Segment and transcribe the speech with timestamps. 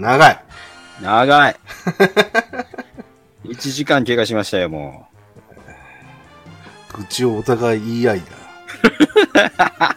[0.00, 0.44] 長い。
[1.02, 1.56] 長い。
[3.44, 5.08] 1時間経過しましたよ、も
[6.94, 9.96] 愚痴をお互い言い合いだ。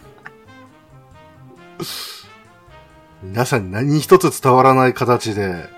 [3.22, 5.68] 皆さんに何一つ伝わらない形で、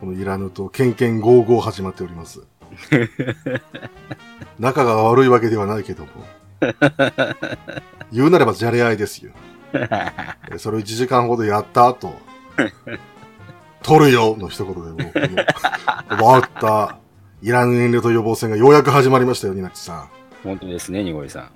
[0.00, 2.42] このイラヌとケンケンゴーゴー始まっております。
[4.58, 6.10] 仲が悪いわけではないけども。
[8.12, 9.32] 言うなればじゃれ合いですよ。
[10.50, 12.14] でそれを1時間ほどやった後、
[13.82, 15.10] 取るよの一言でも
[16.20, 16.98] う、わった、
[17.42, 20.04] イラン遠慮と予防戦がようやく始まりましたよ、ニナッチさん。
[20.04, 20.08] う。
[20.44, 21.50] 本当ですね、ニゴリさん。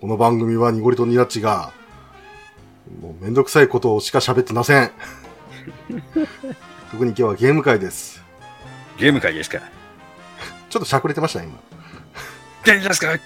[0.00, 1.72] この番組はニゴリとニナッチが、
[3.00, 4.90] もうめんどくさいことをしか喋ってません。
[6.92, 8.22] 特に今日はゲーム会です。
[8.98, 9.64] ゲーム会ですから。
[10.70, 11.58] ちょっとしゃくれてました、今。
[12.64, 13.18] 元気ですか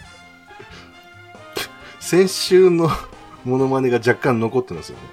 [2.01, 2.91] 先週の
[3.45, 5.05] モノマネが若干残ってますよね。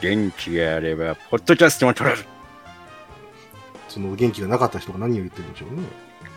[0.00, 2.18] 元気があれば、ポッドキャストも撮れる。
[3.88, 5.82] その元気がなかった人が何を言ってるんでしょうね。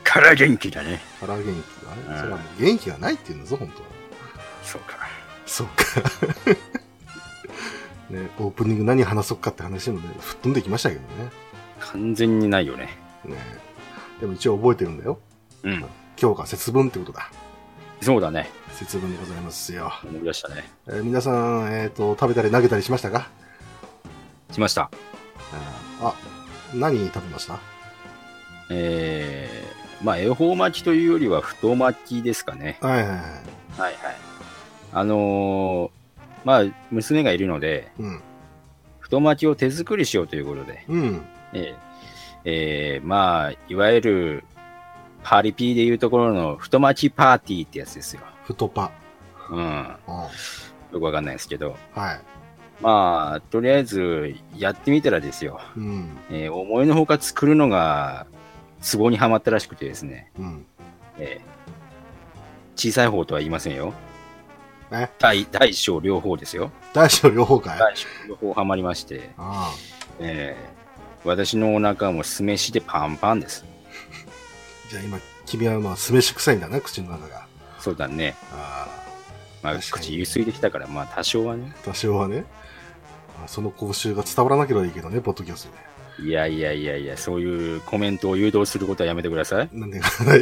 [0.04, 1.02] から元気だね。
[1.20, 1.48] 腹元気
[1.86, 2.20] がうんね。
[2.20, 3.88] それはもう元気がないって言うんだぞ、本当は。
[4.64, 4.98] そうか。
[5.46, 5.84] そっか。
[8.10, 11.08] ね、オープニング何話そうかって話もね、吹っ飛んできましたけどね。
[11.80, 12.98] 完全にないよね。
[13.26, 13.38] ね
[14.20, 15.20] でも一応覚えてるんだよ。
[15.64, 15.86] うん。
[16.22, 17.32] 今日が節分ってことだ。
[18.02, 18.50] そうだね。
[18.74, 19.92] 節分でございますよ。
[20.04, 20.70] 思い出したね。
[20.88, 21.32] えー皆さ
[21.66, 23.30] ん、えっ、と、食べたり投げたりしましたか？
[24.52, 24.90] しました。
[26.02, 26.14] あ、
[26.74, 27.60] 何食べました？
[28.70, 32.78] えー、まあ、恵方巻きというよりは太巻きですかね。
[32.82, 33.18] はいはいはい。
[33.18, 33.22] はい
[33.80, 33.94] はい。
[34.92, 38.22] あのー、まあ、娘がいるので、うん。
[39.00, 41.22] 太巻きを手作りしようということで、うん。
[41.54, 41.76] えー
[42.46, 44.44] えーまあ、いわゆる、
[45.24, 48.22] パリピーでいうところの太巻きパーティーってやつですよ。
[48.44, 48.92] 太パ。
[49.50, 49.58] うん。
[49.60, 49.66] うん。
[49.66, 49.98] よ
[51.00, 51.76] くわかんないですけど。
[51.94, 52.22] はい。
[52.82, 55.60] まあ、とりあえず、やってみたらですよ。
[55.78, 56.18] うん。
[56.30, 58.26] えー思いのほか作るのが、
[58.82, 60.32] ツボにはまったらしくてですね。
[60.38, 60.66] うん。
[61.18, 61.54] えー
[62.76, 63.94] 小さい方とは言いませんよ。
[64.92, 65.08] え？
[65.20, 66.72] 大、大小両方ですよ。
[66.92, 67.80] 大小両方かい？
[67.80, 69.72] 大小両方はまりまして、あ
[70.20, 73.64] えー私のお腹はもう酢飯でパンパンです。
[73.68, 73.70] あ。
[74.90, 77.43] じゃあ今、君はまあ、酢飯臭いんだな、口の中が。
[77.84, 78.36] そうだね。
[78.54, 78.88] あ
[79.62, 81.74] まあ、確かに口ゆすいできたから、まあ多少はね。
[81.76, 81.80] あ。
[81.84, 82.46] 多少はね。
[83.38, 86.30] まあその講習が伝わらなければいいけどね、ポッドキャストで。
[86.30, 89.70] いやいやいやいや、そういうコメントを誘導することはやめてください。
[89.74, 90.42] なんでかない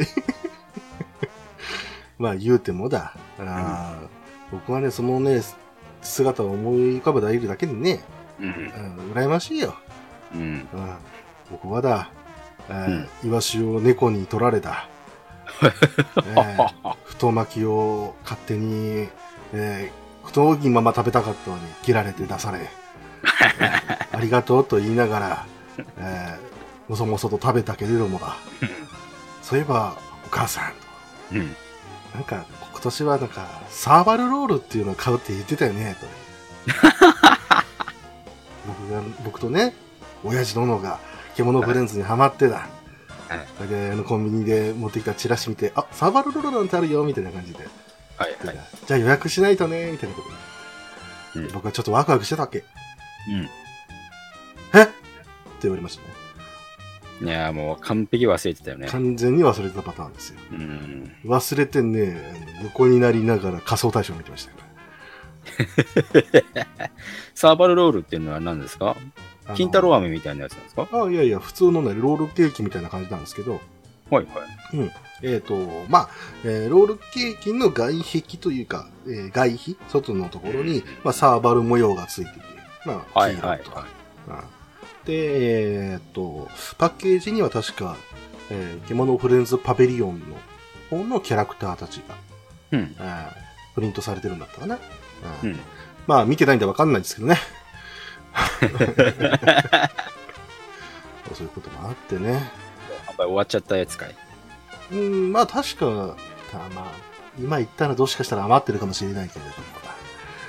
[2.19, 3.15] まあ言うてもだ。
[3.39, 4.07] あー
[4.51, 5.41] 僕はね、そのね、
[6.03, 8.03] 姿を思い浮かべているだけでね、
[8.39, 8.45] うん。
[8.45, 9.73] うん、羨ましいよ。
[10.35, 10.41] うん。
[10.41, 10.67] うん、
[11.49, 12.11] 僕はだ、
[12.69, 14.87] えーイワシを猫に取られた。
[15.63, 19.07] えー太巻きを勝手に、
[19.53, 22.67] えー太いまま食べたかったのに切られて出され、え
[24.13, 25.45] ーありがとうと言いながら、
[25.97, 28.35] えーもそもそと食べたけれどもだ。
[29.41, 29.95] そういえば、
[30.25, 30.71] お母さ
[31.31, 31.55] ん、うん。
[32.13, 36.07] なんか、今年はなんか、サーバルロールっていうのを買うって言ってたよね、と。
[38.67, 39.73] 僕が、僕とね、
[40.23, 40.99] 親父殿が
[41.35, 42.67] 獣フレンズにハマってだ。
[43.37, 47.59] はいそれで、あの、コンビニで持ってきたチラシ見て、あ、サーバルロールなんてあるよ、みたいな感じで。
[48.17, 48.57] はいはい。
[48.85, 50.35] じゃあ予約しないとね、みたいなことで、
[51.45, 52.63] うん僕はちょっとワクワクしてたわけ。
[53.29, 53.49] うん。
[54.77, 54.83] え？
[54.83, 54.91] って
[55.63, 56.09] 言われましたね。
[57.21, 58.87] いや、もう完璧忘れてたよね。
[58.87, 60.39] 完全に忘れてたパターンですよ。
[60.51, 61.15] うん。
[61.23, 62.17] 忘れてね、
[62.63, 64.57] 横になりながら仮想対象見てましたか
[66.33, 66.43] ら。
[67.35, 68.97] サーバルロールっていうのは何ですか？
[69.55, 70.87] 金太郎飴みたいなやつなんですか？
[70.91, 73.61] あいやいや、普通のね、ロールケーキみたいな感じなんですけど、はい
[74.13, 74.25] はい。
[75.23, 75.55] えっ、と、
[75.87, 76.09] まあ、
[76.43, 82.39] えーロールケーキの外壁というか、えー外壁、外のところに、まあ、サーバル模様がついてて、
[82.85, 83.79] まあ、はい黄色とか。
[83.79, 84.41] はいはい。
[84.41, 84.43] うん
[85.05, 86.47] で、えっ、と、
[86.77, 87.97] パッケージには確か、
[88.51, 90.19] えー、獣フレンズパビリオン
[90.91, 92.15] の方のキャラクターたちが、
[92.73, 92.95] うん。
[92.99, 93.27] えー
[93.73, 94.77] プリントされてるんだったかな。
[95.43, 95.59] うんうん。
[96.05, 97.37] まあ、見てないんでわかんないですけどね。
[101.33, 102.51] そういうこともあってね。
[103.07, 104.15] 販売終わっちゃったやつかい。
[104.91, 106.15] うん、まあ確か、
[106.51, 106.85] たまあ、
[107.39, 109.55] 今言ったらどうしかしたら余ってるかもしれないけれども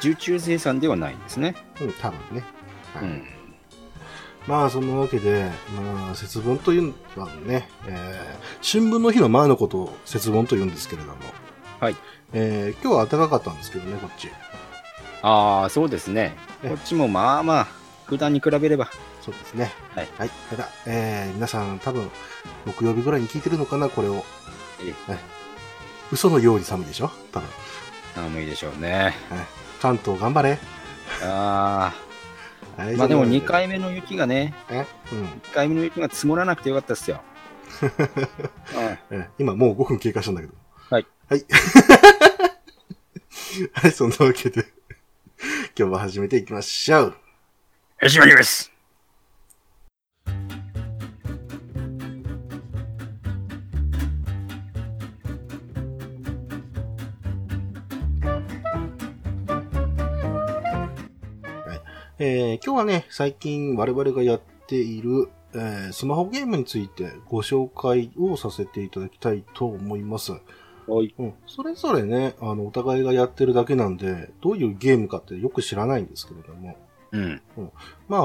[0.03, 1.55] 受注生産ではないんですね。
[1.81, 2.45] うん、多分ね。
[2.93, 3.25] はいうん。
[4.49, 11.15] まあ、そんなわけで、まあ、節分というのはね、えー春分の日の前のことを節分と言うんですけれども、
[11.79, 11.97] はい。
[12.33, 14.29] えー今日は暖かかったんですけどね、こっち。
[15.23, 16.37] ああ、そうですね。
[16.63, 17.69] えこっちもまあまあ、
[18.07, 18.91] 普段に比べれば。
[19.21, 19.73] そうですね。
[19.95, 20.09] はい。
[20.19, 20.31] はい。
[20.51, 22.11] ただ、えー皆さん多分、
[22.67, 24.25] 木曜日ぐらいに聞いてるのかな、これを。
[24.81, 25.21] えはい
[26.11, 27.11] 嘘のように寒いでしょ？
[27.33, 27.49] 多分。
[28.15, 29.15] 寒いでしょうね。
[29.31, 29.47] はい。
[29.81, 30.59] 関東頑張れ。
[31.23, 31.95] あ
[32.77, 34.85] あ、はいまあでもそんな2回目の雪がね、え？
[35.13, 35.25] うん。
[35.25, 37.23] 1回目の雪が積もらなくてよかったっすよ。
[37.81, 37.87] う
[39.17, 40.53] んえ今もう5分経過したんだけど。
[40.91, 41.07] はい。
[41.31, 41.45] はい。
[43.75, 44.67] はい、 そんなわけで、
[45.77, 47.15] 今日も始めていきましょう。
[47.99, 48.71] 始まります
[62.19, 70.33] えー今日はね、最近我々がやっている、えースマホゲームについてご紹介をさせていただきたいと思います。
[70.87, 71.15] はい。
[71.19, 76.77] うん、それぞれね、あの、お互いがやってるだけなんで、どういうゲームかってよく知らないんですけれども、
[77.13, 77.43] うん。
[78.09, 78.21] まあ、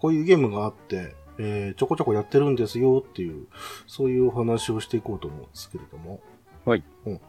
[0.00, 3.46] こういうゲームがあって、えーちょこちょこやってるんですよっていう、
[3.86, 6.20] そういうお話をしていこうと思うんですけれども。
[6.64, 6.84] はい。
[7.06, 7.20] うん、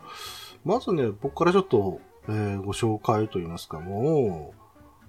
[0.66, 4.54] まずね、僕からちょっと、えーご紹介といいますか、も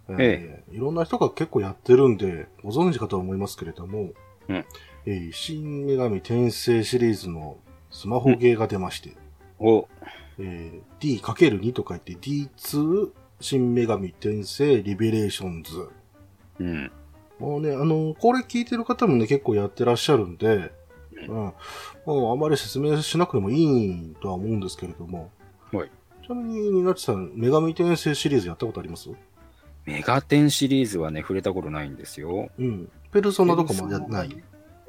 [0.09, 4.11] う、えーいろんな人が結構やってるんで、ご存知かとは思いますけれども、
[4.49, 4.65] うん
[5.07, 7.59] えー新女神転生シリーズの
[7.91, 9.13] スマホゲーが出まして、
[9.67, 9.89] お、
[10.39, 15.89] えー D×2 と書いて D2 新女神転生リベレーションズ。
[16.61, 16.93] うん。
[17.39, 20.73] もうね、あの、これ聞いてる方もね、結構やってらっしゃるんで、
[21.29, 21.53] うん。
[22.07, 25.31] もうあまり説明しなくてもいいとは思うんですけれども。
[25.73, 25.91] はい。
[26.25, 29.11] ちなみに、ニナッチさん、女神転生シリーズやったことあります？
[29.85, 32.51] メガテンシリーズはね、触れたことないんですよ。
[32.59, 32.89] うん。
[33.13, 34.45] ペルソナとかもやない？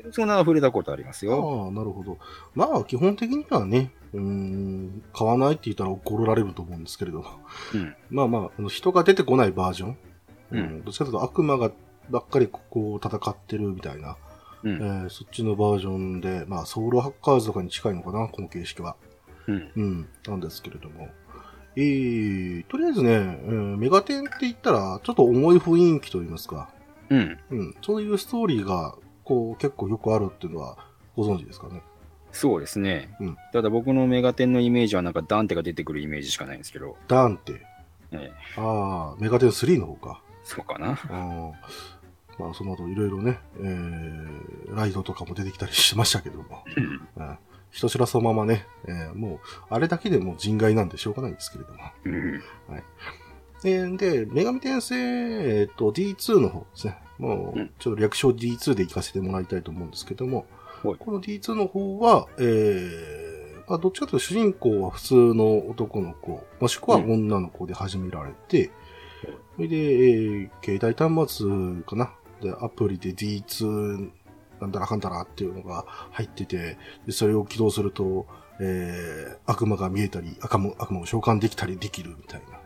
[0.06, 1.66] ペルソナは触れたことありますよ。
[1.66, 2.18] ああ、なるほど。
[2.54, 7.26] まあ、基本的にはね、うーん、買わないって言ったら怒られると思うんですけれども。
[7.74, 7.96] うん。
[8.10, 9.98] まあまあ、あの人が出てこないバージョン。
[10.52, 10.84] うんうん。
[10.84, 11.72] どっちかというと悪魔が
[12.10, 14.18] ばっかりここを戦ってるみたいな、
[14.64, 15.06] うえん。
[15.08, 18.96] ーそっちのバージョンで、まあ、ソウルハッカーズとかに近いのかな、この形式は。
[19.48, 19.72] うん。
[19.76, 21.10] うん、なんですけれども。
[21.78, 23.16] えー、とりあえずね、
[23.48, 26.70] うんメガテンって言ったら、ちょっと重い雰囲気と言いますか。
[27.10, 27.38] うん。
[27.52, 30.78] うん、そういうストーリーが、こう、結構よくあるっていうのは、
[31.16, 31.82] ご存知ですかね？
[32.32, 33.16] そうですね。
[33.22, 36.98] うんただ僕のメガテンのイメージはなんかダンテが出てくるイメージしかないんですけど。
[37.08, 37.62] ダンテ？
[38.12, 40.22] ええああ、メガテン3の方か。
[40.44, 40.92] そうかな？
[40.92, 41.52] あー
[42.38, 46.64] まあ、その後いろいろね、えー、ライドとかも出てきたりしましたけども。
[46.76, 47.08] うん。
[47.16, 47.38] うん
[47.72, 49.40] 人知らそのままね、えーもう、
[49.70, 51.80] あれだけでもう人外なんでしょうがないんですけれども。
[52.06, 52.42] うん。
[53.66, 54.96] えーで、女神転生、
[55.62, 56.98] えっと、D2 の方ですね。
[57.18, 60.46] もう、うんちょっと略称 D2 で行かせてもらいたいと思うんですけども、
[60.84, 68.72] はいこの D2 の方は、えー、まあ、どっちかというと主人公は普通の男の子、もしくは女の子で始められて、
[69.56, 72.14] それで、えー携帯端末かな？
[72.42, 74.12] で、アプリで D2
[74.62, 78.28] なんだらかんだらっていうのが入ってて、でそれを起動すると、
[78.60, 82.60] えー、悪魔が見えたり、悪魔悪魔を召喚できたりできるみたいな。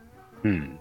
[0.44, 0.78] うん。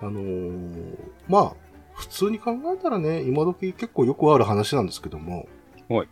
[0.00, 0.96] あのー
[1.28, 1.52] まあ、
[1.98, 5.48] 普通に考えたらね、今時結構よくある話なんですけども、
[5.88, 6.08] はい。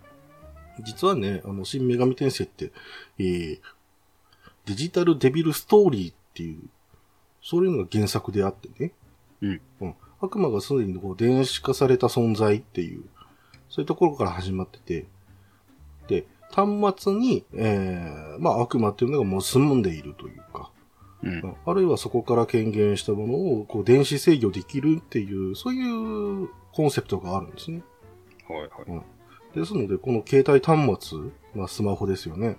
[0.82, 2.72] 実はね、あの、新女神転生って、
[3.18, 3.60] えー、
[4.66, 6.58] デジタルデビルストーリーっていう、
[7.40, 8.92] そういうのが原作であってね。
[9.40, 9.60] うん。
[9.80, 9.94] うん。
[10.20, 13.04] 悪魔がすでにこう電子化された存在っていう、
[13.68, 15.06] そういうところから始まってて、
[16.08, 20.70] で、端末に、えー、まあ悪魔っていうのがもう住んでいるというか、
[21.22, 21.56] うん。
[21.64, 27.82] あるいはそこから権限したものをこう電子制御できるっていう、そういうコンセプトがあるんですね。
[28.48, 29.58] はいはい。
[29.58, 31.18] ですので、この携帯端末、
[31.54, 32.56] まあスマホですよね。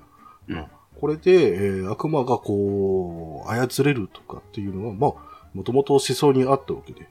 [0.47, 0.65] うん。
[0.99, 5.13] これで、えー悪魔がこう、操れるとかっていうのは、まあ、
[5.53, 7.07] もともと思想にあったわけで。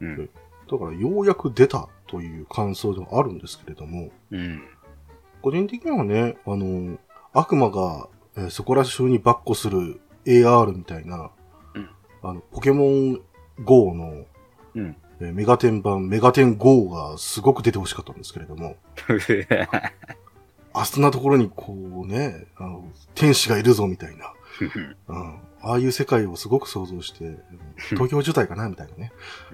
[0.00, 0.30] うん。
[0.70, 4.62] だから、ようやく出たという感想ではあるんですけれども、うん。
[5.42, 6.98] 個人的にはね、あの、
[7.32, 11.30] 悪魔が、えーそこら中にバッコする AR みたいな、
[11.74, 11.90] うん。
[12.22, 13.20] あの、ポケモン
[13.64, 14.24] GO の、
[14.74, 14.96] うん。
[15.20, 18.76] えーメガテン版、メガテン GO がすごく出てほしかったんですけれども、
[20.72, 22.84] あそんなところにこうね、あの、
[23.14, 24.32] 天使がいるぞみたいな、
[25.08, 27.40] うん、ああいう世界をすごく想像して、うん
[27.90, 29.12] 東京渋滞かなみたいなね、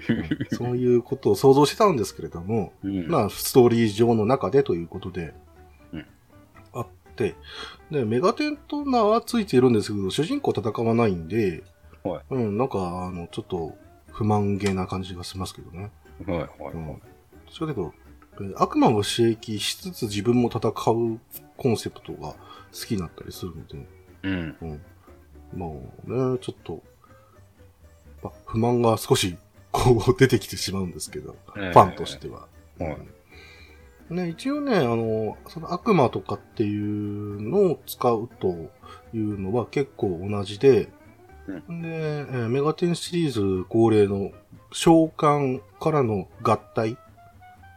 [0.08, 0.26] うん。
[0.56, 3.06] そういうことを想像してたんですけれども、うん。
[3.08, 5.32] まあ、ストーリー上の中でということで、
[7.16, 7.34] で、
[8.04, 11.64] メガテンと名はついているんですけど、主人公戦わないんで、
[12.04, 13.76] はいうん、なんか、あの、ちょっと
[14.12, 15.90] 不満げな感じがしますけどね。
[16.26, 17.00] はいはいうんはい。
[17.50, 20.72] それけど、えー悪魔を刺激しつつ自分も戦う
[21.56, 22.36] コンセプトが好
[22.86, 23.86] きになったりするので、
[24.24, 24.56] うん。
[24.60, 24.82] うん。
[25.54, 26.82] まあね、ちょっと、
[28.22, 29.38] まあ、不満が少し、
[29.72, 32.46] こう出てきてしまうんですけど、フファンとしては。
[32.78, 33.15] はいうん
[34.10, 38.48] ね、一応ね、あの、その悪魔とかっていうのを使うと
[39.12, 40.88] いうのは結構同じで、
[41.48, 44.30] うで、えーメガテンシリーズ恒例の
[44.72, 46.96] 召喚からの合体。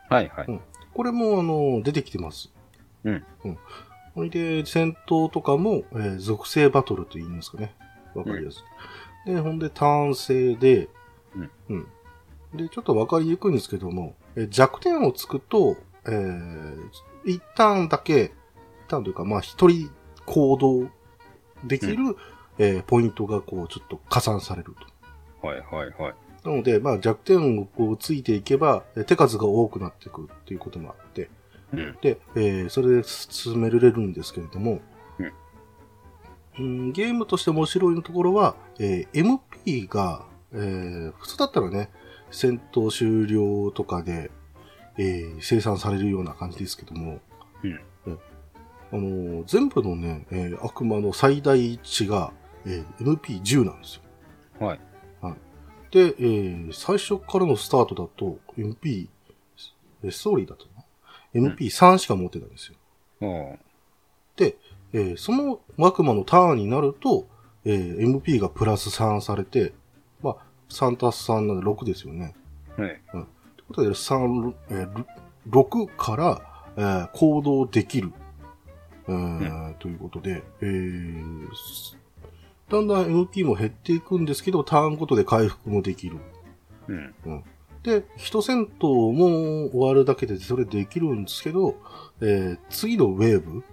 [0.10, 0.60] はいはい。
[0.94, 2.52] これも、あの、出てきてます。
[3.04, 3.24] うん。
[3.46, 3.58] うん。
[4.16, 7.74] ほいで、戦闘とかも、えー属性バトルと言いますかね。
[8.16, 8.64] わかりやす
[9.28, 9.34] い。
[9.34, 10.90] で、ほんで、単性で、
[11.36, 11.52] うん。
[11.70, 11.88] うん。
[12.58, 15.78] で、ちょっとわかりにくいんですけども、えー弱点をつくと、
[16.10, 16.90] えー、
[17.26, 18.32] 一旦だけ、
[18.88, 19.92] 一旦というか、まあ、一人
[20.26, 20.90] 行動
[21.64, 22.16] できる、
[22.58, 24.76] えーポイントがこう、ちょっと加算される
[25.42, 25.48] と。
[25.48, 26.16] はいはいはい。
[26.44, 31.30] なので、まあ弱点をこうついていけば、えー手数が多くなっていくっていうこともあって、
[31.74, 31.98] うん。
[32.02, 34.82] で、えーそれで進められるんですけれども、
[35.20, 35.32] うん
[36.58, 41.90] うんゲームとして面白いところは、えー MP が、えー普通だったらね、
[42.32, 44.32] 戦闘終了とかで、
[45.00, 47.20] えー生産されるような感じですけども、
[47.64, 48.18] うんえ
[48.92, 52.32] あのー全部のね、えー悪魔の最大値が、
[52.66, 53.96] えー MP10 なんです
[54.60, 54.66] よ。
[54.68, 54.80] はい。
[55.92, 59.08] で、えー最初からのスタートだと MP、
[60.04, 60.84] えーストーリーだとな
[61.34, 62.76] ？MP3 しか持ってないんですよ。
[63.22, 63.58] おー
[64.36, 64.58] で、
[64.94, 67.28] えーその悪魔のターンになると、
[67.66, 69.74] えー MP がプラス3されて、
[70.22, 70.38] まあ、
[70.70, 72.36] 3たす3なんで6ですよね。
[72.78, 73.02] はい。
[73.14, 73.26] う
[73.70, 75.06] ことで、3、えー
[75.50, 76.42] 6から、
[76.78, 78.12] えー行動できる、
[79.08, 81.48] えーということで、えー
[82.70, 86.18] だんだん MP も減っていくんですけど、ターンごとで回復もできる。
[86.88, 87.44] うん。
[87.82, 91.76] で、一戦闘も終わるだけでそれできるんですけど、
[92.22, 93.64] えー次のウェーブ、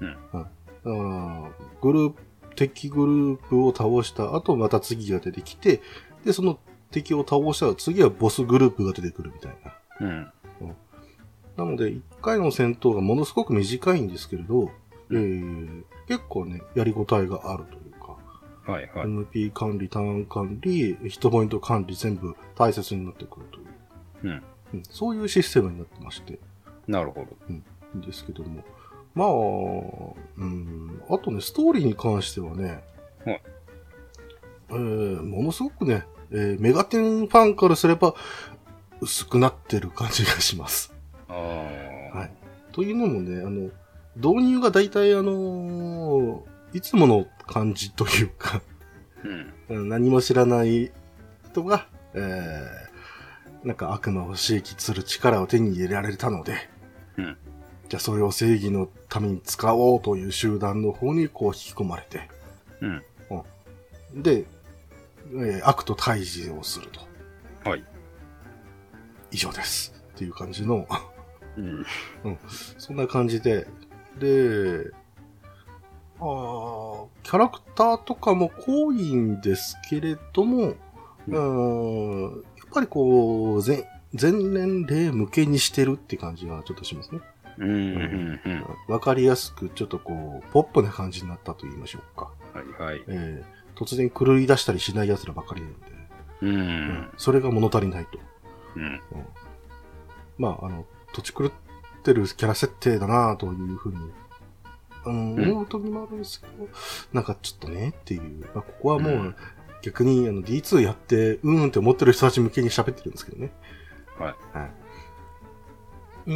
[0.00, 0.16] うん。
[0.32, 2.22] あーグループ、
[2.56, 5.80] 敵グループを倒した後、また次が出てきて、
[6.24, 6.58] で、その
[6.94, 9.74] 敵を倒したら次はボスグループが出てくるみたいな。
[10.00, 10.32] うん。
[11.56, 14.70] なので、一回の戦闘がものすごく短いんですけれど、
[15.10, 18.18] えー結構ね、やりごたえがあるというか、
[18.70, 19.06] はいはい。
[19.06, 23.64] MP 管理、ターン管理、ヒットポイント管理全部大切になってくるという。
[24.24, 24.30] うん。
[24.74, 26.38] うんそういうシステムになってまして、
[26.86, 27.28] なるほど。
[27.48, 27.56] い
[27.94, 28.62] いんですけども。
[29.14, 29.28] まあ、
[30.42, 32.82] うん、あとね、ストーリーに関してはね、
[33.24, 33.42] はい
[34.70, 38.14] えーものすごくね、えーメガテンファンからすれば
[39.00, 40.92] 薄くなってる感じがします。
[41.28, 42.72] はい。
[42.72, 43.70] というのもね、あの、
[44.16, 48.60] 導入が大体あのいつもの感じというか、
[49.68, 49.76] うん。
[49.76, 50.90] うん何も知らない
[51.50, 56.68] 人が、えー、なんか悪魔を刺激する力を手に入れられたので、
[57.16, 57.36] うん
[57.88, 62.28] じゃあそれを正義のために使おうという集団の方にこう引き込まれて、
[62.80, 63.02] うん。
[64.22, 64.46] で、
[65.34, 67.00] えー悪と対峙をすると。
[67.68, 67.84] はい。
[69.30, 69.92] 以上です。
[70.14, 70.86] っていう感じの、
[71.56, 71.84] うん。
[72.78, 73.66] そんな感じで、
[74.18, 74.92] で、
[76.20, 80.74] あーキャラクターとかも濃いんですけれども、
[81.28, 87.20] うーん、やっぱりこう、全、全年齢向けにしてるって感じがちょっとしますね。
[87.58, 87.68] うん。
[87.70, 88.40] うん。
[88.44, 88.64] うん。
[88.88, 92.30] わかりやすく、ちょっとこう、ポップな感じになったと言いましょうか。
[92.52, 93.02] はいはい。
[93.08, 95.80] えー突然狂い出したりしない奴らばかりなので、
[96.42, 97.08] うん。
[97.16, 98.18] それが物足りないと。
[98.76, 99.00] うん。
[100.38, 101.52] まあ、あの、土地狂っ
[102.02, 103.98] てるキャラ設定だなというふうに、
[105.06, 106.68] うん、うん思う時もあるんですけど、
[107.12, 109.36] なんかちょっとねっていう、まあ、ここはもう、うん
[109.84, 113.52] 逆にあの D2 やって、うーんって思ってる人たち向けに喋ってるんですけどね。
[114.18, 114.34] はい。
[114.56, 114.64] は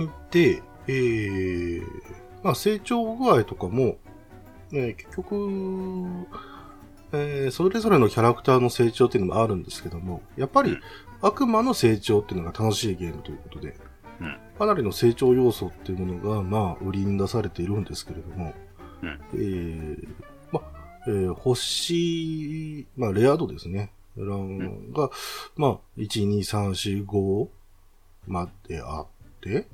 [0.04, 0.11] い。
[0.30, 1.83] で、えー、
[2.42, 3.97] まあ成長具合とかも、
[4.71, 6.26] ね、結局、
[7.12, 10.81] えー、それぞれのキャラクターの成長っていうのもあるんですけども、やっぱりうん。
[11.21, 13.77] 悪魔の成長っていうのが楽しいゲームということで、
[14.21, 14.38] うん。
[14.59, 18.55] かなりの成長要素っていうものが、まあ、売りに出されているんですけれども、
[19.03, 19.21] うん。
[19.35, 20.09] えー、
[20.53, 20.62] まあ、
[21.07, 23.93] えー星、まあ、レア度ですね。
[24.17, 25.11] ランが、
[25.57, 27.49] まあ、1、2、3、4、5
[28.27, 29.07] まであっ
[29.41, 29.67] て、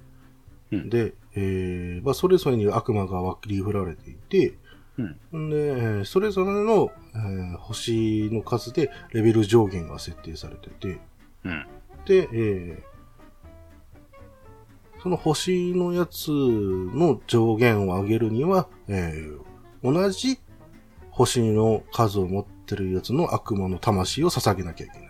[0.71, 0.88] うん。
[0.88, 4.55] で、えー、まあ、それぞれに悪魔が割り振られていて、
[4.98, 5.46] うん。
[5.46, 11.00] んで、えーそれぞれの、えー星の数でレベル上限が設定されてて、
[11.44, 11.66] うん。
[12.06, 12.94] で、えー
[15.02, 19.40] その星のやつの上限を上げるには、えー
[19.82, 20.38] 同じ
[21.10, 25.08] 星の数を持ってるやつの悪魔の魂を捧げなきゃいけない。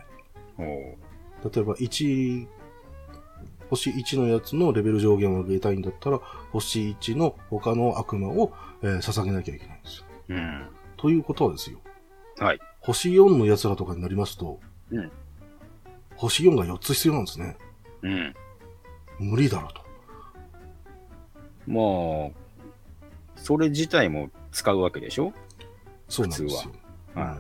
[1.54, 2.46] 例えば、1、
[3.70, 6.18] 星1のやつのレベル上限を上げたいんだったら、
[6.52, 9.74] 星1の他の悪魔を、えー捧げなきゃいけない。
[10.28, 10.66] うん。
[10.97, 11.78] ということはですよ。
[12.38, 12.61] はい。
[12.81, 15.11] 星4の奴らとかになりますと、うん
[16.16, 17.57] 星4が4つ必要なんですね。
[18.02, 18.35] うん。
[19.19, 19.83] 無理だろうと。
[21.66, 21.81] ま
[22.28, 22.31] あ、
[23.37, 25.33] それ自体も使うわけでしょ？
[26.09, 26.73] そうなんですよ。
[27.14, 27.38] は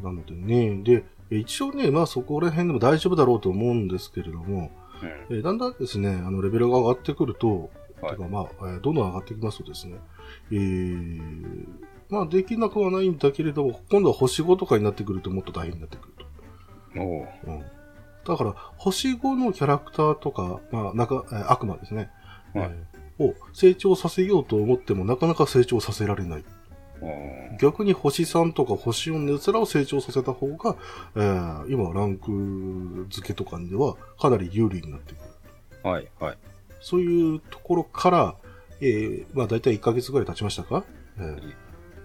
[0.00, 4.70] うんなのでね、で、一応ね、まあそこら辺でも大丈夫だろうと思うんですけれども、
[5.02, 5.36] うん。
[5.36, 9.96] えーだんだんですね、あの、レベルが上がってくると、はいてかまあ、えーどんどん上がってきますとですね、
[10.52, 11.66] えー、
[12.10, 16.14] まあできなくはないんだけれども、今度は星5とかになってくるともっと大変になってくる
[16.94, 17.00] と。
[17.02, 17.28] おう。
[17.46, 17.62] うん。
[18.26, 22.10] だから、星5のキャラクターとか、まあ、なんか、えー悪魔ですね。
[22.54, 26.44] はいえーを成長させようと思ってもなかなか成長させられない。
[27.60, 30.76] 逆に星3とか星4の奴らを成長させた方が、
[31.16, 35.16] えー今ランク付けとかではかなり有利になってく
[35.82, 35.90] る。
[35.90, 36.38] はい、はい。
[36.80, 38.36] そういうところから、
[38.80, 40.84] えーまあ大体1ヶ月ぐらい経ちましたか、
[41.18, 41.54] えー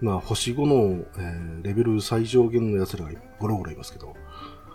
[0.00, 4.14] まあ星5の、えーレベル最上限の奴らがゴロゴロいますけど、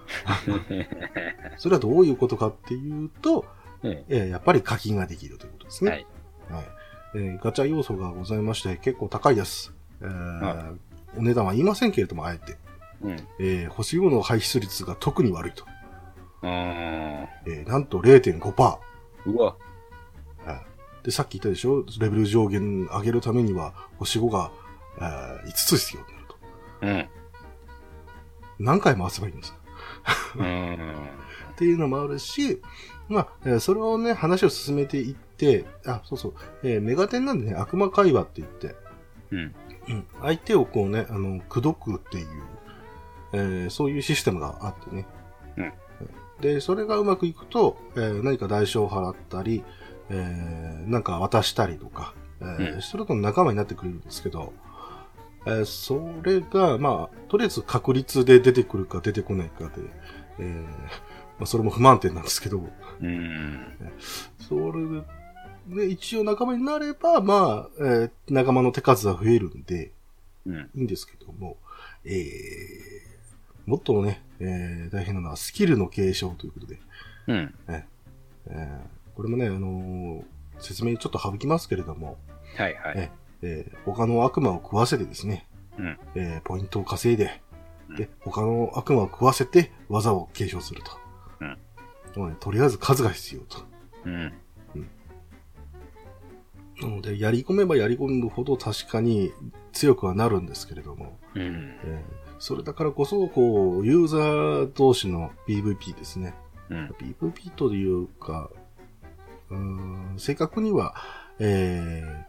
[1.58, 3.46] それはどういうことかっていうと、
[3.84, 5.92] ええーやっぱり課金ができるということですね。
[5.92, 6.06] はい。
[6.54, 6.66] はい
[7.16, 9.74] えーガチャ要素がございまして結構高いです。
[10.02, 10.74] えーは
[11.18, 12.58] お値段は言いませんけれども、あえて。
[13.02, 13.12] うん。
[13.40, 15.66] えー星5の排出率が特に悪いと。
[16.42, 18.40] あえーなんと0.5%。
[18.40, 18.78] ー
[19.26, 19.56] うわ。
[21.04, 21.86] で、さっき言ったでしょ？
[22.02, 24.52] レベル上限上げるためには、星5が、
[25.00, 26.36] えー5つ必要になると。
[26.82, 28.65] うん。
[28.65, 29.60] 何回回せばいいんですか
[30.38, 30.74] うん。
[31.53, 32.62] っていうのもあるし、
[33.08, 38.75] まあ、えーそれをね、話を進めていって、あ、そうそう、えーメガテンなんでね、悪魔会話って言って、
[39.32, 39.56] うん。
[39.88, 42.27] うん、相手をこうね、あの、口説くっていう、
[43.34, 45.06] えーそういうシステムがあってね。
[45.58, 45.74] うん
[46.41, 49.63] で、それがうまくいくと、えー何か代償を払ったり、
[50.10, 54.53] えーなんか渡したりとか、えーうんそれとの仲間になってくれるんですけど、
[55.46, 59.72] えーそれが、まあ、とりあえず確率で出てくるか出てこないかで、
[60.39, 60.69] えーま
[61.41, 62.67] あ、それも不満点なんですけど、
[63.01, 63.60] うん。
[64.48, 64.55] そ
[65.69, 69.91] れで、一応仲間になれば、まあ、えー仲間の手数は増えるんで、
[70.45, 70.69] うん。
[70.75, 71.58] いいんですけども、
[72.04, 76.80] えー、もっとね、えー大変なのはスキルの継承ということで、
[77.28, 77.54] うん。
[77.69, 78.80] えー
[79.15, 80.23] これもね、あのー
[80.62, 82.17] 説明ちょっと省きますけれども、
[82.58, 82.93] はい、はい。
[82.97, 83.10] え
[83.41, 85.47] えー他の悪魔を食わせてですね、
[85.78, 85.97] うん。
[86.15, 87.41] えーポイントを稼いで、
[87.89, 90.91] うんで、他の悪魔を食わせて技を継承すると。
[91.41, 91.58] うん
[92.15, 93.58] もうねとりあえず数が必要と。
[94.06, 94.34] うん。
[96.82, 99.34] なので、やり込めばやり込むほど確かに
[99.73, 101.41] 強くはなるんですけれども、うん。
[101.84, 106.34] えーそれだからこそ、こう、ユーザー同士の PVP ですね。
[106.69, 106.88] うん。
[106.97, 108.49] PVP というか、
[109.49, 110.95] うーん、正確には、
[111.39, 112.23] えー、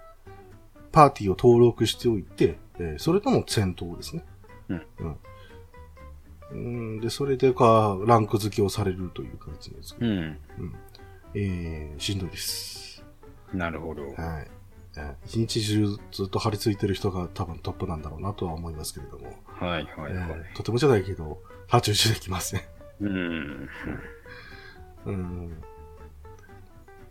[0.92, 4.24] パーティーを登録しておいて、えーそれとも戦闘ですね。
[4.68, 4.82] うん。
[4.98, 5.16] うん。
[6.52, 6.56] う
[6.98, 10.38] んで、それでか、ランク付けをされるという形なんですけど、うん。
[11.34, 13.04] えー、しんどいです。
[13.52, 14.02] なるほど。
[14.02, 14.14] はい。
[14.96, 20.12] えー一日中ずっと張り付いてる人が多分トップなんだろうなとは思いますけれども、はい、はい、はい。
[20.12, 22.60] えーとてもじゃないけど、太刀打ちできません。
[23.00, 23.68] うん。
[25.06, 25.62] うん。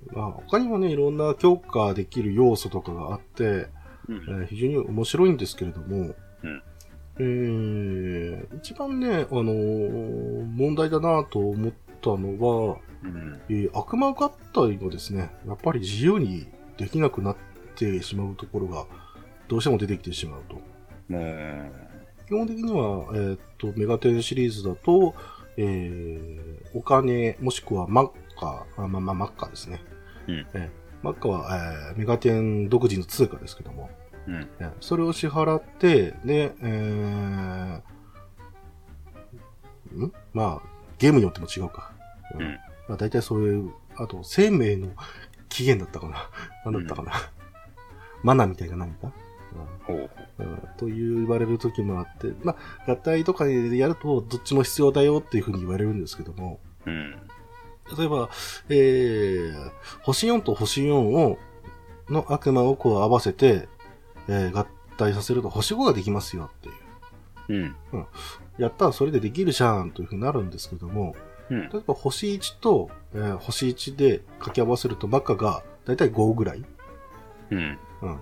[0.08, 3.68] まあ、他にもね、いろんな強化できる要素とかがあって、う
[4.10, 4.20] えん。
[4.44, 6.64] ー非常に面白いんですけれども、うん
[7.22, 13.40] えー一番ね、あのー問題だなと思ったのは、うん。
[13.50, 17.36] えー悪魔合体がですね、やっぱり自由にできなくなっ
[17.76, 18.86] てしまうところが、
[19.48, 20.56] どうしても出てきてしまうと。
[21.10, 21.72] もう、
[22.26, 25.14] 基本的には、えーっと、メガテンシリーズだと、
[25.58, 29.82] えーお金、もしくはマッカー、あまあまあ、マッカーですね。
[30.28, 30.70] うんえー
[31.02, 33.90] マッカーは、えーメガテン独自の通貨ですけども、
[34.28, 34.48] うん。
[34.60, 37.82] えーそれを支払って、で、えー
[39.96, 40.14] ん？
[40.34, 41.92] まあ、ゲームによっても違うか。
[42.36, 42.42] うん
[42.88, 44.90] まあ、大体そういう、あと、生命の
[45.48, 46.30] 起源だったかな。
[46.66, 47.14] 何だったかな。
[48.22, 49.12] マナみたいな何か、
[49.86, 50.10] ほう。
[50.40, 57.16] うんうんという言われる時もあって、まあ、合体とかでやると、どっちも必要だよっていうふうに言われるんですけども、うん。
[57.98, 58.30] 例えば、
[58.70, 59.72] えー、
[60.02, 61.38] 星4と星4を、
[62.10, 63.68] の悪魔をこう合わせて、
[64.28, 64.66] えー合
[64.98, 66.62] 体させると星5ができますよっ
[67.48, 67.76] ていう。
[67.94, 68.06] うん。
[68.58, 71.16] やったらそれでできるじゃんというふうになるんですけども、
[71.50, 71.70] うん。
[71.70, 76.66] 例えば星1と、えー星1で掛け合わせるとマッカがだいたい5ぐらい。
[77.52, 77.80] うん。
[78.02, 78.20] うん。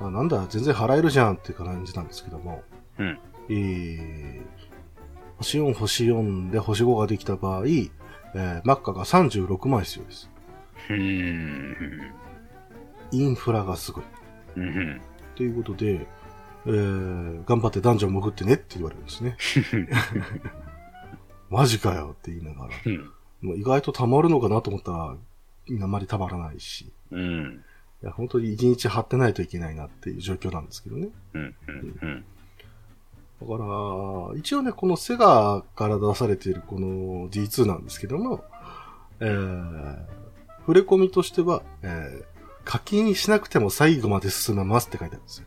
[0.00, 2.62] あなんだ、全然払えるじゃんっていう感じなんですけども、
[2.98, 3.18] うん。
[3.48, 4.42] えー、
[5.38, 7.64] 星4、星4で星5ができた場合、
[8.34, 10.30] えーマッカが36枚必要です。
[10.90, 12.12] うん。
[13.12, 14.04] インフラがすごい。
[14.56, 15.00] うん。
[15.36, 16.06] ということで、
[16.66, 19.36] えー、頑張ってダンジョン潜ってねって言われるんですね。
[21.50, 22.74] マジかよって言いながら。
[22.84, 23.10] うん。
[23.42, 25.16] もう意外と溜まるのかなと思ったら、
[25.82, 26.92] あんまり溜まらないし。
[27.10, 27.64] うん。
[28.02, 31.08] いや、本当に一日張ってないといけないなっていう状況なんですけどね。
[31.34, 31.54] うん。
[32.02, 32.24] うん。
[33.48, 38.44] だから、一応ね、このセガから出されているこの D2 なんですけども、
[39.20, 39.96] えー、
[40.60, 42.24] 触れ込みとしては、えー、
[42.64, 45.46] 課金しなくても最後まで進めますって書いてあるんですよ。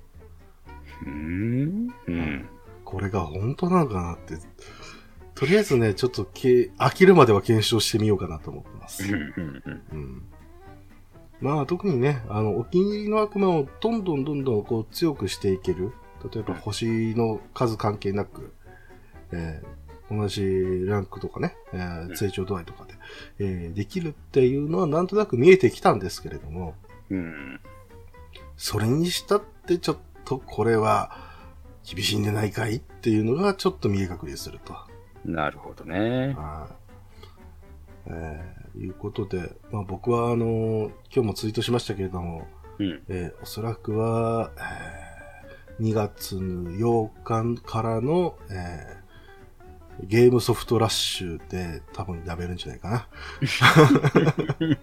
[1.04, 1.94] うーん。
[2.08, 2.50] うん。
[2.86, 4.36] これが本当なのかなって、
[5.36, 9.04] とりあえずね、ちょっとけ飽きるまでは検証してみようかなと思ってます。
[9.04, 10.24] うん。
[11.42, 15.92] まあ特にね、あの、お気に入りの悪魔をどんどんどんどんこう強くしていける。
[16.34, 18.54] 例えば星の数関係なく、
[19.32, 19.78] えー
[20.10, 22.94] 同じランクとかね、えー成長度合いとかで、
[23.40, 26.76] えーできるっていうのはなんとなく見えてきたんですけれども、
[27.10, 27.60] うん。
[28.56, 31.12] それにしたってちょっとこれは
[31.84, 34.74] 厳しいんじゃないかいっていうのがちょっと見え隠れすると。
[35.26, 36.34] なるほどね。
[36.38, 36.74] はい。
[38.08, 42.48] えーいうことで、まあ僕はあのー今日もツイートしましたけれども、
[42.80, 43.04] うん。
[43.10, 45.07] えーおそらくは、えー
[45.80, 49.08] 2月の8日からの、えー
[50.04, 53.08] ゲームソフトラッシュで多分やめるんじゃないかな。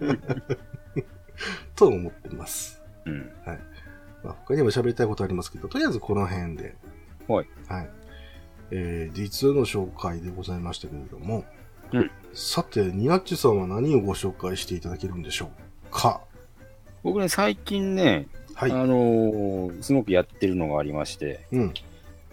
[1.77, 2.83] と思ってます。
[3.05, 3.31] うん。
[4.25, 6.75] まあ、他にも喋りたいことありますけど、とりあえずこの辺で。
[7.29, 7.49] はい。
[7.69, 7.91] はい。
[8.71, 11.45] えー、D2 の紹介でございましたけれども、
[11.93, 15.51] うんさて、ニナッチさんは何をご紹介していただけるんでしょ
[15.87, 16.23] うか？
[17.05, 18.73] 僕ね、最近ね、はい。
[18.73, 21.75] あのーすごくやってるのがありまして、うん。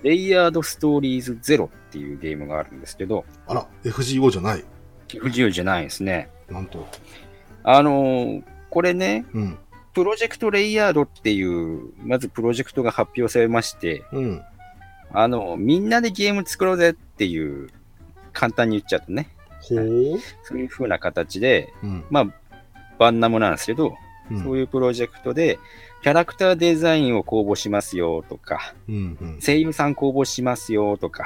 [0.04, 4.64] レイヤードストーリーズゼロっていうゲームがあるんですけど、あら、FGO じゃない。
[5.20, 6.30] 不自由じゃないんですね。
[6.50, 6.88] なんと。
[7.64, 9.58] あのーこれね、うん。
[9.94, 14.42] プロジェクトレイヤードっていう、まずプロジェクトが発表されまして、うん。
[15.12, 17.70] あの、みんなでゲーム作ろうぜっていう、
[18.32, 19.28] 簡単に言っちゃうとね、
[19.62, 20.20] ほう。
[20.44, 22.06] そういう風な形で、うん。
[22.10, 22.26] まあ、
[22.98, 23.94] バンナムなんですけど、
[24.32, 24.42] うん。
[24.42, 25.60] そういうプロジェクトで、
[26.02, 29.18] キャラクターデザインを公募しますよとか、うん。
[29.22, 29.40] うん。
[29.40, 31.26] 声優さん公募しますよとか、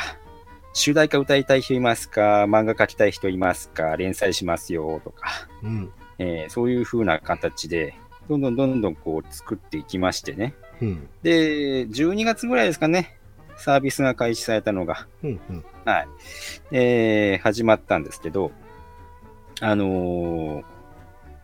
[0.74, 5.92] 主題歌歌いたい人いますか漫画描きたい人いますか連載しますよとか、うん。
[6.20, 7.96] えーそういう風な形で、
[8.28, 10.54] どんどんどんどんこう作っていきましてね。
[10.82, 11.08] うん。
[11.24, 13.18] で、12月ぐらいですかね、
[13.56, 15.40] サービスが開始されたのが、うん。
[15.50, 15.66] うん。
[15.86, 16.08] はい。
[16.74, 18.52] えー始まったんですけど、
[19.62, 20.64] あのー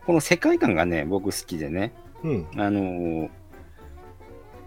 [0.04, 1.92] この世界観がね、僕好きでね、
[2.24, 2.46] うん。
[2.56, 3.30] あのー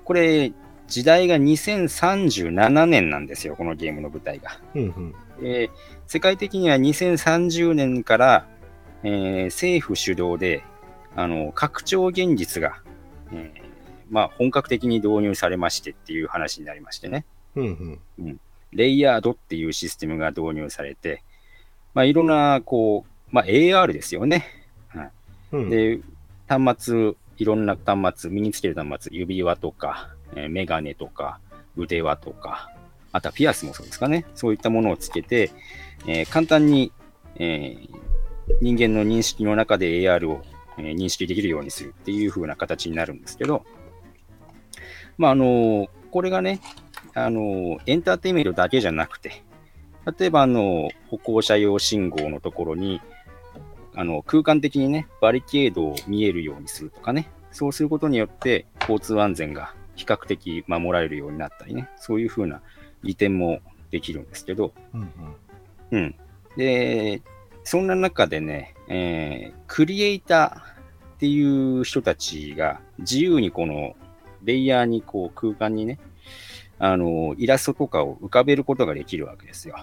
[0.04, 0.54] これ、
[0.88, 4.60] 時代が2037年なんですよ、このゲームの舞台が。
[4.76, 4.82] うん。
[4.84, 5.16] うん。
[5.42, 5.70] えー
[6.08, 8.48] 世界的には2030年から、
[9.04, 10.64] えー政府主導で、
[11.16, 12.82] あの拡張現実が、
[13.32, 13.66] えー
[14.12, 17.26] まあ、本格的に導入されましてっていう話になりましてね。
[17.56, 18.00] うん。
[18.20, 18.40] うん。
[18.72, 21.24] レイヤードっていうシステムが導入されて、
[21.96, 24.46] まあ、いろんな、こう、まあ、AR ですよね。
[25.52, 25.70] うん。
[25.70, 26.00] で、
[26.48, 31.40] 端末、いろんな端末、身につける端末、指輪とか、えーメガネとか、
[31.76, 32.72] 腕輪とか、
[33.12, 34.26] あとはピアスもそうですかね。
[34.36, 35.52] そういったものをつけて、
[36.08, 36.92] えー簡単に、
[37.36, 37.90] えー
[38.62, 40.44] 人間の認識の中で AR を、
[40.78, 43.66] えー認識できるようにするっていう風な形になるんですけど、
[45.18, 46.62] まあ、あのこれがね、
[47.14, 49.44] あのエンターテイメントだけじゃなくて、
[50.20, 53.02] 例えば、あの歩行者用信号のところに、
[53.96, 62.62] あの、空間的にね、バリケードを見えるようにするとかね、そうすることによって、交通安全が比較的守られるようになったりね、そういう風な
[63.04, 63.60] 利点も
[63.92, 65.10] できるんですけど、うん。
[65.92, 66.16] うん。
[66.58, 67.22] で、
[67.64, 70.76] そんな中でね、えークリエイター
[71.16, 73.96] っていう人たちが自由にこの
[74.44, 76.00] レイヤーにこう空間にね、
[76.78, 79.78] あの、イラストとかを浮かべることができるわけですよ。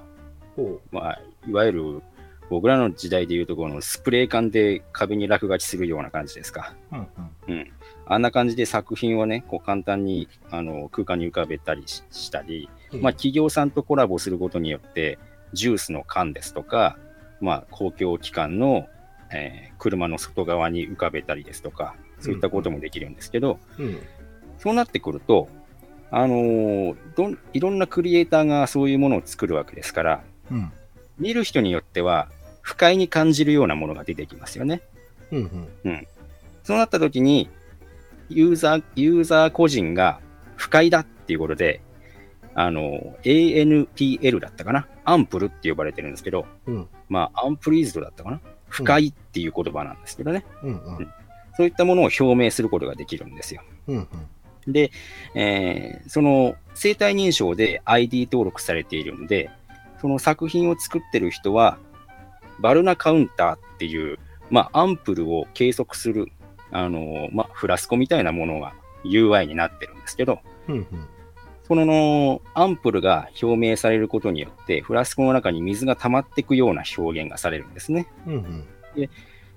[0.56, 2.02] ほまあ、いわゆる
[2.50, 6.74] 僕らの時代でいうところのスプレー缶で壁に落書きするような感じですか。
[6.92, 6.96] う。
[6.96, 7.06] うん。
[7.48, 7.72] うん。
[8.06, 13.00] あんな感じで作品をね、こう簡単にあの空間に浮かべたりししたり、うん。
[13.00, 15.18] まあ、企業さんとコラボすることによって、
[15.52, 16.98] ジュースの缶ですとか、
[17.40, 18.86] まあ、公共機関の、
[19.32, 23.98] えー車の外側に浮かべたりですとか、そういったこともできるんですけど、うん。
[24.58, 25.48] そうなってくると、
[26.12, 30.72] あのーいろんなクリエイターがそういうものを作るわけですから、うん。
[31.22, 32.28] 見る人によっては
[32.60, 34.82] 不快に感じるようなものが出てきますよね。
[35.30, 35.68] うん。
[36.64, 37.48] そうなった時に、
[38.28, 40.20] ユーザー、ユーザー個人が
[40.56, 41.80] 不快だっていうことで、
[42.54, 44.88] あの、ANPL だったかな？
[45.04, 46.88] アンプルって呼ばれてるんですけど、うん。
[47.08, 48.40] まあ、アンプリーズドだったかな？
[48.68, 50.44] 不快っていう言葉なんですけどね。
[50.62, 50.70] うん。
[50.70, 51.08] うん。
[51.56, 53.62] そういったものを表明することができるんですよ。
[53.86, 54.08] うん。
[54.66, 54.90] で、
[55.34, 59.50] えーその生体認証で ID 登録されているんで、
[60.02, 61.78] その作品を作ってる人は、
[62.58, 64.18] バルナカウンターっていう、
[64.50, 66.26] まあ、アンプルを計測する、
[66.72, 70.86] あのまあ、フラスコみたいなものが UI になってるんですけど、うん。
[71.62, 78.08] そこのアンプルが表明されることによって、フラスコの中に水が溜まっていくような表現がされるんですね。
[78.26, 78.64] うんうん。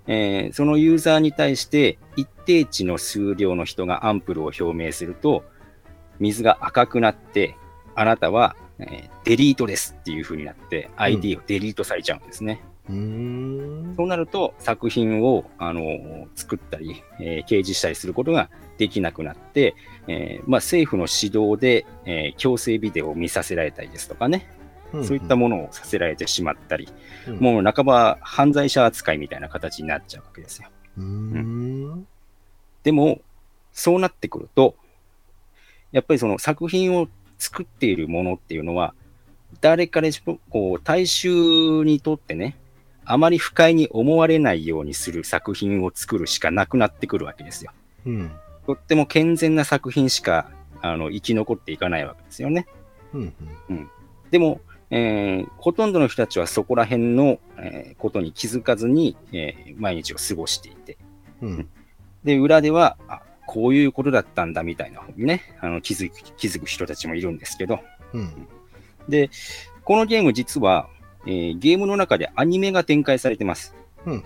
[0.08, 5.43] えーそのユーザーに対して一定値の数量の人がアンプルを表明すると、
[6.19, 7.58] 水が赤くなって、
[7.95, 12.61] あなたは、えーデリートですっていう風になって、ID をデリートされちゃうんですね。
[12.88, 13.95] う。
[13.95, 19.75] そうなると、作品を、あのー作ったり、えー掲示したりすることができなくなって、
[20.07, 24.47] えーまあ、政府の指導で、えー強制ビデオを見させられたりですとかね、
[25.03, 26.88] そういったものをさせられてしまったり、
[27.27, 30.69] うんもう半ば犯罪者扱いみたいな形になっちゃうわけですよ。
[30.97, 32.07] うーん。
[32.83, 33.21] でも、
[33.73, 34.75] そうなってくると、
[35.91, 37.07] やっぱりその作品を
[37.38, 38.93] 作っているものっていうのは、
[39.62, 40.12] 誰かで
[40.50, 42.58] こう大衆にとってね、
[43.06, 47.71] あまり不快に思われないようにする作品を作るしかなくなってくるわけですよ。
[48.06, 48.32] うん。
[48.65, 50.50] とっても健全な作品しか
[50.82, 52.67] あの生き残っていかないわけですよね。
[53.13, 53.34] うん。
[54.32, 60.98] でも、えーほとんどの人たちはそこら辺の、えーことに気づかずに、えー毎日を過ごしていて、
[61.41, 61.69] うん。
[62.24, 67.79] で、裏では、あこういうことだったんだみたいなね、あの気づく気づく人たちもいるんですけど、
[68.13, 68.47] うん。
[69.08, 69.29] で、
[69.84, 70.89] このゲーム実は、
[71.27, 73.75] えーゲームの中でアニメが展開されてます。
[74.05, 74.23] うん。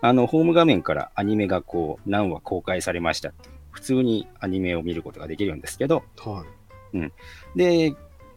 [0.00, 3.32] あの、ホーム画面からアニメがこう、何話公開されました
[3.70, 6.44] 普通にアニメを見ることができるんですけど、は
[7.56, 7.94] で、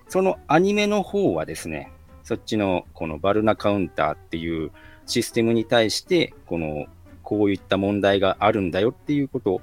[0.08, 1.92] そのアニメの方はですね、
[2.24, 4.72] そっちのこのバルナカウンターっていう
[5.06, 6.88] システムに対して、この、
[7.24, 9.62] こういった問題があるんだよっていうこと、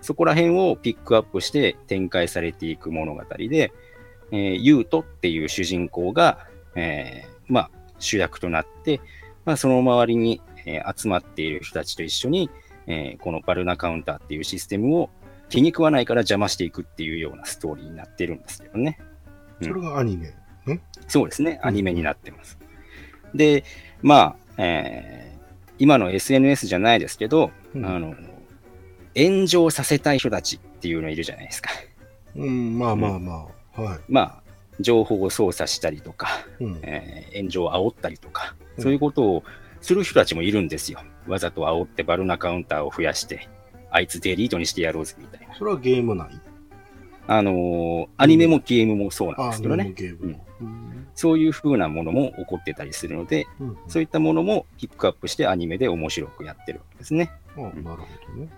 [0.00, 3.72] そこら辺をピックアップして展開されていく物語で、
[4.30, 9.00] えー、ユートっていう主人公が、えーまあ、主役となって、
[9.44, 12.50] まあ、その周りに、えー集まっている人たちと一緒に、
[12.86, 15.10] えーこのバルナカウンターっていうシステムを
[15.48, 18.98] 気に食わないから邪魔していくっていうようなストーリーになってるんですけどね。
[19.60, 19.64] い。
[19.64, 20.34] それがアニメ。
[21.06, 22.58] そうですね、アニメになってます。
[23.34, 23.64] で、
[24.02, 25.28] まあ、えー
[25.78, 28.14] 今の SNS じゃないですけど、うんあの、
[29.16, 31.70] 炎上させたい人たちっていうのいるじゃないですか。
[32.36, 32.78] うん。
[32.78, 33.80] まあまあまあ。
[33.82, 34.00] はい。
[34.08, 34.42] まあ、
[34.80, 36.28] 情報を操作したりとか、
[36.60, 36.78] うん。
[36.82, 39.42] えー炎上を煽ったりとか、うんそういうことを
[39.80, 41.00] する人たちもいるんですよ。
[41.26, 43.48] わざと煽ってバルナカウンターを増やして、
[43.90, 45.54] あいつデリートにしてやろうぜみたいな。
[45.56, 46.40] それはゲーム内
[47.26, 49.94] あのーアニメもゲームもそうなんでああ、すけどね。
[51.14, 53.76] そういう風なものも起こってたりするので、うん。
[53.88, 57.30] そういったものもピックアップしてアニメで面白くやってるわけですね。
[57.56, 58.48] あなるほどね。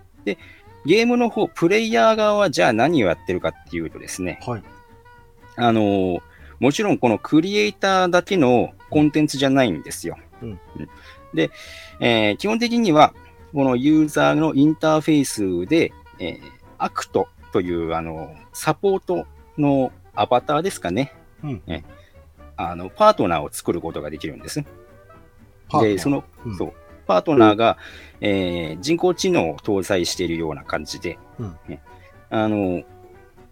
[0.86, 4.62] ゲームの方、プレイヤー側はじゃあ何をやってるかっていうとですね、はい。
[5.56, 6.20] あのー
[6.60, 10.18] もちろんこのクリエイターだけのコンテンツじゃないんですよ。
[10.42, 10.60] うん
[11.32, 11.50] で、
[12.00, 13.14] えー基本的には、
[13.54, 16.40] このユーザーのインターフェースで、えー
[16.76, 19.26] アクトというあのサポート
[19.58, 21.62] のアバターですかね、うん。
[22.56, 24.62] あのパートナーを作ることができるんです。
[25.80, 26.72] で、その、うんそう、
[27.10, 27.76] パートナーが、
[28.20, 31.82] えー人工知能を搭載しているような感じで、うんね
[32.30, 32.84] あの、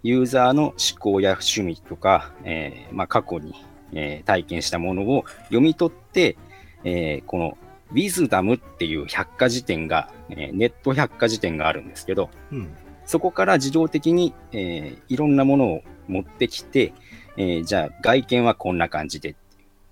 [0.04, 3.54] ユーザーの思考や趣味とか、えーまあ、過去に、
[3.92, 6.36] えー体験したものを読み取って、
[6.84, 7.58] えーこの
[7.90, 12.68] ウィズダムっていう百科事典が、えーネット百科事典があるんですけど、うん。
[13.06, 16.92] そこから自動的に、えーいろんなものを持ってきて、
[17.36, 19.34] えーじゃあ外見はこんな感じで、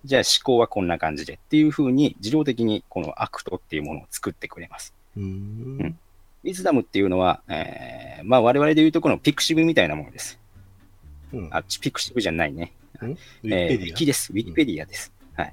[0.07, 4.95] じゃあ思考はこんな感じでっていうふうに自動的にこのアクトっていうものを作ってくれます。
[5.17, 5.99] うんん。
[6.45, 10.39] ウィズダムっていうのは、えーまあ我々で言うとこのピクシブみたいなものです。
[11.33, 11.49] うん。
[11.53, 12.73] あ、ピクシブじゃないね。
[13.03, 14.33] ウィキえーウィィキです。
[14.33, 15.13] ウィキペディアです。
[15.35, 15.53] はい。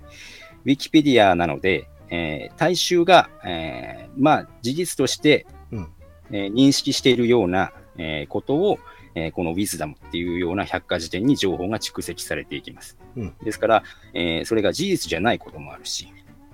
[0.65, 5.87] ウィキペディアなので、えー大衆が、えーまあ事実として、うん
[6.31, 8.79] えー認識しているような、えーことを、
[9.15, 12.97] えーこのウィズダムっていうような百科事典に情報が蓄積されていきます。
[13.15, 16.07] うんですから、えーそれが事実じゃないこともあるし、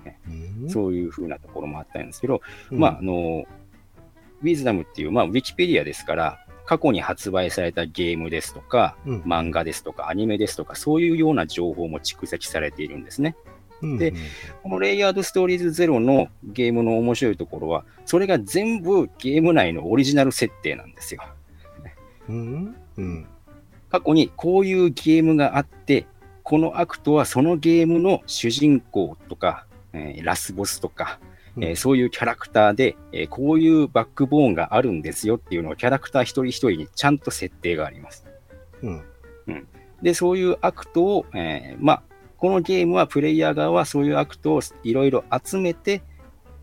[0.04, 0.10] ア。
[0.28, 3.44] うんそういうふうなところもあったんですけど、うんまあ、あの、
[4.42, 13.36] ウィズダムっていう、まあ、ウィキペディアですから、過去に発売されたゲームですとか、うん漫画ですとか、アニメですとか、そういうような情報も蓄積されているんですね。
[13.82, 14.12] うんで
[14.62, 21.22] このレイヤードストーリーズゼロのゲームの面白いところは、それが全部ゲーム内のオリジナル設定なんですよ。
[22.30, 22.76] うん。
[22.96, 23.26] うん。
[23.90, 26.06] 過去にこういうゲームがあって、
[26.42, 31.18] このアクトはそのゲームの主人公とか、えーラスボスとか、
[31.56, 38.26] うんえーそういうキャラクターで、えーこういうバックボーンがあるんですよっていうのをキャラクター一人一人にちゃんと設定があります。
[38.82, 39.02] うん。
[40.02, 42.02] で、そういうアクトを、えーまあ、
[42.38, 46.02] このゲームはプレイヤー側はそういうアクトをいろいろ集めて、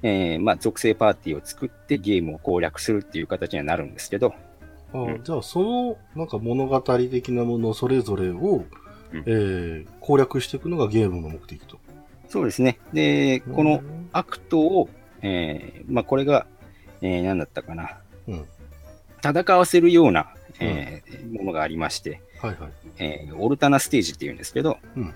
[0.02, 4.34] えーまあ、属性パーティーを作ってゲームを攻略するっていう形にはなるんですけど、
[4.94, 8.66] あうんじゃあ、その、なんか物語的なものそれぞれを、
[9.14, 11.78] うんえー攻略していくのがゲームの目的と。
[12.30, 12.80] そうですね。
[12.94, 14.90] で、このうんアクトを、
[15.22, 16.48] えーまあ、これが、
[17.02, 17.98] えー何だったかな。
[18.28, 18.46] うん。
[19.24, 22.72] 戦わせるような、えーものがありまして、はいはい。
[23.00, 25.14] えーオルタナステージっていうんですけど、うん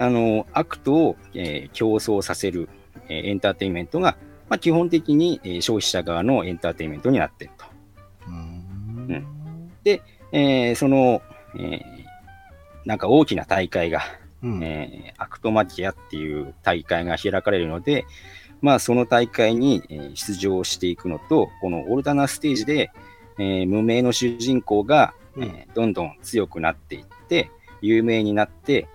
[0.00, 2.68] あの、アクトを、えー競争させる、
[3.08, 4.16] えーエンターテインメントが、
[4.48, 7.66] まあ、基本的に、えー消費者側のエンターテインメントになっていると。
[9.08, 11.22] うーんうんえーその、
[11.56, 11.80] えー
[12.84, 14.00] なんか大きな大会が、
[14.42, 14.64] うん。
[14.64, 18.06] えーアクトマキアっていう大会が開かれるので、
[18.62, 22.90] まあ、その大会にえー出場していくのと、このオルタナステージで、
[23.38, 28.86] えー無名の主人公が、うんえーどんどん強くなっていって、有名になって、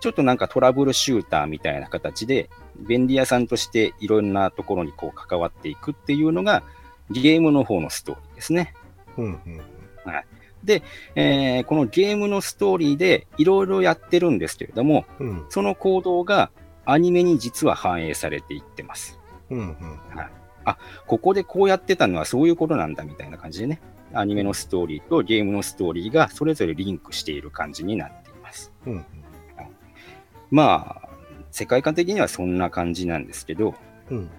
[0.00, 6.62] ちょっとなんかトラブルシューターみたいな形で、便利屋さんとしていろんなところにこう関わっていくっていうのが、
[7.10, 8.74] ゲームの方のストーリーですね。
[9.16, 9.60] うんうん
[11.14, 15.46] えーこのゲームのストーリーでいろいろやってるんですけれども、うん。
[15.48, 16.50] その行動が
[16.84, 19.18] アニメに実は反映されていってます。
[19.50, 19.76] うんうん。
[21.06, 23.80] ここでこうやってたのはそういうことなんだみたいな感じでね、
[24.12, 28.72] アニメのストーリーとゲームのストーリーがそれぞれリンクしている感じになっています。
[28.86, 29.04] うんうん。
[30.50, 31.08] まあ、
[31.50, 33.74] 世界観的にはそんな感じなんですけど、
[34.10, 34.30] うん。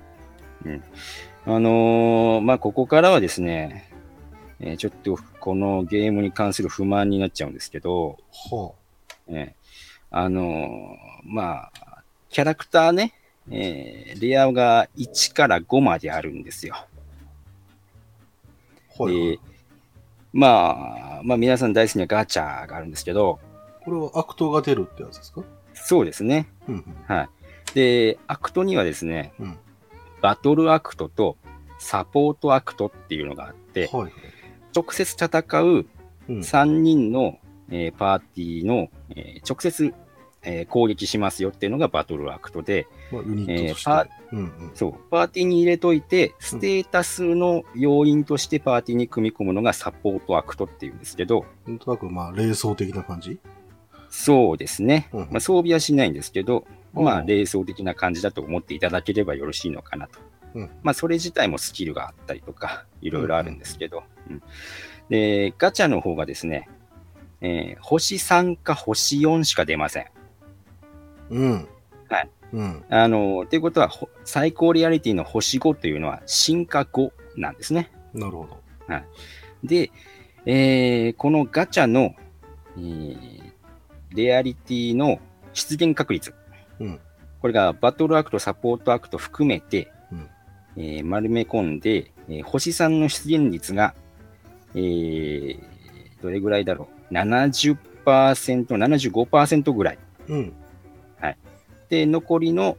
[1.45, 3.90] あのーまあ、ここからはですね、
[4.61, 8.17] えーちょっとこのゲームに関する不満になっちゃうんですけど、
[8.51, 8.71] は
[9.27, 9.51] えー
[10.11, 10.47] あのー
[11.25, 13.13] まあ、キャラクターね、
[13.49, 16.75] えーレアが1から5まであるんですよ。
[16.75, 16.87] あ。
[19.03, 19.39] はい、はいで、
[20.33, 23.39] まあ、まあ皆さん大好きなガチャがあるんですけど、
[23.83, 25.43] これはアクトが出るってやつですか？
[25.73, 26.47] そうですね。
[26.67, 26.95] うんうん。
[27.07, 27.29] はい。
[27.73, 29.57] で、アクトにはですね、うん
[30.21, 31.35] バトルアクトと
[31.79, 34.13] サポートアクトっていうのがあって、はいはい。
[34.75, 35.27] 直接戦
[35.61, 35.85] う
[36.29, 36.39] うん。
[36.39, 37.37] 3人の、
[37.69, 39.93] えーパーティーの、えー直接、
[40.43, 42.87] えー攻撃しますよっていうのがバトルアクトで。
[43.11, 44.71] えーパうんうん。
[44.75, 53.39] そう、パーティーに入れといて、ステータスの要因としてパーティーに組み込むのがサポートアクトっていうんですけど、なんとなく、まあ、霊装的な感じ？
[54.09, 55.09] そうですね。
[55.13, 60.19] うんまあ、装備はしないんですけど、まあ、うん霊装的な感じだと思っていただければよろしいのかなと。
[60.53, 64.43] うんまあ、それ自体もスキルがあったりとか、 いろいろあるんですけど、うん
[65.09, 66.69] で、ガチャの方がですね、
[67.41, 70.05] えー星3か星4しか出ません。
[71.31, 71.67] うん。
[72.09, 72.29] はい。
[72.53, 72.83] うん。
[72.89, 77.91] あの、ということは、ほ最高リアリティの星5というのは進化5なんですね。
[78.13, 78.61] なるほど。
[79.63, 79.91] で、
[80.45, 82.15] えーこのガチャの、
[82.77, 83.51] えー
[84.13, 85.19] レアリティの
[85.53, 86.33] 出現確率。
[86.79, 86.99] うん
[87.41, 90.00] これがバトルアクト、サポートアクト含めて、うん
[90.77, 93.93] えー丸め込んで、えー星3の出現率が、
[94.75, 95.59] えー
[96.21, 97.13] どれぐらいだろう。
[97.13, 99.97] 70%、75%ぐらい。
[100.27, 100.53] うん。
[101.89, 102.77] で、残りの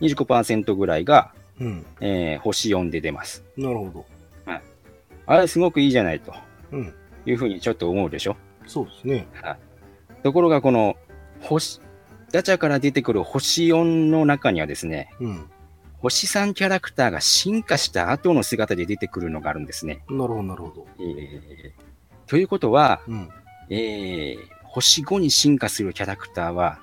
[0.00, 1.86] 25%ぐらいが、うん。
[2.00, 3.44] えー星4で出ます。
[3.56, 4.06] なるほど。
[5.26, 6.32] あれ、すごくいいじゃないと
[6.72, 6.94] うん。
[7.26, 8.36] いうふうにちょっと思うでしょ？
[8.66, 9.26] そうですね。
[10.22, 10.96] ところが、この
[11.42, 11.80] 星、
[12.32, 15.50] ガチャから出てくる星4の中にはですね、うん。
[16.00, 20.04] 星3キャラクターが進化した後の姿で出てくるのがあるんですね。
[20.08, 20.86] なるほど、なるほど。
[21.00, 21.88] えー
[22.28, 23.28] ということは、うん。
[23.70, 26.78] えー星5に進化するキャラクターは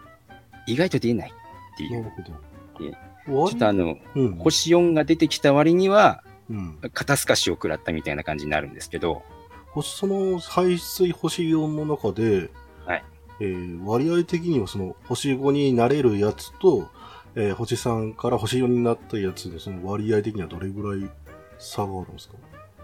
[0.66, 2.02] 意外と出ないっていう。
[2.02, 2.86] なるほど。
[2.86, 2.92] え
[3.26, 4.36] 終わりちょっとあの、うん。
[4.38, 6.80] 星4が出てきた割には、うん。
[6.94, 9.22] 肩透かしを食らったみたいな感じになるんですけど、
[9.70, 12.50] 星、その排水星4の中で、
[12.86, 13.04] はい
[13.40, 16.90] えー割合的にはその星5になれるやつと、
[17.36, 21.10] えー星3から星4になったやつのその割合的にはどれぐらい
[21.58, 22.36] 差があるんですか？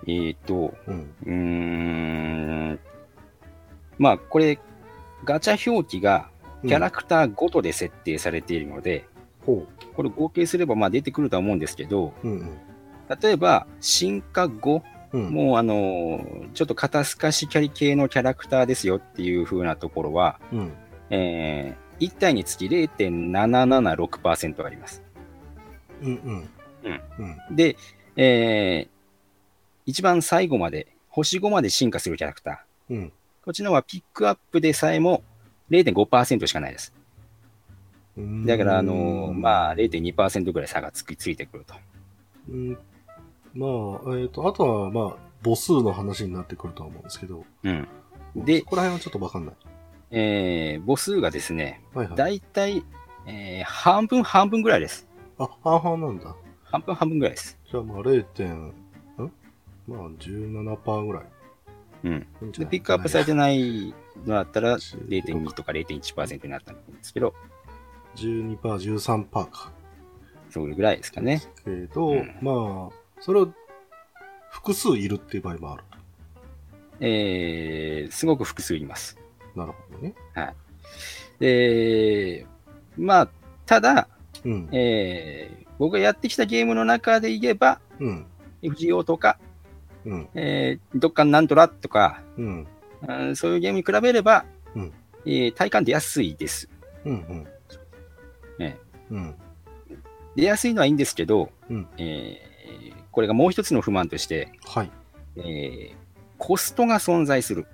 [0.08, 1.14] えっ、と、うん。
[1.26, 1.32] うー
[2.74, 2.80] ん、
[4.00, 4.60] まあこれ、
[5.24, 6.30] ガチャ表記が
[6.64, 9.06] キャラクターごとで設定されているので、
[9.46, 12.28] ほこれ合計すればまあ出てくるとは思うんですけど、う。
[12.28, 12.58] うんうん。
[13.22, 14.82] 例えば進化後、
[15.14, 15.30] うん。
[15.30, 20.74] もうあのーちょっと肩透かしキャリ系のキャラクターですよっていう風なところは、うん。
[21.12, 25.04] えー、1体につき0.776%あります。
[26.02, 26.50] うんうん。
[26.84, 27.02] うん。
[27.50, 27.56] うん。
[27.56, 27.78] で、
[28.16, 28.90] えー、
[29.86, 32.96] 一番最後まで、星5まで進化するキャラクター。
[32.96, 33.12] うん。
[33.44, 35.24] こっちのはピックアップでさえも
[35.70, 36.94] 0.5%しかないです。
[38.18, 41.76] うんだから、あのーまあ、0.2%ぐらい差がつきついてくると。
[42.50, 42.78] うん
[43.54, 47.46] まあ、えっ、と、あとは、まあ、母数の話になってくるとは思うんですけど。
[47.64, 47.88] うん。
[48.36, 49.56] でそこら辺はちょっとわかんない。
[50.12, 52.16] えー、母数がですね、はいはい。
[52.18, 52.84] だいたい、
[53.26, 55.08] えー、半分半分ぐらいです。
[55.38, 56.36] あ、半々なんだ。
[56.64, 57.58] 半分半分ぐらいです。
[57.70, 58.74] じゃあまあ0点、ん
[59.88, 61.24] まあ17%ぐらい。
[62.04, 62.28] うん。
[62.52, 63.94] で、ピックアップされてない
[64.26, 67.34] のだったら15 0.2とか0.1%になったんですけど、
[68.16, 69.72] 12%、13%か。
[70.50, 71.42] そういうぐらいですかね。
[71.64, 73.54] けど、うんまあ、それを
[74.50, 75.84] 複数いるっていう場合もある。
[77.00, 79.18] えー、すごく複数います。
[79.56, 80.14] なるほどね。
[81.40, 82.46] で、
[82.98, 83.30] まあ、
[83.66, 84.08] ただ、
[84.44, 84.70] うん。
[84.72, 88.26] えー、僕がやってきたゲームの中で言えば、うん。
[88.62, 89.38] FGO とか、
[90.06, 90.30] うん。
[90.36, 92.68] えー、どっかのなんとらとか、うん。
[93.08, 94.46] うんそういうゲームに比べれば、
[94.76, 94.94] うん
[95.26, 96.70] えー体感出やすいです。
[97.06, 97.14] うん。
[97.14, 97.48] うん。
[98.60, 98.78] ね
[99.10, 99.36] うん。
[100.36, 102.52] 出やすいのはいいんですけど、うんえー
[103.12, 104.92] これがもう一つの不満として、はい。
[105.38, 105.96] えー
[106.38, 107.68] コストが存在する。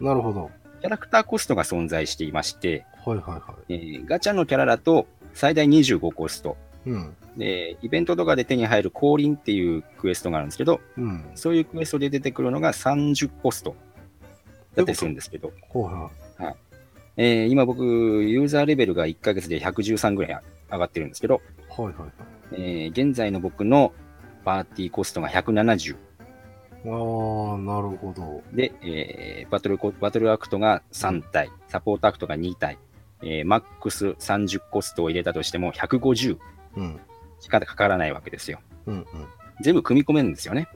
[0.00, 0.50] なるほど。
[0.84, 6.58] キャラクターコストが存在していまして、はいはいはえーガチャのキャラだと最大25コスト。
[6.86, 6.90] い。
[6.90, 7.16] うん。
[7.38, 11.24] で、イベントとかで手に入る降臨っていうクエストがあるんですけど、うん。
[11.36, 13.74] そういうクエストで出てくるのが30コスト
[14.74, 16.10] だったりするんですけど、ほうは
[17.16, 21.40] えー今僕、ユーザーレベルが1ヶ月で113ぐらい上がってるんですけど、
[21.78, 21.80] い。
[21.80, 22.12] はいはいはい。
[22.52, 23.94] えー現在の僕の
[24.44, 25.96] パーティーコストが170
[26.86, 28.42] ああ、なるほど。
[28.52, 32.78] で、えーバトルコ、バトルアクトが3体、サポートアクトが2体、
[33.22, 36.38] えーマックス30コストを入れたとしても150
[36.76, 37.00] うん。
[37.40, 38.60] しかかからないわけですよ。
[38.86, 39.06] うん
[39.60, 40.68] 全部組み込めるんですよね。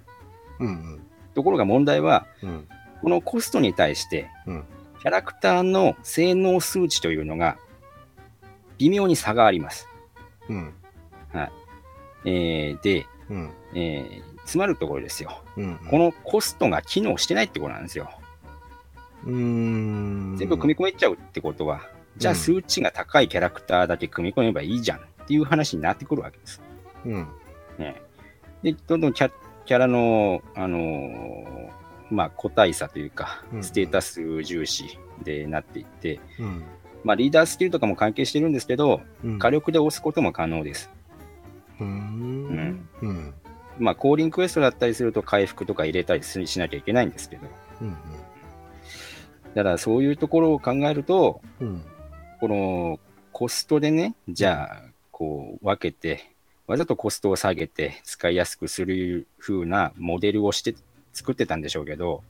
[0.60, 0.66] うん。
[0.66, 1.00] うん
[1.34, 2.48] ところが問題は、うん。
[2.50, 2.68] うん。
[3.02, 4.64] このコストに対して、うん
[5.00, 7.56] キャラクターの性能数値というのが、
[8.78, 9.88] 微妙に差があります。
[10.48, 10.74] うん。
[12.24, 13.50] えーで、うん。
[13.74, 15.42] えー詰まるところですよ。
[15.58, 15.76] うん。
[15.90, 18.08] このコストが機能してないってことなんですよ。
[19.26, 20.36] うーん。
[20.38, 21.82] 全部組み込めちゃうってことは、
[22.16, 26.62] じゃあうん数値が高いキャラクターだけ組み込めばいいじゃんっていう話になってくるわけです。
[27.04, 27.28] うん。
[27.78, 28.00] ね、
[28.62, 29.30] で、どんどんキャ
[29.66, 31.70] キャラの、あのー
[32.10, 36.64] まあ、個体差というかう、んステータス重視でなっていって、うん。
[37.04, 39.38] まあ、リーダースキルとかも関係してるんですけど、うん。
[39.38, 40.90] 火力で押すことも可能です。
[41.80, 42.88] うーん。
[43.02, 43.34] うん。
[43.78, 47.46] まあ、降臨クエストだったりすると回復とか入れたりししなきゃいけないんですけど、
[47.80, 47.96] うん。
[49.54, 51.82] だからそういうところを考えると、うん。
[52.40, 53.00] この
[53.32, 56.32] コストでね、じゃあ、こう分けて、
[56.66, 60.74] わざとコストを下げて使いやすくする風なモデルをして
[61.12, 62.22] 作ってたんでしょうけど、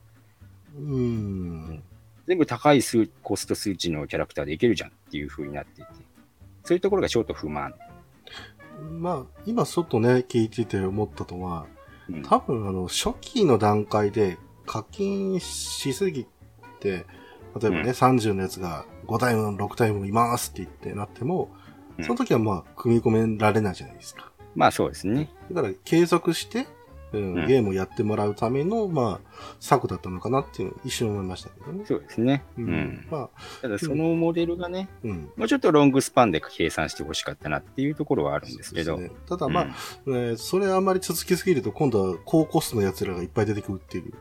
[0.77, 1.83] うん。
[2.27, 5.91] 全部高い数コスト数値のキャラクターでいけるじゃんっていう風になっていて、
[6.63, 7.73] そういうところがちょっと不満。
[8.79, 11.65] まあ、今ちょっとね、聞いてて思ったのは、
[12.09, 16.25] うん多分あの、初期の段階で課金しすぎ
[16.79, 17.05] て、
[17.59, 21.51] 例えばね、うん30のやつが5タイム、6タイムいますって言ってなっても、
[21.97, 24.31] うんその時はまあ、組み込められないじゃないですか。
[24.55, 25.29] まあそうですね。
[25.51, 26.65] だから、継続して、
[27.13, 31.85] うんうんゲームをやってもらうための、まあ、策だったのかなっていう一瞬思いましたけどね。
[31.85, 32.43] そうですね。
[32.57, 33.07] ううん。
[33.09, 33.29] まあ、
[33.61, 35.31] ただそのモデルがね、うん。
[35.35, 39.67] もうちょっとロングスパンで計算してほしかったなっていうところはあるんですけど、ねただまあ、
[40.05, 44.13] うんえーそれあんまり続きすぎると、今度は高コストの奴らがいっぱい出てくるっていう、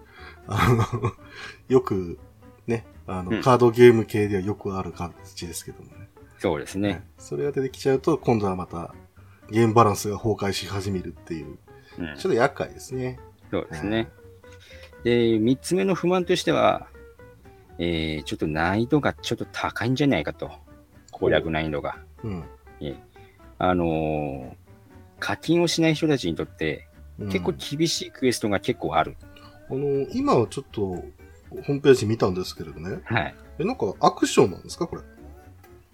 [0.46, 1.12] あの、
[1.68, 2.18] よく、
[2.66, 6.08] ね、あの、うんカードゲーム系ではよくある感じですけどもね。
[6.38, 7.04] そうですね。
[7.18, 8.94] それが出てきちゃうと、今度はまた、
[9.50, 11.58] ゲームバランスが崩壊し始めるっていう、
[11.98, 13.18] うんちょっと厄介ですね。
[13.50, 14.08] そうですね。
[15.04, 16.88] で、三つ目の不満としては、
[17.78, 20.50] えー、ちょっと難易度がちょっと高いんじゃないかと。
[21.10, 21.98] 攻略難易度が。
[22.22, 22.44] うん。
[23.58, 24.54] あのー
[25.20, 26.86] 課金をしない人たちにとって、
[27.18, 29.16] うん結構厳しいクエストが結構ある。
[29.68, 33.00] あの、今はちょっと、ホームページ見たんですけれどね。
[33.04, 33.34] はい。
[33.58, 35.02] え、なんかアクションなんですかこれ？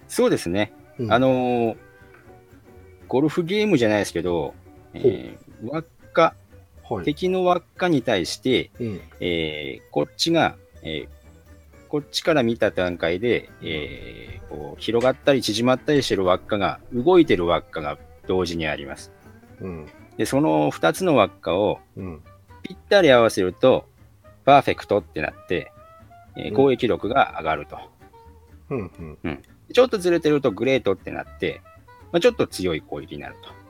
[0.09, 0.75] そうですね。
[0.99, 1.77] うんあのー
[3.09, 4.55] ゴルフゲームじゃないですけど、
[4.93, 5.85] えー輪っ
[6.15, 6.35] か、
[6.89, 7.05] はい。
[7.05, 9.01] 敵の輪っかに対して、うん。
[9.21, 11.09] えーこっちが、えー
[11.89, 19.13] こっちから見た段階で、えーこう広がったり縮まったりしてる輪っかが、動いてる輪っかが同時にあります。
[19.61, 19.87] うん。
[20.17, 22.23] で、その2つの輪っかをうん。
[22.63, 23.87] ぴったり合わせると、
[24.45, 25.71] パーフェクトってなって、
[26.37, 27.79] えーうん攻撃力が上がると。
[28.71, 29.19] うん。
[29.23, 29.43] うん。
[29.73, 31.61] ちょっとずれてるとグレートってなって、
[32.13, 33.64] まあ、ちょっと強い攻撃になると。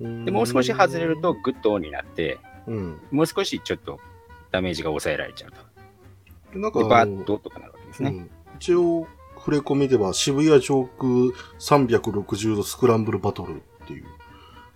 [0.00, 3.00] で、もう少し外れると、グッドオンになって、うん。
[3.10, 3.98] もう少しちょっと
[4.50, 5.52] ダメージが抑えられちゃう
[6.52, 6.58] と。
[6.58, 8.10] なんかで、バッととかなるわけですね。
[8.10, 11.08] うん、一応、触れ込みでは渋谷上空
[11.58, 14.04] 360度スクランブルバトルっていう。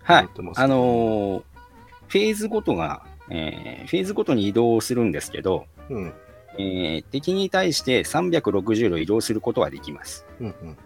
[0.01, 1.43] はいあのー
[2.09, 6.13] フェーズごとが、えーフェーズごとに移動するんですけど、うん。
[6.57, 10.25] えー敵に対して360度移動することはできます。
[10.39, 10.47] うん。
[10.47, 10.77] うん。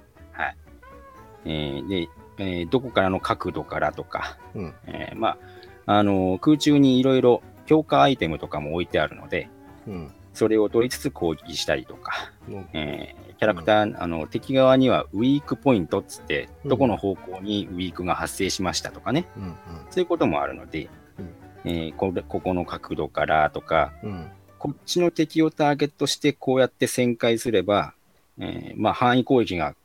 [1.46, 5.38] えーで、えーどこからの角度からとか、うんえーま
[5.86, 9.50] あ、あのー空中にいろいろ強化アイテムとかも置いてあるので、
[9.88, 10.12] うん。
[10.34, 19.56] それを取りつつ攻撃したりとか、なるほどえーキャラクター、あの敵側にはウィークポイントっつって、うんどこの方向にウィークが発生しましたとかね、うん
[19.90, 24.12] そういうこともあるので、うんえーこれここの角度からとか、うん。
[24.12, 24.32] うん。
[24.60, 27.94] こっちの敵をターゲットしてこうやって旋回すれば、
[28.40, 29.76] えーまあ、範囲攻撃が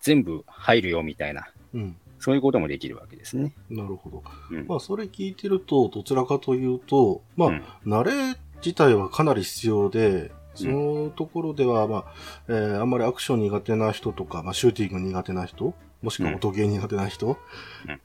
[0.00, 1.96] 全部入るよみたいな、うん。
[2.18, 3.54] そういうこともできるわけですね。
[3.70, 4.22] なるほど。
[4.50, 4.66] うん。
[4.66, 7.62] まあ、それ聞いてると、どちらかというと、まあ、うん。
[7.86, 12.04] 慣れ自体はかなり必要で、そのところでは、まあ、
[12.48, 17.36] えーあんまりアクション苦手な人とか、まあ、シューティング苦手な人、もしくは音ゲー苦手な人、うん。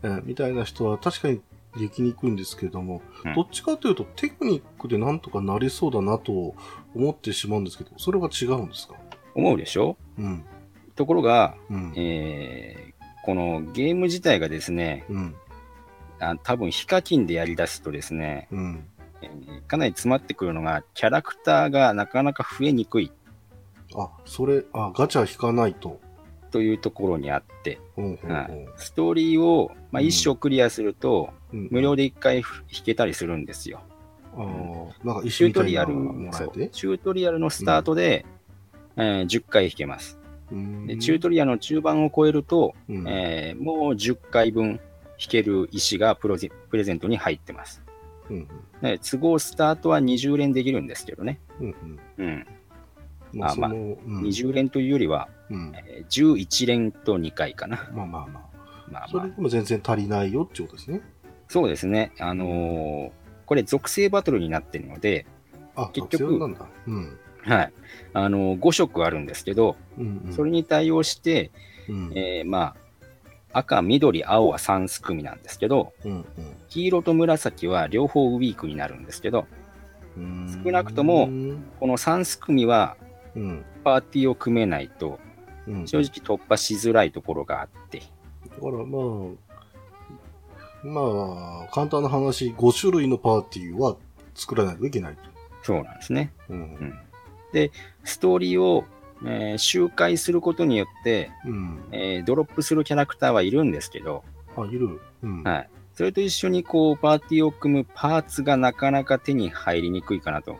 [0.04, 1.42] えーみたいな人は確かに
[1.78, 3.34] できにくいんですけども、うん。
[3.36, 6.56] どっちかというとテクニックでなんとかなりそうだなと
[6.96, 8.96] 思ってしまうんですけど、それは違うんですか？
[9.34, 9.98] 思うでしょ？
[10.18, 10.46] うん。
[10.96, 11.94] ところが、うん。
[11.96, 12.86] えー
[13.26, 15.36] このゲーム自体がですね、うん。
[16.20, 18.86] あ多分ヒカキンでやり出すとですね、うん。
[19.24, 23.12] えーかなり詰まってくるのが、キャラクターがなかなか増えにくい
[23.96, 26.00] あ、それ、あ、ガチャ引かないと。
[26.52, 32.52] というところにあって、ほうほうほうはいストーリーを、まあ、うん一生クリアすると、うん無料で一回弾
[32.86, 33.82] けたりするんですよ。
[34.38, 35.94] ああ、なんか一チュートリアル、
[36.72, 38.26] チュートリアルのスタートで、
[38.98, 40.20] えー10回弾けます。
[40.88, 47.82] でチュートリアルの中盤を超えると、うんえーもう10回分弾ける石がプロゼプレゼントに入ってます。
[48.30, 48.48] うん
[48.82, 51.40] で都合スタートは20連できるんですけどね。
[51.60, 51.76] うん
[52.18, 52.48] うんうん。
[53.34, 57.90] まあ、あまあその、うん20連というよりは、うんえー11連と2回かな。
[57.94, 58.28] まあまあまあ。
[58.28, 58.46] まあ
[58.92, 61.02] まあそれでも全然足りないよってことですね。
[61.48, 62.12] そうですね。
[62.20, 63.12] あのー
[63.46, 65.28] これ属性バトルになってるので、
[65.76, 66.66] あ、結局学生なんだ。
[66.88, 67.20] うん。
[67.46, 67.74] はい。
[68.14, 70.34] あのー5色あるんですけど、うんうん。
[70.34, 71.52] それに対応して、
[71.88, 72.76] うん、えーま
[73.54, 76.26] あ、赤、緑、青は3す組なんですけど、うん
[76.70, 79.46] 黄色と紫は両方ウィークになるんですけど、
[80.18, 80.62] うん。
[80.64, 81.64] 少なくともうん。
[81.80, 82.98] この3す組は
[83.36, 83.66] うん。
[83.84, 85.20] パーティーを組めないと、
[85.68, 85.88] うん。
[85.88, 88.06] 正直突破しづらいところがあって、だ
[88.62, 93.96] からまあ、まあ、簡単な話、5種類のパーティーは
[94.34, 95.18] 作らないといけない。
[95.64, 96.32] そうなんですね。
[96.50, 96.58] うん。
[96.58, 97.00] うん
[97.56, 97.72] で、
[98.04, 98.84] ストーリーを、
[99.24, 101.80] えー周回することによって、うん。
[101.94, 104.24] えードロップするキャラクターはいるんですけど、
[104.58, 105.00] あ、いる。
[105.24, 105.42] うん。
[105.44, 105.70] はい。
[105.94, 110.58] それと一緒にこう、パーティーを組むパーツがなかなか手に入りにくいかなと。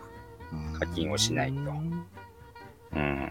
[0.54, 3.30] うん課金をしないとうん。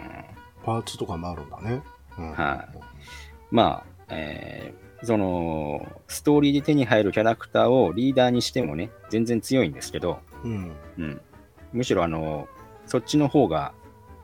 [0.62, 1.82] パーツとかもあるんだね。
[2.18, 2.30] うん。
[2.32, 2.68] は
[3.50, 10.72] まあ、えーその、ストーリーで手に入るキャラクターをリーダーにしてもね、全然強いんですけど、うん。
[10.98, 11.20] うん。
[11.74, 12.48] むしろあの、
[12.86, 13.72] そっちの方が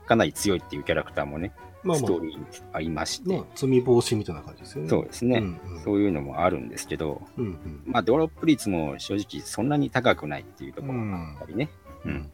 [0.05, 1.53] かなり強いっていうキャラクターもね、
[1.83, 2.05] まあまあ。
[2.05, 4.89] ストー、リーにありまして、まあ、罪防止みたいな感じですよね。
[4.89, 5.61] そうですね、うん。
[5.75, 7.83] うんそういうのもあるんですけど、うんうん。
[7.85, 11.69] まあ、ドロップ率も正直そんなに高くないっていうところがあったりね、
[12.05, 12.31] うん。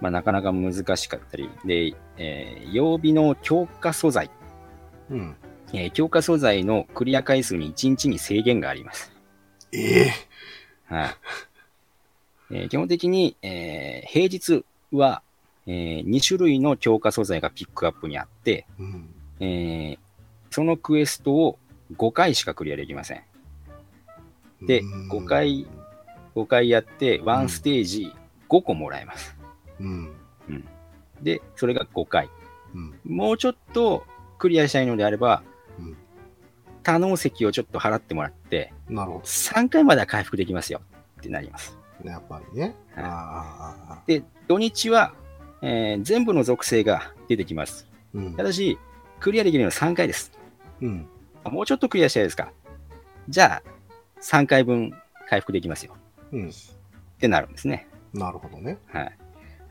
[0.00, 4.30] まあ、なかなか難しかったり、で、えー曜日の強化素材、
[5.10, 5.36] うん。
[5.72, 9.12] えー強化素材のクリア回数に1日に制限があります。
[9.72, 10.12] ええ
[10.86, 11.08] はい。
[12.52, 15.22] えー基本的に、えー平日は、
[15.68, 19.14] え2種類の強化素材がピックアップにあって、うん。
[19.40, 19.98] えー
[20.50, 21.58] そのクエストを
[21.94, 23.22] 5回しかクリアできません。
[24.66, 25.66] でうん5回、
[26.34, 28.12] 5回やって、1ステージ
[28.48, 29.36] 5個もらえます。
[29.78, 30.10] うん。
[31.20, 32.30] で、それが5回。
[32.74, 32.98] うん。
[33.04, 34.06] もうちょっと
[34.38, 35.42] クリアしたいのであれば、
[35.78, 35.96] うん
[36.82, 40.80] 多能石をちょっと払ってもらって、なるほ3回までは回復できますよ
[41.20, 41.76] ってなります。
[42.02, 42.08] ど。
[42.08, 42.74] やっぱりね。
[42.94, 44.20] はい。
[44.20, 45.12] で、土日は、
[45.62, 47.86] えー全部の属性が出てきます。
[48.14, 48.42] うんた。
[48.42, 48.78] だし、
[49.20, 50.32] クリアできるのは3回です。
[50.80, 51.06] うん。
[51.44, 52.52] あもうちょっとクリアしたいですか？
[53.28, 53.70] じゃあ、
[54.22, 54.92] 3回分
[55.28, 55.94] 回復できますよ
[56.32, 56.48] うん。
[56.48, 56.52] っ
[57.18, 57.86] てなるんですね。
[58.14, 58.78] なるほどね。
[58.86, 59.18] はい。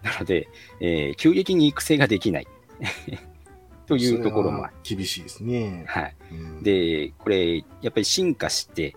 [0.04, 0.48] なので、
[0.80, 2.48] えー急激に育成ができない
[3.88, 5.86] というところも厳しいですね。
[5.88, 6.16] はい。
[6.32, 8.96] うん、で、これ、やっぱり進化して、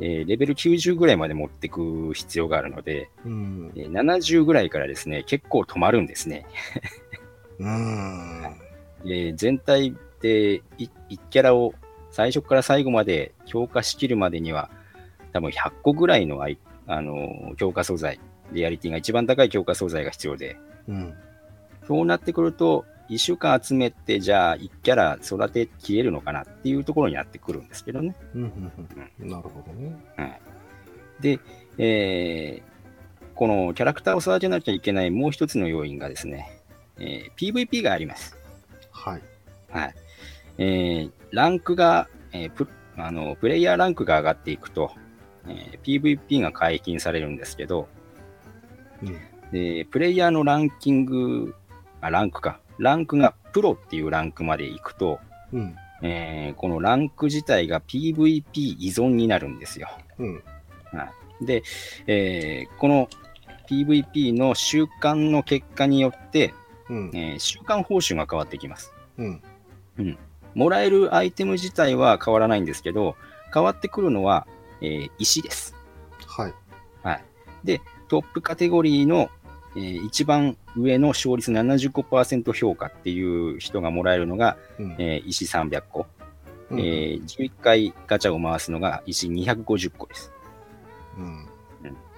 [0.00, 3.72] えーレベル90ぐらいまで持っていく必要があるので、うん。
[3.76, 6.46] えー70ぐらいからですね、結構止まるんですね。
[7.58, 8.42] うん。
[9.04, 10.90] で全体で1
[11.30, 11.74] キャラを
[12.10, 14.70] 最初から最後まで強化しきるまでには、
[15.32, 18.20] 多分100個ぐらいのアイあの強化素材、
[18.52, 20.56] リアリティが一番高い強化素材が必要で、
[20.88, 21.14] うん。
[21.86, 28.14] そうなってくると、1週間集めて、じゃあ1キャラ育てきれるのかなっていうところになってくるんですけどね。
[28.34, 28.42] うん。
[29.20, 29.28] うん。
[29.28, 29.96] なるほどね。
[30.16, 30.40] はい、
[31.20, 31.38] で、
[31.78, 32.76] えー
[33.36, 36.58] このキャラクターを育てなきゃいけないもう一つの要因がですね、
[36.98, 38.34] えー PVP があります。
[38.90, 39.22] はい。
[39.70, 39.94] はい。
[40.58, 44.90] えーランクが、えープあの、プレイヤーランクが上がっていくと、
[45.46, 47.88] えー PVP が解禁されるんですけど、
[49.02, 49.18] うん。
[49.52, 51.54] で、プレイヤーのランキング、
[52.00, 52.58] あ、ランクか。
[52.78, 55.20] ランクがプロっていうランクまで行くと、
[55.52, 55.76] うん。
[56.02, 58.42] えーこのランク自体が PVP
[58.78, 59.88] 依存になるんですよ。
[60.18, 60.34] うん。
[60.92, 61.10] は
[61.40, 61.62] い、で、
[62.06, 63.08] えーこの
[63.68, 66.54] PVP の習慣の結果によって、
[66.88, 67.10] うん。
[67.14, 68.92] えー習慣報酬が変わってきます。
[69.18, 69.42] うん。
[70.54, 73.16] もらえるアイテム自体は変わらないんですけど、
[73.52, 74.46] 変わってくるのは、
[74.80, 75.74] えー石です。
[76.26, 76.54] はい。
[77.02, 77.24] はい。
[77.64, 79.30] で、トップカテゴリーの、
[79.76, 84.96] えー一番上の勝率75%評価っていう人がもらえるのが、うん。
[84.98, 86.06] えー石300個、
[86.70, 90.32] うんえー11回ガチャを回すのが石250個です。
[91.18, 91.46] うん。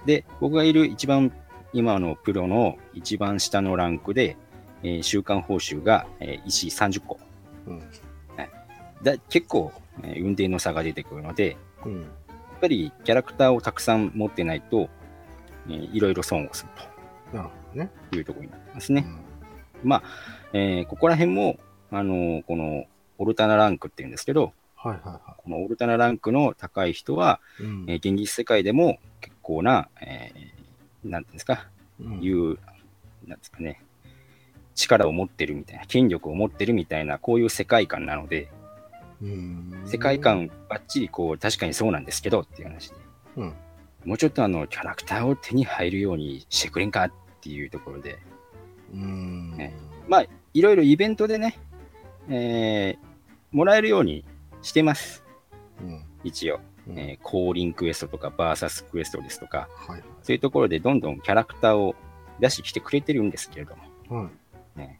[0.05, 1.31] で、僕がいる一番
[1.73, 4.37] 今のプロの一番下のランクで、
[4.83, 7.19] えー週間報酬が、えー石30個。
[7.67, 7.81] うん。
[9.03, 9.71] だ結構、
[10.03, 12.01] えー運転の差が出てくるので、うん。
[12.01, 14.89] やっぱりキャラクターをたくさん持ってないと、
[15.69, 16.69] えーいろいろ損をする
[17.37, 17.89] なるほどね。
[18.11, 19.05] というところになってますね。
[19.83, 20.03] まあ、
[20.53, 21.57] えーここら辺も、
[21.91, 22.85] あのーこの
[23.17, 27.63] オルタナランクっていうんですけど、はいはいはこのオルタナランクの高い人は、い。
[27.63, 31.67] うんえー現実世界でも結構な、えーなんていうんですか、
[32.01, 32.57] うんいう、
[33.25, 33.81] なんですかね、
[34.75, 38.49] 力を持ってるみたいな、権力を持ってるみたいな、こういう世界観なので、
[39.21, 42.95] うん世界観ばっちりこう、確かにそうなんですけどっていう話で、
[43.37, 43.53] うん。
[44.05, 48.19] もうちょっとあの、キャラクターを手に入るようにしてくれんかっていうところで、
[48.93, 49.55] うん。
[49.55, 49.73] ね
[50.07, 51.59] まあ、いろいろイベントでね、
[52.29, 53.09] えー
[53.51, 54.23] もらえるように
[54.61, 55.23] してます。
[55.81, 56.03] うん。
[56.23, 60.03] 一応、うんえー降臨クエストとか、バーサスクエストですとか、はい。
[60.21, 61.95] そういうところでどんどんキャラクターを
[62.39, 63.75] 出してきてくれてるんですけれど
[64.09, 64.29] も、は
[64.75, 64.79] い。
[64.79, 64.99] ね、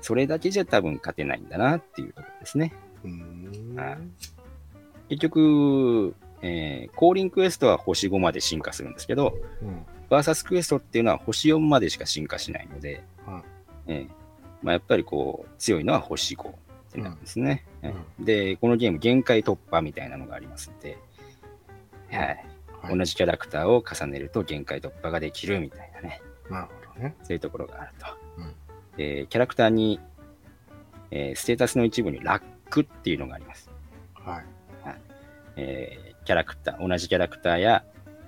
[0.00, 2.72] それだけじゃ多分勝てないんだなっていうところですね。
[3.04, 3.74] うん。
[3.76, 3.98] はい
[5.08, 9.86] 結局、えー、降臨クエストは星5まで進化するんですけど、うん。
[10.08, 13.42] バーサスクエストっていうのは星4までしか進化しないので、は
[13.86, 13.92] い。
[13.92, 14.08] えー
[14.62, 16.54] まあ、やっぱりこう強いのは星5っ
[16.92, 17.90] てなんですね、うん。
[17.90, 20.98] えーで、このゲーム限界突破みたいなのがありますので、
[22.10, 22.44] はい。
[22.82, 22.98] はい。
[22.98, 27.14] 同じキャラクターを重ねると限界突破ができるみたいなね、なるほどね。
[27.22, 28.06] そういうところがあると。
[28.38, 28.54] うん。
[28.96, 30.00] でキャラクターに、
[31.10, 33.70] えーステータスの一部にラックっていうのがあります。
[34.14, 34.44] はい。
[35.56, 37.84] えーキャラクター、同じキャラクターや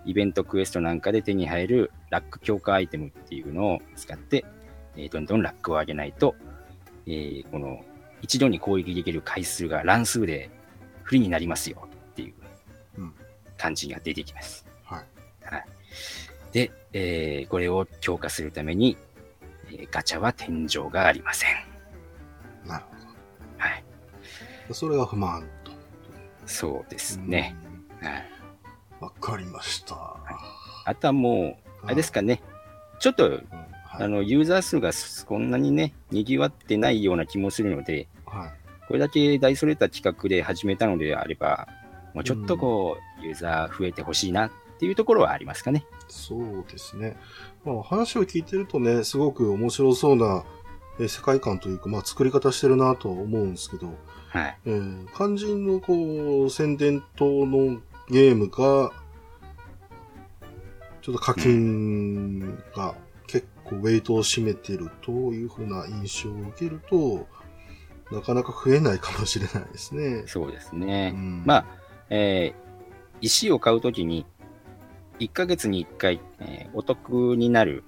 [0.09, 4.47] イベントクエストなんかで手に入るラック強化アイテムっていうのを使って、
[4.97, 6.35] えーどんどんラックを上げないと、
[7.07, 7.85] えーこの
[8.23, 10.51] 一度に攻撃できる回数が乱数で
[11.03, 12.35] 不利になりますよっていう
[12.97, 13.15] うん
[13.59, 14.67] 感じが出てきます。
[14.83, 15.05] はい。
[15.45, 15.65] はい、
[16.53, 18.97] で、えーこれを強化するために、
[19.67, 21.51] えーガチャは天井がありません。
[22.67, 22.95] なるほ
[23.59, 23.85] はい。
[24.69, 24.75] ど。
[24.75, 25.73] それが不満と。
[26.47, 27.55] そうですね。
[28.01, 28.13] はい。
[28.13, 28.38] うん。
[29.01, 30.17] わかりました。
[30.85, 32.43] あとはもう、あれですかね。
[32.99, 33.35] ちょっとうん。
[33.85, 34.05] はい。
[34.05, 34.91] あの、ユーザー数が
[35.27, 38.51] こんなにね、賑わってないような気もするので、はい。
[38.87, 41.69] これだけ大それた企画で始めたのであれば、
[42.15, 45.85] もうちょっとこう、ユーザー増えてほしいなっていうところはありますかね。
[46.09, 47.17] そうですね。
[47.65, 50.45] まあ、話を聞いてるとね、すごく面白そうな、
[50.99, 53.95] えー世界観というか、まあ、作り方してるなとは思うんですけど、
[54.31, 54.59] はい。
[54.67, 57.81] えー肝心のこう、宣伝等の
[58.11, 58.93] ゲームが、
[61.03, 62.41] ちょっと課金
[62.75, 62.95] が
[63.27, 67.27] 結構ウェイトを占めてるというふうな印象を受けると、
[68.11, 70.25] なかなか増えないかもしれないですね。
[70.27, 71.13] そうですね。
[71.15, 71.67] うんまあ、
[72.11, 72.69] えー
[73.21, 74.27] 石を買うときに、
[75.19, 77.83] 1ヶ月に1回、えーお得になる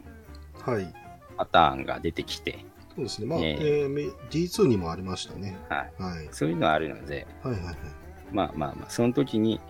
[0.64, 0.93] はい。
[1.37, 2.64] パターンが出てきて、
[2.97, 3.27] そうですね。
[3.27, 5.57] まあ、ええーめ D2 にもありましたね。
[5.68, 6.03] はい。
[6.03, 6.29] はい。
[6.33, 7.77] そういうのはあるので、はいはいはい。
[8.33, 9.70] まあまあまあ、その時にうん、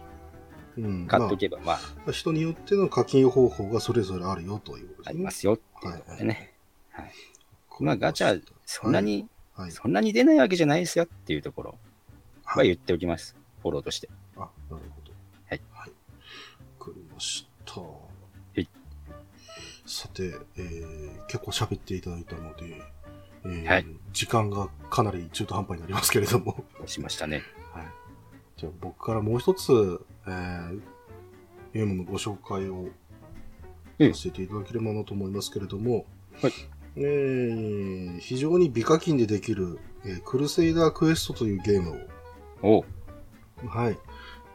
[1.07, 5.19] 買っとけば、まあ、まあ人によっての課金方法がそれぞれあるよということあですね。
[5.19, 6.55] りますよっていうところでね。
[6.91, 7.13] はい。
[7.81, 9.73] まあ、ガチャ、そんなに、はい。
[9.73, 11.79] そんなに出ないわけじゃないですよっていうところ
[12.45, 12.67] ははい。
[12.67, 13.37] 言っておきます。
[13.63, 14.09] フォローとして。
[14.37, 15.13] あ、なるほど。
[15.47, 15.61] はい。
[15.73, 15.91] はい。
[16.79, 17.81] わかりました。
[18.61, 18.69] い
[19.87, 22.81] さて、えー、結構喋っていただいたので、
[23.45, 27.43] えーはい時間がかなり中途半端になりますけれども、しましたね。
[28.67, 28.67] はい。
[28.67, 29.73] じゃあ僕からもう一つ、
[30.27, 30.81] えー、
[31.73, 32.89] ゲームのご紹介を
[33.99, 36.07] うんさせていただければなと思いますけれども、
[36.41, 36.53] はい
[36.97, 42.09] えー非常に美課金でできる、えークルセイダークエストというゲーム
[42.63, 42.85] を、おう
[43.69, 43.99] はい。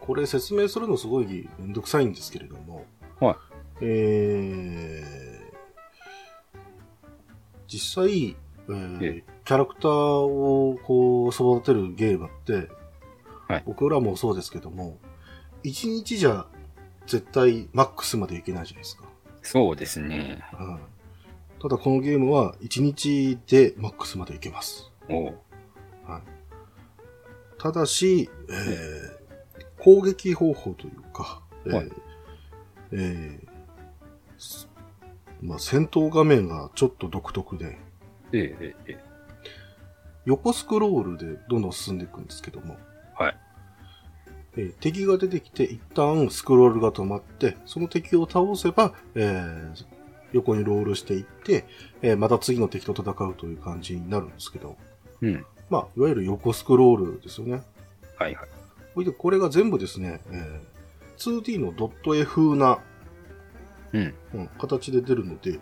[0.01, 2.85] これ説明するのすごいめんどくさいんですけれども、
[3.19, 3.35] はい。
[3.81, 6.59] えー、
[7.67, 8.35] 実際、
[8.67, 12.67] えーえキャラクターをこう育てるゲームって、
[13.47, 14.97] はい僕らもそうですけども、
[15.63, 16.45] 1日じゃ
[17.07, 19.03] 絶対マックスまでいけないじゃないですか。
[19.41, 20.43] そうですね。
[20.59, 20.79] うん。
[21.61, 24.91] ただこのゲームは1日でマックスまでいけます。
[25.09, 25.37] おう
[27.57, 29.25] ただし、えー
[29.77, 31.91] 攻撃方法というか、えーはい
[32.91, 34.67] えーす
[35.41, 37.77] まあ、戦闘画面がちょっと独特で、
[38.31, 38.97] ええ、ええ、
[40.25, 42.83] 横スクロールでどんどん進んでいくんですけども、はい。
[44.57, 49.85] えー敵が出てきて一旦スクロールが止まって、その敵を倒せば、えー
[50.33, 51.65] 横にロールしていって、
[52.01, 54.75] えーまた次の敵と戦うという感じになるんですけど、
[55.21, 55.45] うん。
[55.69, 57.63] まあ、いわゆる横スクロールですよね。
[58.17, 58.49] はいはい。
[58.93, 60.75] ほいで、これが全部ですね、えー
[61.17, 62.79] 2D のドット絵風な、
[63.93, 64.13] うん。
[64.33, 65.59] うん形で出るので、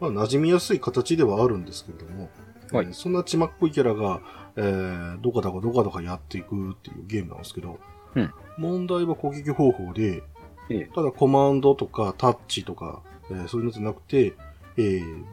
[0.00, 2.28] まあ、馴染みやすい形ではあるんですけれども、
[2.72, 4.20] はいえーそんな血まっこいキャラが、
[4.56, 7.78] えーどかどかどかどかやっていくっていうゲームなんですけど、
[8.14, 10.22] うん問題は攻撃方法で、
[10.68, 14.34] ええ、ただコマンドとかタッチとか、えーそういうのじゃなくて、
[14.76, 15.24] えー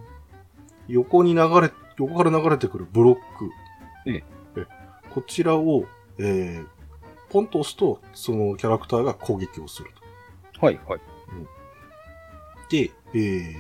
[0.88, 3.52] 横に流れ、横から流れてくるブロック。
[4.10, 4.24] え
[4.56, 4.66] え
[5.10, 5.86] こちらを、
[6.20, 6.68] えー
[7.30, 9.90] ポンと押すと、そのキャラクターが攻撃をする
[10.60, 10.66] と。
[10.66, 11.00] はいはい。
[12.70, 13.56] で、えー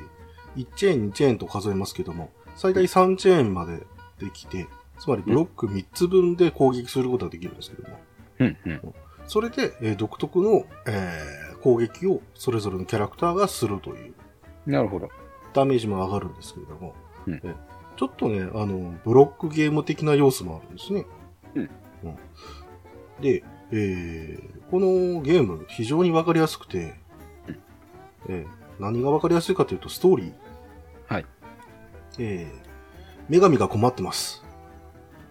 [0.56, 3.86] 1チェーン、2チェーンと数えますけども、最大3チェーンまで
[4.20, 8.00] できて、つまりブロック3つ分で攻撃することができるんですけども、
[8.40, 8.94] うんうん。
[9.28, 14.14] それで、えー独特の、えー攻撃をそれぞれのキャラクターがするという
[14.68, 15.10] なるほど。
[15.54, 16.94] ダメージも上がるんですけれども、
[17.26, 17.56] うんえ
[17.98, 21.06] ちょっとね、あの、ブロックゲーム的な要素もあるんですね。
[21.56, 21.70] うん
[22.04, 22.16] うん
[23.22, 26.94] で、えーこのゲーム非常にわかりやすくて、
[27.48, 27.60] うん
[28.30, 28.48] えー
[28.80, 30.34] 何がわかりやすいかというとストーリー。
[31.12, 31.26] はい。
[32.20, 32.68] えー
[33.30, 34.46] 女神が困ってます。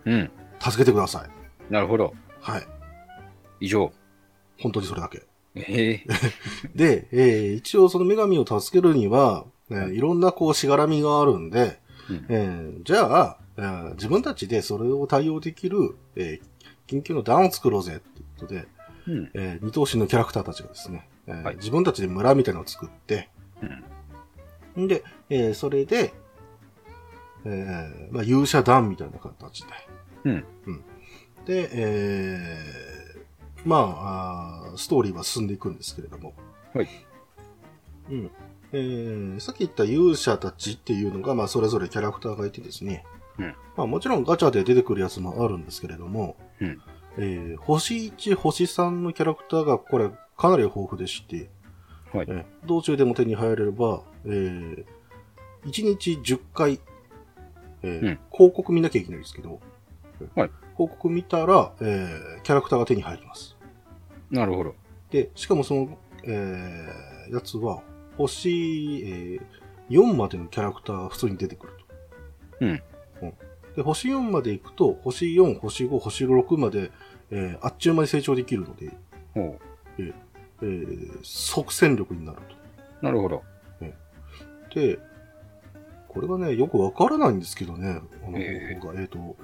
[0.05, 0.31] うん。
[0.59, 1.73] 助けてください。
[1.73, 2.13] なるほど。
[2.41, 2.63] はい。
[3.61, 3.93] 以上。
[4.61, 5.23] 本当にそれだけ。
[5.55, 6.07] ええ
[6.75, 11.81] で、えー一応その女神を助けるには、えーいろんなこうしがらみがあるんで、
[12.11, 18.69] うんえーじゃあ、えー自分たちでそれを対応できる、えー緊急の段を作ろうぜっていうことで、
[19.09, 19.31] うん。
[19.35, 23.29] えー二頭身のキャラクターたちがですね、えーはい自分たちで村みたいなのを作って、
[24.77, 24.85] うん。
[24.85, 26.13] んで、えーそれで、
[27.45, 29.69] えーまあ、勇者団みたいな形で、
[30.25, 30.45] うん。
[31.47, 33.06] で、えー
[33.67, 36.33] まああーストーリーは進んでいくんですけれども。
[36.75, 36.89] はい。
[38.11, 38.31] うん。
[38.73, 43.05] えーさっき言った勇者たちっていうのが、まあ、それぞれキャラクターがいてですね。
[43.39, 46.81] うんまあ、もちろんガチャで出てくるやつもあるんですけれども、うん
[47.19, 51.49] えー星1、星3のキャラクターがこれかなり豊富でして、
[52.13, 52.27] はい。
[52.29, 54.85] えー道中でも手に入れれば、えー
[55.65, 56.81] 1日10回、
[57.83, 59.61] えーうん広告見なきゃいけないんですけど、
[60.35, 63.56] はい広告見たら、えーキャラクターが手に入ります。
[64.31, 64.75] なるほど。
[65.11, 67.83] で、しかもその、えーやつは、
[68.17, 69.43] 星、えー
[69.89, 71.73] 4までのキャラクターが普通に出てくる
[72.59, 72.67] と。
[72.67, 72.83] うん。
[73.77, 76.91] で、星4まで行くと、星4、星5、星6まで、
[77.31, 78.93] えーあっちゅう間に成長できるので、
[79.35, 79.59] ほ
[79.99, 82.45] えー即戦力になると。
[83.03, 83.05] う。
[83.05, 83.43] なるほど。
[84.75, 84.99] で、
[86.09, 89.01] これがね、よくわからないんですけどね、あのえ方法が。
[89.01, 89.37] えっ、と、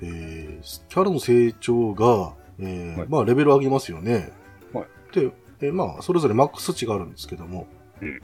[0.00, 4.32] えーキャラの成長が、えーはいまあ、レベル上げますよね。
[4.72, 5.30] はいで、
[5.60, 7.66] えーまあ、それぞれマックス値があるんですけども、
[8.00, 8.20] うん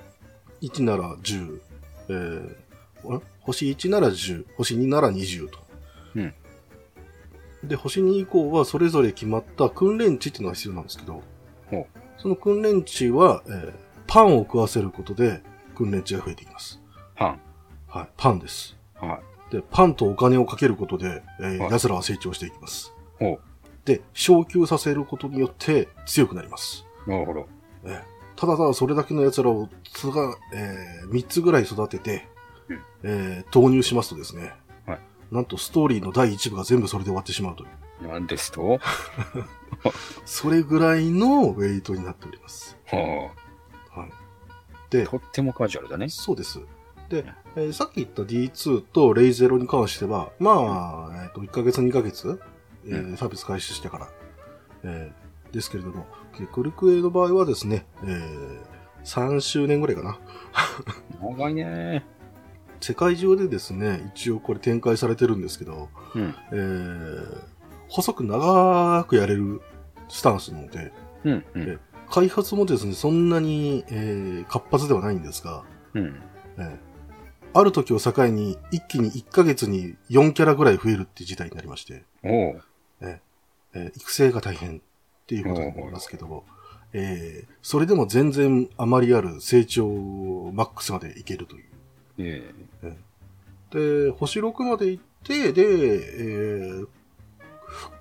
[0.63, 1.61] 1なら10、
[2.09, 2.57] えー
[3.07, 5.59] あ星1なら10、星2なら20と。
[6.17, 6.35] うん
[7.65, 11.23] で、星2以降はそれぞれ決まった訓練値っていうのが必要なんですけど
[11.71, 11.87] ほ、
[12.19, 13.73] その訓練値は、えー
[14.07, 15.43] パンを食わせることで
[15.75, 16.79] 訓練値が増えていきます。
[17.17, 17.41] パン。
[17.89, 18.77] はい、パンです。
[18.97, 19.21] は
[19.51, 22.93] で、パンとお金をかけることで、えーはい奴らは成長していきます。
[23.21, 23.25] い。
[23.25, 23.41] ほ
[23.85, 26.85] で、昇級させることによって強くなります。
[27.07, 27.11] う。
[27.11, 27.47] なるほど。
[27.85, 28.03] えー
[28.37, 32.27] ただただそれだけの奴らをつが、え3つぐらい育てて、
[32.69, 34.55] うんえー投入しますとですね、
[34.87, 37.67] はいなんとストーリーの第1部が全部それで終わってしまうとい
[38.05, 38.09] う。
[38.09, 38.81] なんですと？
[40.27, 42.77] それぐらいのウェイトになっております。
[42.87, 44.09] ほはい。
[44.09, 44.13] う。
[44.91, 46.09] で、とってもカジュアルだね。
[46.09, 46.61] そうです。
[47.09, 47.25] で、
[47.57, 52.41] えーさっき言った D2 とレイゼロに関しては、まあ、えっ、と、1ヶ月2ヶ月、
[52.87, 54.09] えーうサービス開始してから、
[54.85, 55.25] えー
[55.55, 56.05] ですけれども、
[56.53, 58.59] クルクエの場合はですね、えー
[59.05, 60.19] 3周年ぐらいかな。
[61.21, 62.05] 長いね。
[62.81, 66.35] 世界中でですね、一応これ展開されてるんですけど、うん。
[66.53, 67.43] えー
[67.89, 69.61] 細く長くやれる
[70.09, 70.93] スタンスなので、
[71.25, 71.45] うん。
[71.55, 71.81] うん。
[72.11, 75.65] 開発もですね、そんなに、えー活発ではないんですが、
[75.95, 76.21] うん。
[76.59, 76.77] えー
[77.57, 82.03] ある時を境に一気に1ヶ月に4キャラぐらい増えるって事態になりまして、
[83.01, 84.81] えー育成が大変っ
[85.27, 86.45] ていうことになりますけども、
[86.93, 89.89] えー、それでも全然あまりある成長
[90.53, 91.65] マックスまでいけるという。
[92.19, 92.55] え
[93.73, 96.87] で、星6まで行って、で、えー、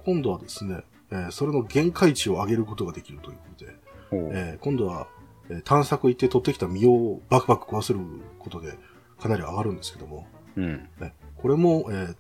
[0.06, 3.76] 今度はですね、えーそれの限界値を上げることができるということで、
[4.12, 5.08] えー今度は、
[5.50, 8.00] えー探索行って取ってきた実をバクバク壊せる
[8.38, 8.78] ことで
[9.20, 10.88] かなり上がるんですけども、うん。
[11.00, 11.14] ね。
[11.38, 12.16] これも、えー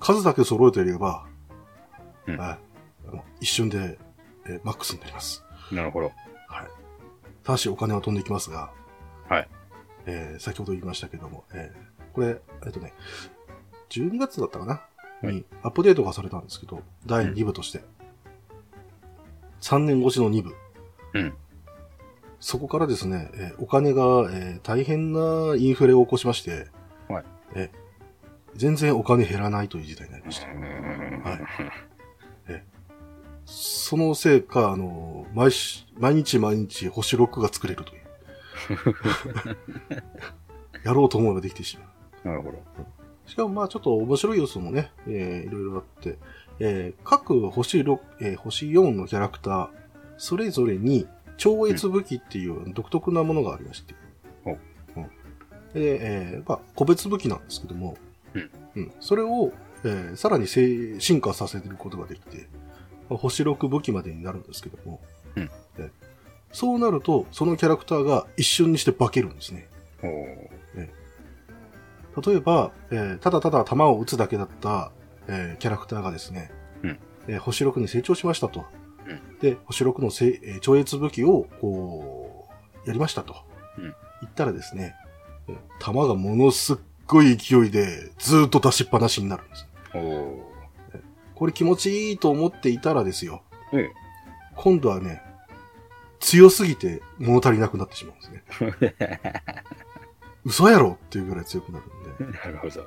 [0.00, 1.26] 数だけ揃えていれば、
[2.26, 2.38] うん
[3.40, 3.98] 一瞬で、
[4.46, 5.44] えーマックスになります。
[5.72, 6.06] なるほど。
[6.48, 6.68] はい。
[7.42, 8.70] ただしお金は飛んでいきますが、
[9.28, 9.48] はい。
[10.06, 12.92] えー先ほど言いましたけども、えーこれ、えっとね、
[13.90, 14.72] 12月だったかな、
[15.22, 17.82] はいにアップデートがされたんですけど、第2部として。
[19.60, 20.54] 3年越しの2部。
[21.14, 21.34] うん。
[22.40, 24.02] そこからですね、えーお金が、
[24.32, 26.68] えー大変なインフレを起こしまして、
[27.08, 27.84] はいえー
[28.56, 30.46] 全然お金減らないという事態になりました。
[30.46, 30.66] うんは
[31.34, 31.40] い
[33.46, 38.04] そのせいか、あの、毎し毎日毎日星6が作れるという。
[40.84, 41.84] やろうと思えばできてしま
[42.24, 42.28] う。
[42.28, 42.58] なるほど。
[43.26, 46.18] しかもまあちょっと面白い要素もね、えーいろいろあって、
[46.58, 49.68] えー各星6、えー星4のキャラクター、
[50.18, 53.94] それぞれに超越武器っていう独特なものがありまして。
[54.44, 54.58] おうん
[55.72, 55.98] で、
[56.34, 57.96] えーまあ個別武器なんですけども、
[58.34, 59.52] うんうんそれを、
[59.84, 62.63] えーさらにせ進化させることができて、まあ
[63.08, 65.00] 星6武器までになるんですけども、
[65.36, 65.46] うん
[65.76, 65.90] で
[66.52, 69.68] そうなると、そのキャラクターが一瞬にして化けるんですね。
[70.00, 70.12] ほう。
[72.22, 74.92] 例えば、えーただただ弾を撃つだけだった、
[75.26, 76.52] えーキャラクターがですね、
[76.82, 78.64] うんえー星6に成長しましたと。
[79.06, 82.46] うんで、星6のせい、えー超越武器を、こ
[82.84, 83.34] う、やりましたと。
[83.78, 83.84] うん
[84.22, 84.94] 言ったらですね、
[85.48, 86.76] えー弾がものすっ
[87.08, 89.66] ごい勢いでずーっと出しっぱなしになるんです。
[89.92, 90.43] ほ
[91.34, 93.42] これ気持ちいいと思っていたらですよ。
[93.72, 93.80] う。
[93.80, 93.90] え
[94.56, 95.22] 今度はね、
[96.20, 99.20] 強すぎて物足りなくなってしまうんですね。
[100.44, 101.84] 嘘やろっていうぐらい強くなる
[102.24, 102.38] んで。
[102.46, 102.46] え。
[102.48, 102.84] なるほど。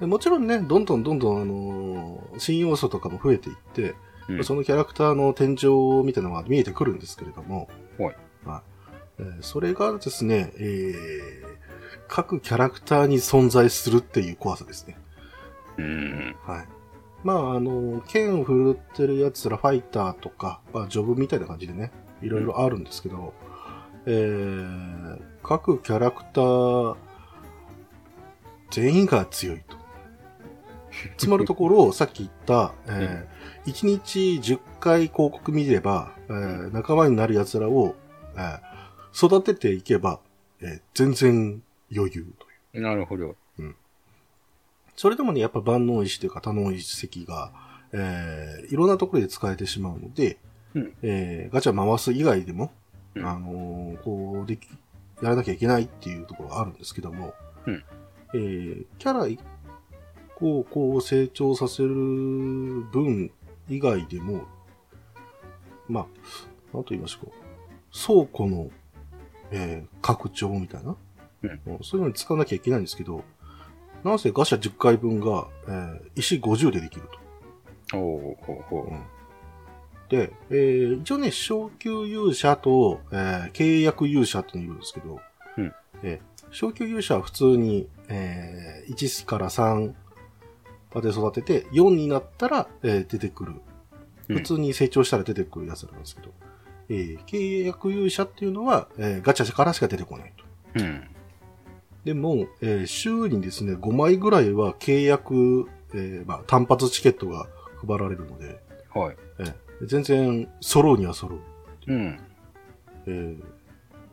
[0.00, 3.94] でもちろんね、どんどんどんどん、あのー新要素とかも増えていって、
[4.28, 8.60] うんそのキャラクターの天井みたいなのが見えてくるんですけれども、はいはい
[9.18, 11.52] えーそれがですね、えー
[12.08, 14.98] 各キャラクターに存在するっていう怖さですね。
[15.78, 16.36] うん。
[16.44, 16.68] はい。
[17.24, 23.32] まあ、あの、剣を振るってるやつら、ファイターとか、まあ、ジョブみたいな感じでね、いろいろあるんですけど、
[24.06, 26.96] えー、各キャラクター、
[28.70, 29.76] 全員が強いと。
[31.16, 37.94] つまるところ、さっき言った、えー、1日10回広告見れば、えー仲間になる奴らを、
[38.36, 38.72] えー
[39.14, 40.20] 育てていけば、
[40.60, 41.62] えー全然
[41.94, 42.46] 余裕と
[42.76, 42.82] いう。
[42.82, 43.36] なるほど。
[45.02, 47.50] それでもね、やっぱ万能石というか多能石が、
[47.92, 50.38] えーいろんなところで使えてしまうので、
[50.74, 50.92] うん。
[51.02, 52.70] えーガチャ回す以外でも、
[53.16, 53.26] うん。
[53.26, 54.68] あのーこう、でき、
[55.20, 57.34] やらなきゃいけないっていうところがあるんですけども、
[57.66, 57.84] うん。
[58.34, 59.40] えーキャラ一
[60.36, 61.88] 個をこう成長させる
[62.92, 63.32] 分
[63.68, 64.42] 以外でも、
[65.88, 66.06] まあ、
[66.72, 67.32] なんと言いましょうか。
[68.06, 68.70] 倉庫の、
[69.50, 70.94] えー拡張みたいな、
[71.42, 73.24] うんそういうのに使わなきゃいけないんですけど、
[74.04, 77.02] なんせガシャ10回分が、えー石50でできる
[77.90, 77.96] と。
[77.98, 78.92] ほうほうほう。
[80.10, 85.20] で、えー一応ね、昇級勇者と、えー契約勇者っていうのいるんですけど、
[85.56, 85.72] うん
[86.02, 89.92] えー昇級勇者は普通に、えー1から3
[90.94, 93.52] まで育てて、4になったら、えー出てくる。
[93.52, 93.54] う
[94.34, 96.32] ん普通に成長したら出てくるやつなんですけど、
[96.88, 100.44] えー契約勇者っていうのは、えーガチャからしか出てこないと。
[100.80, 101.08] うん。
[102.04, 107.46] でも、えー週にですね、5枚ぐらいは契約、えーまあ、単発チケットが
[107.86, 108.60] 配られるので、
[108.94, 109.16] はい。
[109.38, 111.40] えー全然揃うには揃う。
[111.88, 112.20] うん。
[113.06, 113.42] えー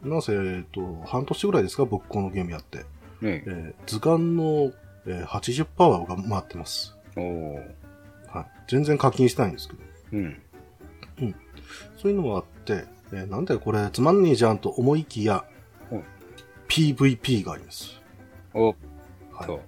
[0.07, 2.79] なんせ、えっ、と、半年ぐらいですか、僕このゲームやって。
[3.21, 4.71] ねえー図鑑の、
[5.05, 6.95] えー80パワーが回ってます。
[7.17, 7.55] おお。
[8.27, 8.45] はい。
[8.67, 9.79] 全然課金してないんですけど。
[10.13, 10.41] うん。
[11.97, 15.58] そういうのもあって、えーなんだよこれつまんねえじゃんと思いきや、うん
[16.69, 17.99] PVP があります。
[18.53, 18.75] おっ
[19.33, 19.61] はいと。。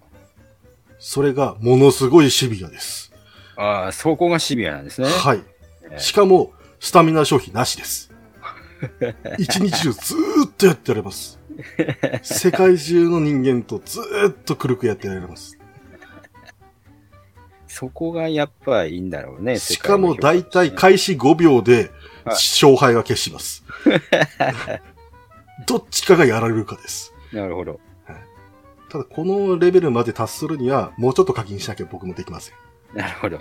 [1.00, 3.12] それがものすごいシビアです。
[3.58, 5.10] ああ、そこがシビアなんですね。
[5.10, 5.42] はい。
[5.84, 8.12] えーしかも、スタミナ消費なしです。
[9.38, 11.40] 一日中ずーっとやってられます。
[12.24, 15.58] 世界中の人間とずーっとくるくやってられます。
[17.68, 19.58] そこがやっぱいいんだろうね。
[19.58, 21.92] しかも大体か開始5秒で
[22.24, 23.64] はい勝敗が決します。
[25.68, 27.14] どっちかがやられるかです。
[27.32, 27.80] なるほど。
[28.90, 32.56] ただこのレベルまで達するにはもうちょっと課金しなきゃ僕もできません。
[32.94, 33.40] なるほど。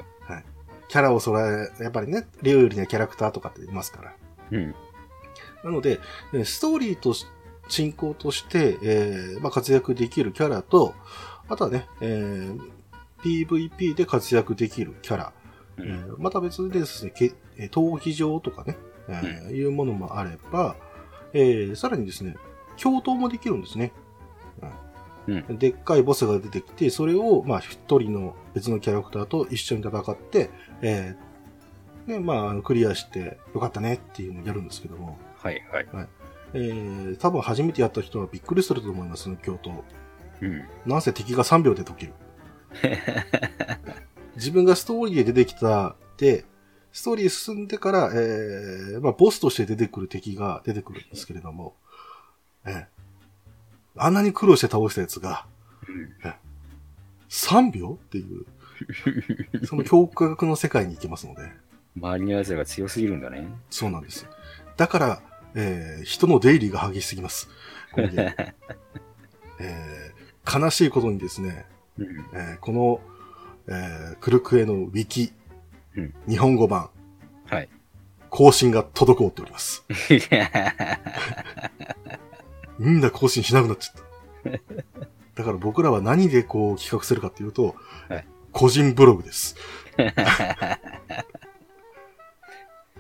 [0.89, 4.15] キャラをそれ、やっぱりね、有利なキャラクターとかっていますから。
[4.51, 4.75] うん。
[5.63, 6.01] なので、
[6.33, 7.27] えストーリーとし
[7.69, 10.95] 進行として、えーまあ、活躍できるキャラと、
[11.49, 12.61] あとはね、えー
[13.23, 15.33] PVP で活躍できるキャラ、
[15.79, 18.77] うえーまた別でですね、けえー闘技場とかね、
[19.09, 20.75] えーいうものもあれば、
[21.33, 22.37] えーさらにですね、
[22.81, 23.93] 共闘もできるんですね。
[25.27, 30.51] うんでっかいボスが出てきて、それを、まあ、一人の別のキャラクターと一緒に戦って、
[30.83, 35.87] えーね、まあクリアしてよかったねっていうのをやるんですけども、はいはい。
[36.55, 39.83] えー多分初めてやった人はびっくりすると思います、共闘。
[40.41, 40.65] うん。
[40.87, 42.13] なんせ敵が3秒で解ける。
[44.37, 46.45] 自分がストーリーで出てきた、で、
[46.93, 51.75] ストーリー進んでから、えー、まあ、ボスとして出てくる敵が出てくるんですけれども、
[52.65, 52.85] えー
[53.97, 55.47] あんなに苦労して倒したやつが、
[55.89, 56.35] うん
[57.29, 58.45] 3秒っていう、
[59.67, 61.43] その驚愕の世界に行けますので、
[61.97, 63.47] 周りの奴らが強すぎるんだね。
[63.71, 64.27] そうなんです。
[64.77, 65.23] だから、
[65.55, 67.49] えー人の出入りが激しすぎます。
[67.93, 68.55] このゲーム
[69.61, 71.67] えー悲しいことにですね、
[71.99, 72.07] うん。
[72.33, 73.01] えーこの、
[73.69, 75.33] えークルクエのウィキ、
[75.97, 76.91] うん日本語版、
[77.47, 77.69] はい。
[78.29, 79.85] 更新が滞っております。
[82.79, 84.61] みんな更新しなくなっちゃった。
[85.35, 87.75] だから僕らは何でこう企画するかっていうと、
[88.09, 89.57] はい個人ブログです。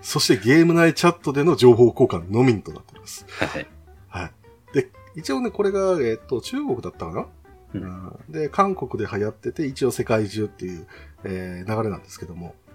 [0.01, 3.26] そしてゲーム内チャットでの情報交換のみとなっております。
[3.28, 3.66] はい。
[4.09, 4.32] はい。
[4.72, 7.26] で、一応ね、これが、えっ、と、中国だったかな、
[7.74, 7.86] うんう
[8.30, 10.86] んで、韓国で流行ってて、一応世界中っていう、
[11.24, 12.69] えー流れなんですけども、うん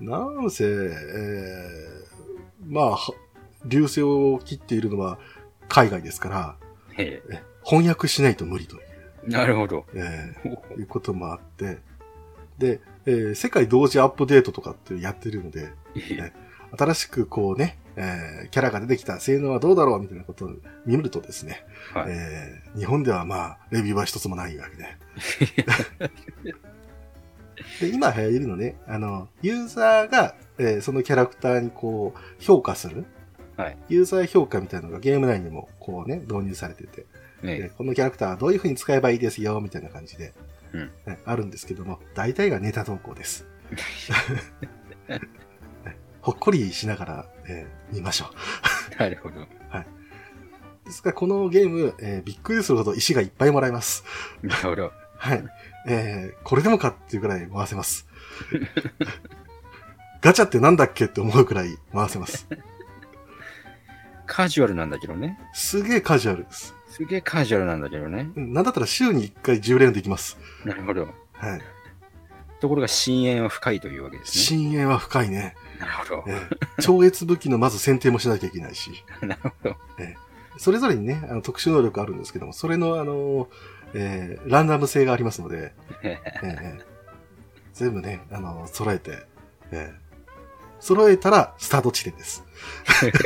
[0.00, 0.88] なんせ、えー
[2.66, 2.98] まあ、は
[3.64, 5.18] 流星を切っているのは
[5.68, 6.56] 海外ですから、
[7.64, 8.82] 翻訳しないと無理という、
[9.28, 9.30] え。
[9.30, 9.84] なるほど。
[9.94, 11.78] えーいうこともあって、
[12.58, 16.32] で、えー世界同時アップデートとかってやってるので、え
[16.76, 20.50] 新しくこうね、えーキャラが出てきた性能はどうだろうみたいなことを
[20.86, 22.10] 見るとですね、はい。
[22.10, 24.96] えー日本ではまあ、レビューは一つもないわけで。
[27.80, 33.04] で、今流行りのね、あの、ユーザーが、えーそのキャラクターにこう、評価する、
[33.56, 33.78] はい。
[33.88, 37.06] ユーザー評価みたいなのがゲーム内にもこうね、導入されてて、
[37.42, 40.32] でえこのキャラクターはどういう風に使えばいいですよ、みたいな感じで、
[40.72, 43.46] うんねあるんですけども、大体がネタ投稿です。
[46.20, 48.28] ほっこりしながら、えー見ましょう。
[48.94, 49.04] え。
[49.04, 49.46] なるほど。
[50.84, 54.04] ですから、このゲーム、えーびっくりするほど石がいっぱいもらえます。
[54.42, 54.92] なるほど。
[55.16, 55.44] はい。
[55.86, 58.06] えー、これでもかっていうぐらい回せます。
[60.20, 62.48] ガチャってなんだっけって思うくらい回せます。
[64.26, 65.38] カジュアルなんだけどね。
[65.54, 66.74] すげえカジュアルです。
[66.90, 68.30] すげえカジュアルなんだけどね。
[68.36, 70.36] うんなんだったら週に1回10連できます。
[70.64, 71.08] なるほど。
[71.32, 71.62] はい。
[72.60, 75.36] ところが深淵は深いというわけです深淵は深いね。
[75.36, 75.56] ね。
[75.78, 76.32] なるほどえ。
[76.78, 78.90] ー超越武器のまず選定もしなきゃいけないし。
[79.22, 79.76] なるほど。
[80.58, 83.48] それぞれにね、あの特殊能力あるんですけども、それのあの、
[83.94, 85.72] えーランダム性がありますので、
[86.02, 86.80] えー
[87.74, 89.24] 全部ね、あの、揃えて、
[89.70, 90.08] えー
[90.80, 92.44] 揃えたらスタート地点です。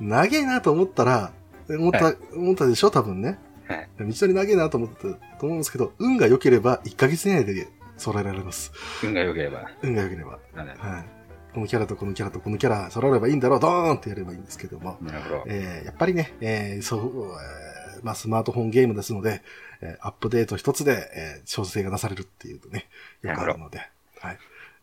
[0.00, 1.32] 長えなと思ったら、
[1.68, 2.90] 思った、は思ったでしょ？
[2.90, 3.38] 多分ね。
[3.68, 3.88] はい。
[3.98, 5.08] 道のり長えなと思ったと
[5.42, 8.72] 思うんですけど、運が良ければ1ヶ月以内で揃えられます。
[9.04, 9.68] 運が良ければ。
[9.82, 10.38] 運が良ければ。
[10.54, 11.04] はい。
[11.54, 14.98] このキャラとこのキャラとこのキャラ揃えればいいんだろう、ドーンってやればいいんですけども。
[15.00, 15.44] なるほど。
[15.46, 17.75] えーやっぱりね、えーそう、えー
[18.06, 19.42] まあ、スマートフォンゲームですので、
[19.82, 22.88] えーアップデート一つで、えー調整がなされるっていうとね、
[23.22, 23.80] よくあるので、
[24.20, 24.38] はい。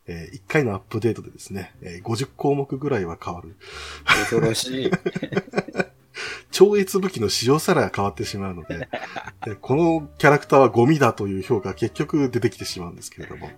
[0.06, 3.56] え1回のアップデートでですね、えー50項目ぐらいは変わる。
[4.04, 4.90] 恐ろしい。
[6.52, 8.88] 超越武器の使用さら変わってしまうので、
[9.44, 13.50] でこのキャラクターはゴミだという評価が結局出てきてしまうんですけれども、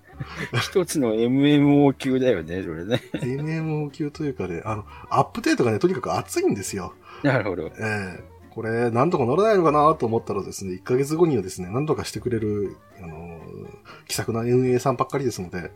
[0.62, 3.02] 一つの MMO 級だよね、それね。
[3.14, 6.94] MMO 級というかね、あの、アップデートがね、とにかく熱いんですよ。
[7.22, 7.66] なるほど。
[7.66, 7.72] え
[8.20, 13.36] えこれ、なんとか乗らないのかなと思ったらですね、1ヶ月後にはですね、何とかしてくれる、あのー
[14.08, 15.72] 気さくな運営さんばっかりですので、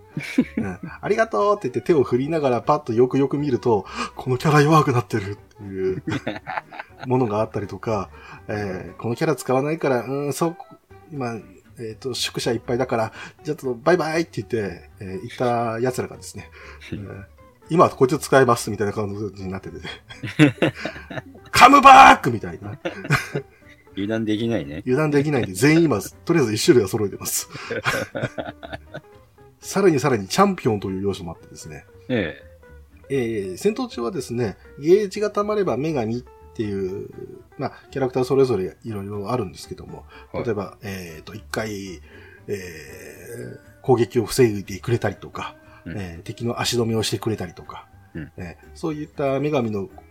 [0.57, 3.85] う んありがとうって言って手を振りながらパッとよくよく見ると、
[4.17, 6.03] このキャラ弱くなってるっていう
[7.07, 8.09] ものがあったりとか、
[8.49, 10.57] えーこのキャラ使わないから、うん、そう、
[11.13, 11.39] 今、
[11.79, 13.13] えっ、と、宿舎いっぱいだから、
[13.45, 16.49] じゃあちょっとバイバイって言って、えー言った奴らがですね、
[16.93, 17.25] えー
[17.71, 19.79] 今こいつ使えますみたいな感じになってて、
[21.51, 22.79] カムバークみたいな。
[23.95, 24.79] 油断できないね。
[24.87, 27.49] 油断できないんで、全員今、とりあえず一種類は揃えてます。
[29.61, 32.43] さらにさらにチャンピオンという要素もあってですね、え
[33.11, 36.25] えー戦闘中はですね、ゲージが溜まれば女神っ
[36.55, 37.09] ていう、
[37.59, 42.01] まあ、キャラクターそれぞれいろいろあるんですけども、はい例えば、えっ、と、一回、
[42.47, 50.10] えー攻撃を防いでくれたりとか、うんえー敵の足止めをしてくれたりとか、うんえーそういった女神のえ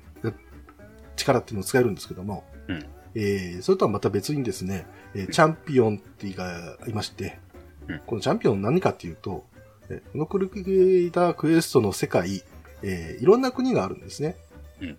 [1.19, 2.85] 力っていうのを使えるんですけども、うん。
[3.15, 7.39] えーそれとはまた別にですね、えーチャンピオンっていうのがいまして、
[7.87, 7.99] うん。
[8.05, 9.45] このチャンピオン何かっていうと、
[9.89, 12.43] えーこのクルーダークエストの世界、
[12.83, 14.35] えーいろんな国があるんですね。
[14.81, 14.97] うん。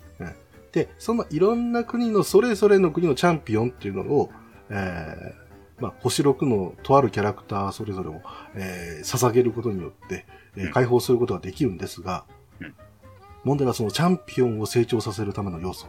[0.73, 4.31] で、そのいろんな国のそれぞれの国のチャンピオンっていうのを、
[4.71, 8.21] えーまあ、星6のとあるキャラクターそれぞれを、
[8.55, 12.25] えー捧げることによって、え解放することができるんですが、
[12.61, 12.75] うん。
[13.45, 15.87] 問題はそのチャンピオンを成長させるための要素。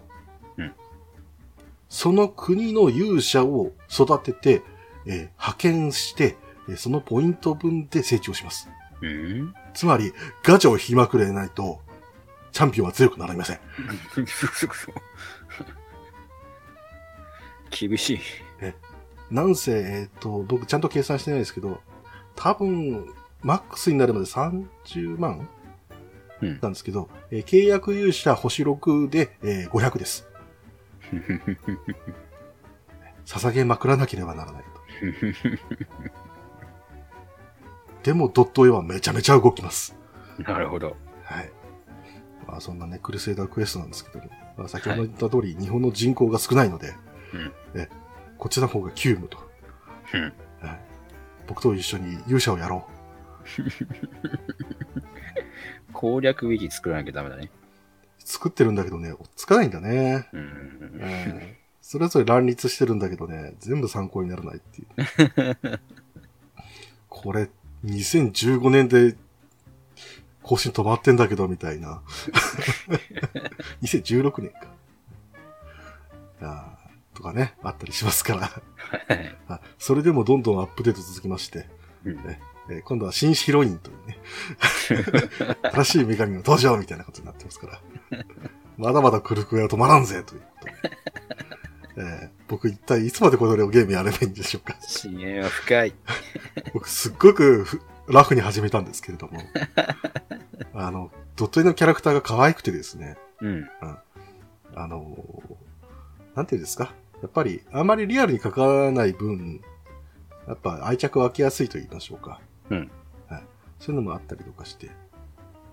[0.57, 0.73] うん
[1.89, 4.61] その国の勇者を育てて、
[5.05, 6.37] えー派遣して、
[6.69, 8.69] えーそのポイント分で成長します。
[9.01, 9.53] うん。
[9.73, 11.81] つまり、ガチャを引きまくれないと、
[12.53, 13.59] チャンピオンは強くなりません。
[17.71, 18.19] 厳しい。
[19.29, 21.81] なんせ、えっ、と、僕ちゃんと計算してないですけど、
[22.35, 25.49] 多分、マックスになるまで30万
[26.41, 30.30] うんなんですけど、えー契約勇者星6で、えー500です。
[33.25, 34.69] 捧げまくらなければならないと。
[38.03, 39.95] でも、ドット絵はめちゃめちゃ動きます。
[40.39, 40.95] なるほど。
[41.23, 41.51] はい。
[42.47, 46.93] まあ、そんなね、クルセイダークエストなんですけども、まあ、先ほど言った通り、日本の人口が少ないので、
[47.33, 47.87] うんえ
[48.37, 49.37] こっちの方が急務と。
[50.13, 50.29] うんは
[50.73, 50.79] い
[51.47, 52.87] 僕と一緒に勇者をやろ
[53.59, 53.63] う
[55.91, 57.51] 攻略ウィキ作らなきゃダメだね。
[58.25, 58.27] う。
[58.27, 60.27] 作ってるんだけどね、つかないんだね。
[60.33, 60.41] うん。
[60.41, 61.41] うん
[61.81, 65.79] それぞれ乱立してるんだけどね、全部参考にならないっていう。
[67.09, 67.49] これ、
[67.83, 69.17] 2015年で
[70.41, 72.01] 更新止まってんだけど、みたいな。
[73.81, 74.67] 2016年か。
[76.41, 78.41] あーとかね、あったりしますから。
[78.41, 81.67] はいあそれでもどんどんアップデート続きまして、
[82.05, 82.39] うんね
[82.71, 84.17] えー今度は新ヒロインというね、
[85.73, 87.81] 新しい女神の登場みたいなことになってますから、
[88.77, 90.73] まだまだクルクエは止まらんぜということで、
[91.97, 94.75] えー僕一体いつまでこれをゲームやればいいんでしょうか。
[94.81, 95.93] 深淵は深い。
[96.73, 99.39] 僕すっごくふラフに始めたんですけれども、
[100.75, 103.69] あの、ドット絵のキャラクターが可愛くてですね、うん。
[104.75, 109.61] あのーなんていうんですかやっぱり、あまりリアルに書かない分、
[110.45, 112.41] やっぱ愛着湧きやすいと言いましょうか。
[112.71, 112.91] うん。
[113.29, 113.43] はい。
[113.79, 114.89] そういうのもあったりとかして。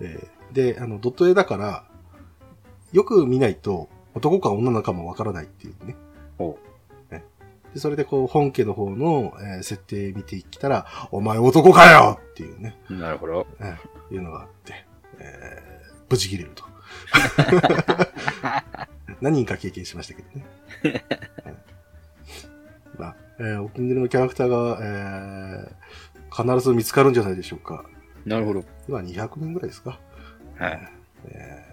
[0.01, 1.85] えーで、あの、ドット絵だから、
[2.93, 5.95] よく見ないと、男か女なのかもわからないっていうね。
[6.39, 6.59] おう
[7.11, 13.47] で、それでこう、本家の方の、えー設定見てきたら、お前男かよっていうね、なるほど。
[13.61, 14.73] えーいうのがあって、
[15.19, 16.65] えー無事切れると。
[19.21, 20.47] 何人か経験しましたけどね。
[21.45, 21.55] は い
[22.99, 25.75] まあ、えーお気に入りのキャラクターが、えー
[26.43, 27.85] 必ず見つかるんじゃないでしょうか。
[28.25, 28.65] なるほど。
[28.89, 29.99] 今200人ぐらいですか。
[30.59, 30.89] はい。
[31.27, 31.65] え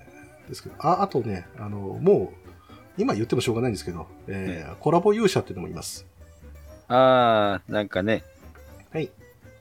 [0.45, 2.31] ーですけど、あ、あとね、あの、も
[2.69, 6.05] う、今言ってもしょうがないんですけど、えーコラボ勇者っていうのもいます。
[6.87, 8.23] あー、なんかね、
[8.91, 9.11] はい。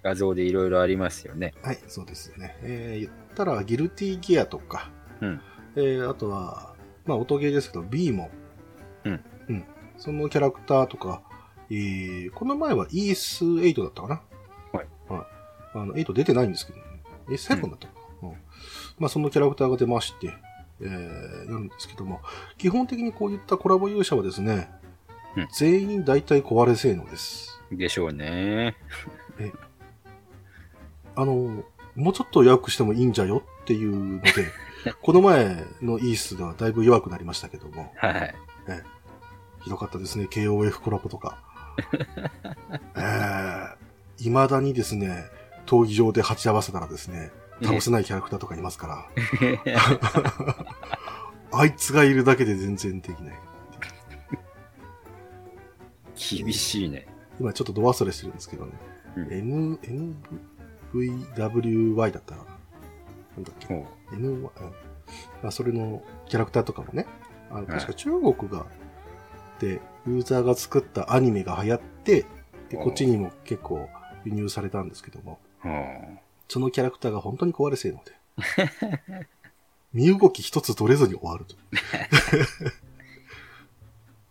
[0.03, 1.55] 画像でいろいろありますよね。
[1.63, 2.57] はい、そうですね。
[2.63, 4.91] えー言ったら、ギルティギアとか、
[5.23, 5.41] うん。
[5.77, 6.75] えーあとは、
[7.07, 8.25] まあ、音ゲーですけど、ビーモ
[9.05, 9.09] ン。
[9.09, 9.25] うん。
[9.49, 9.65] うん。
[9.97, 11.23] そのキャラクターとか、
[11.71, 14.21] えーこの前はイース8だったかな。
[15.75, 16.85] あの、8出てないんですけどね。
[17.31, 18.29] え、7だったかな。
[18.29, 18.37] うん。
[18.99, 20.33] まあ、そのキャラクターが出まして、
[20.81, 22.21] えー、なんですけども、
[22.59, 24.69] 基本的にこういったコラボ勇者はですね、
[25.37, 27.61] うん全員大体壊れ性能です。
[27.73, 28.77] でしょうね。
[31.17, 31.65] あの、
[31.97, 34.31] もうちょっと弱くしてもいいんじゃよっていうので、
[35.03, 38.35] この前のイースではだいぶ弱くなりましたけども、はい。
[39.63, 41.43] ひどかったですね、KOF コラボとか。
[42.95, 43.77] えー、
[44.19, 45.25] 未だにですね、
[45.67, 47.31] 闘技場で鉢合わせたらですね、
[47.63, 49.07] 倒せないキャラクターとかいますから、
[51.53, 53.35] あいつがいるだけで全然できない。
[56.17, 57.07] 厳しいね。
[57.41, 58.73] 今ちょっとド忘れしてるんですけどね、
[59.17, 59.33] うん。
[59.33, 59.79] N、
[60.93, 63.41] NVWY だったら、な。
[63.41, 64.21] んだっけ、N、う。
[64.23, 64.51] んま
[65.49, 67.07] あ、それのキャラクターとかもね、
[67.51, 67.67] あのはい。
[67.67, 68.67] 確か中国が、
[69.59, 72.27] で、ユーザーが作ったアニメが流行って、
[72.69, 73.89] で、こっちにも結構
[74.25, 78.13] 輸入されたんですけども、うんそのキャラクターが本当に壊れ性能で、
[79.95, 81.57] 身動き一つ取れずに終わると。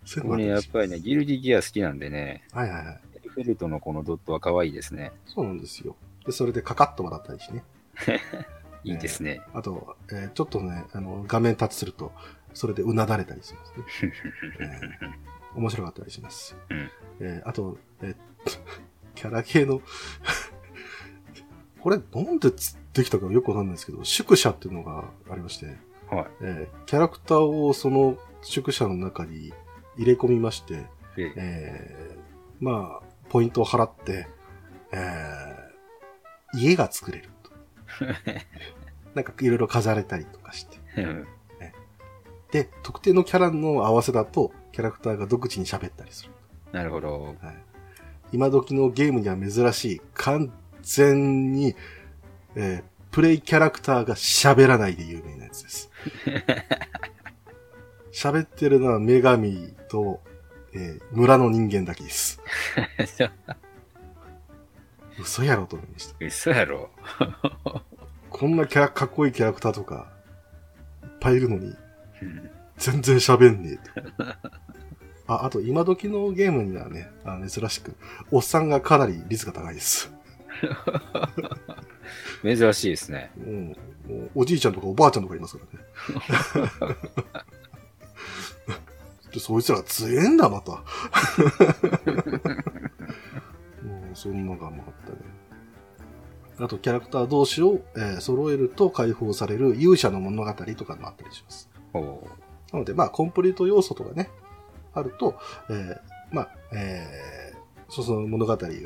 [0.06, 3.00] そういうの僕ね、があたりしやっぱりね、ギルディギア好きなんでね、はいはいはい。
[3.28, 5.12] フェルトのこのドットは可愛いですね。
[5.26, 5.96] そうなんですよ。
[6.26, 7.64] で、それでカカッと笑ったりしね。
[8.84, 9.42] いいですね。
[9.54, 12.12] あと、えーちょっとね、あの、画面タッチすると、
[12.54, 13.84] それでうなだれたりしますね。
[14.60, 15.14] えー
[15.56, 16.56] 面白かったりします。
[16.70, 16.90] うん
[17.22, 18.16] えーあと、えー
[19.16, 19.82] キャラ系の
[21.84, 25.66] これなんでつできたかよくわかんないですけど、宿舎っていうのがありまして、
[26.10, 26.28] はい。
[26.42, 29.52] えーキャラクターをその宿舎の中に
[29.98, 30.86] 入れ込みまして、
[31.18, 34.28] えええーまあ、ポイントを払って、
[34.94, 37.52] えー家が作れると。
[39.14, 40.78] なんかいろいろ飾れたりとかして。
[40.98, 41.28] うん
[42.52, 46.32] で、特定のキャラの合わせだと、キャラクターが独自に喋ったりする。
[46.72, 47.24] なるほど。
[47.24, 47.36] はい、
[48.32, 50.54] 今時のゲームには珍しい、完
[50.84, 51.76] 全に、
[52.56, 55.92] えープレイキャラクターが喋らないで有名なやつです。
[58.12, 60.20] 喋ってるのは女神と、
[60.74, 62.42] えー村の人間だけです。
[65.22, 66.16] 嘘やろと思いました。
[66.20, 66.90] 嘘やろ。
[68.32, 70.12] こんなキャラ、かっこいいキャラクターとか、
[71.04, 71.76] いっぱいいるのに、
[72.22, 74.24] うん全然喋んねえと。
[75.28, 77.96] あ、あと今時のゲームにはね、あ珍しく、
[78.32, 80.12] おっさんがかなり率が高いです。
[82.44, 83.32] 珍しいですね。
[83.38, 83.68] うん、
[84.08, 85.64] もうおじいちゃんとかおばあちゃんとかいますか
[86.78, 86.96] らね。
[89.34, 90.72] でそいつら強えんだ、また。
[90.72, 90.80] も
[94.14, 95.18] う、そんなのがもあったね。
[96.60, 101.68] あと、キャラクター同士を、えー揃えると解放される勇者の物語とかもあったりします。
[101.94, 102.02] な
[102.80, 104.30] ので、まあ、コンプリート要素とかね、
[104.94, 105.36] あると、
[105.70, 106.00] えー
[106.32, 108.82] まあ、えーそその物語が、ね、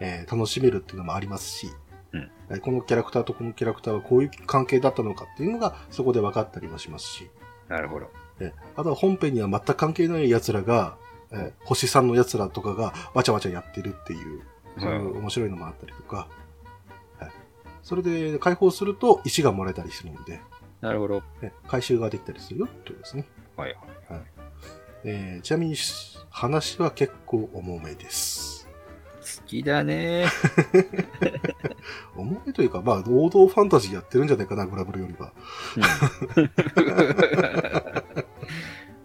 [0.00, 1.70] えー楽しめるっていうのもありますし、
[2.12, 7.30] うんえーこのキャラクターとこのキャラクターはこういう関係だったのかっていうのが、そこで分かったりもしますし、
[7.68, 8.10] なるほど。
[8.40, 10.96] えーあとは本編には全く関係ない奴らが、
[11.32, 14.42] えー星さんの奴らとかがわちゃわちゃやってるっていう、
[14.78, 16.28] そういう面白いのもあったりとか、
[17.18, 17.30] はい、
[17.82, 20.40] それで解放すると石がもらえたりするので、
[20.80, 21.22] なるほど。
[21.40, 23.26] ね回収ができたりするよっていうことですね。
[23.56, 23.74] はい
[24.08, 24.20] はい。
[25.04, 25.76] えーちなみに
[26.30, 28.55] 話は結構重めです。
[29.46, 30.26] 好きだね。
[32.16, 35.32] 重めというか、まあ、王道ファンタジーやってるんじゃないかな、グラブルよりは。
[36.36, 36.50] うん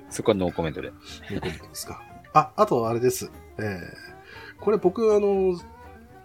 [0.09, 0.87] そこはノーコメントで。
[0.87, 0.91] い
[1.35, 2.01] うことですか。
[2.33, 3.31] あ、あとあれです。
[3.57, 3.79] えー
[4.59, 5.59] これ僕、あの、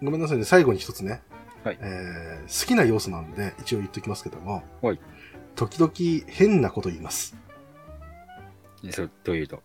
[0.02, 1.22] ごめんなさいね、最後に一つね。
[1.62, 4.62] はいえー好きな要素なんで、一応言っときますけども。
[4.82, 5.00] はい
[5.54, 5.92] 時々
[6.26, 7.36] 変なこと言います。
[8.90, 9.62] そうというと？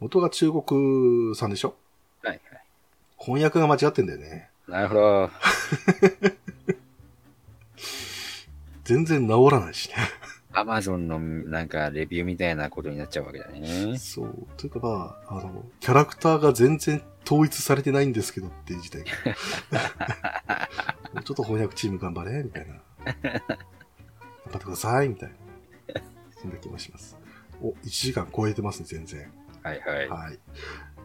[0.00, 1.68] 元が中国さんでしょ？
[1.68, 1.76] はい
[3.18, 4.50] 翻訳が間違ってんだよね。
[4.68, 4.82] はい。
[4.82, 5.30] なるほど。
[8.84, 9.96] 全然治らないしね。
[10.52, 13.98] アマゾンのなんかレビューみたいなことになっちゃうわけだね。
[13.98, 14.46] そう。
[14.56, 19.08] というかまあ、あの、キャラクターが全然統一されてないんですけどっていう事態が。
[21.12, 22.74] もうちょっと翻訳チーム頑張れ、みたいな。
[22.74, 22.82] 頑
[23.24, 26.00] 張ってください、みたいな。
[26.40, 27.18] そんな気もします。
[27.60, 29.30] お、1時間超えてますね、全然。
[29.62, 30.08] はいはい。
[30.08, 30.38] はい。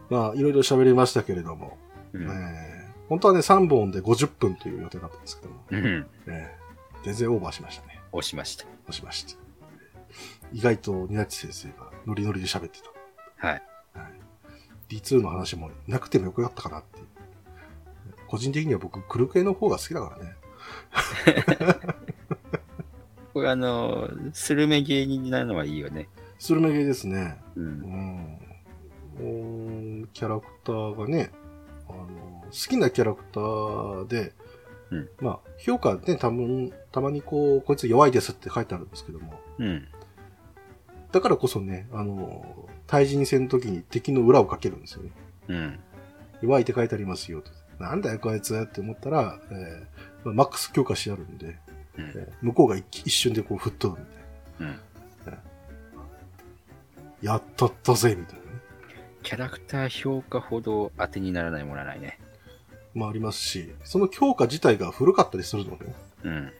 [0.08, 1.76] まあ、いろいろ喋りましたけれども、
[2.14, 6.06] うんえー本当はね、3本で50分という予定だったんですけども、うん。
[6.28, 6.62] えー
[7.04, 8.00] 全然オーバーしましたね。
[8.12, 8.64] 押しました。
[8.88, 9.34] 押しました。
[10.52, 13.46] 意外と、ニナッチ先生がノリノリで喋ってた。
[13.46, 13.62] はい。
[13.94, 14.12] はい、
[14.88, 17.06] D2 の話もなくてもよくなったかなっていう。
[18.28, 20.36] 個人的には僕、クル系の方が好きだからね。
[23.34, 26.08] これあの、スルメ芸人になるのはいいよね。
[26.38, 27.36] スルメゲーですね。
[27.56, 27.60] う。
[27.60, 28.38] うんん。
[29.18, 31.30] おーキャラクターがね、
[32.52, 34.32] 好きなキャラクターで、
[34.90, 39.88] うんまあ、評価ね、たまに、たまにこう、こいつ弱いですって書いてあるんですけども、うん。
[41.12, 45.10] だからこそね、あの、対人戦の時に敵の裏をかけるんですよね。
[45.48, 45.80] うん。
[46.42, 47.50] 弱いって書いてありますよと。
[47.78, 51.46] なんだよこいつって思ったら、えーまあマックス強化してあるんで、
[51.98, 54.16] うんえー向こうが一一瞬でこう吹っ飛ぶみたい
[54.60, 54.66] うん。
[55.32, 55.38] な。
[57.22, 58.50] やっとったぜみたいなね。
[59.22, 62.18] キャラクター評価ほど当てにならないものはないね。
[62.94, 65.94] まあありますし、その強化自体が古かったりするのでね、
[66.24, 66.32] うん。
[66.32, 66.52] うん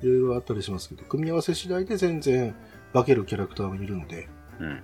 [0.00, 2.54] いろいろあったりしますけど、組み合わせ次第で全然
[2.92, 4.28] 化けるキャラクターがいるので、
[4.60, 4.82] うん。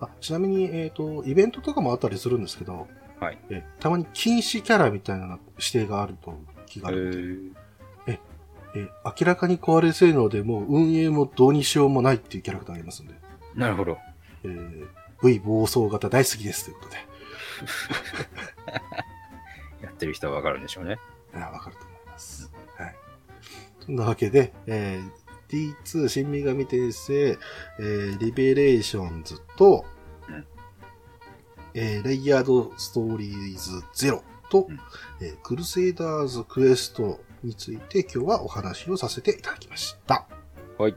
[0.00, 2.86] あちなみに、えっ、と、イベントとかもあったりするんですけど、
[3.20, 3.38] はい。
[3.48, 6.34] えたまに禁止キャラみたいな指定があると
[6.66, 13.14] 気があえるので、ー、え明らかに壊れ性能でもう運営もどうにしようもないっていうキャラクターがいますんで、
[13.54, 13.96] なるほど。
[14.44, 14.86] えー
[15.22, 17.02] V 暴走型大好きですということで、や
[19.94, 20.98] ってる人はわかるんでしょうね。
[21.34, 22.50] あわかると思います。
[22.76, 22.96] はい。
[23.80, 27.38] そんなわけで、えー D2 真女神転生、
[27.78, 29.84] えーリベレーションズと、
[30.28, 30.46] うん
[31.74, 34.80] えーレイヤードストーリーズゼロと、うん
[35.20, 40.26] えークルセイダーズクエストについて今日はお話をさせていただきました。
[40.78, 40.94] はい。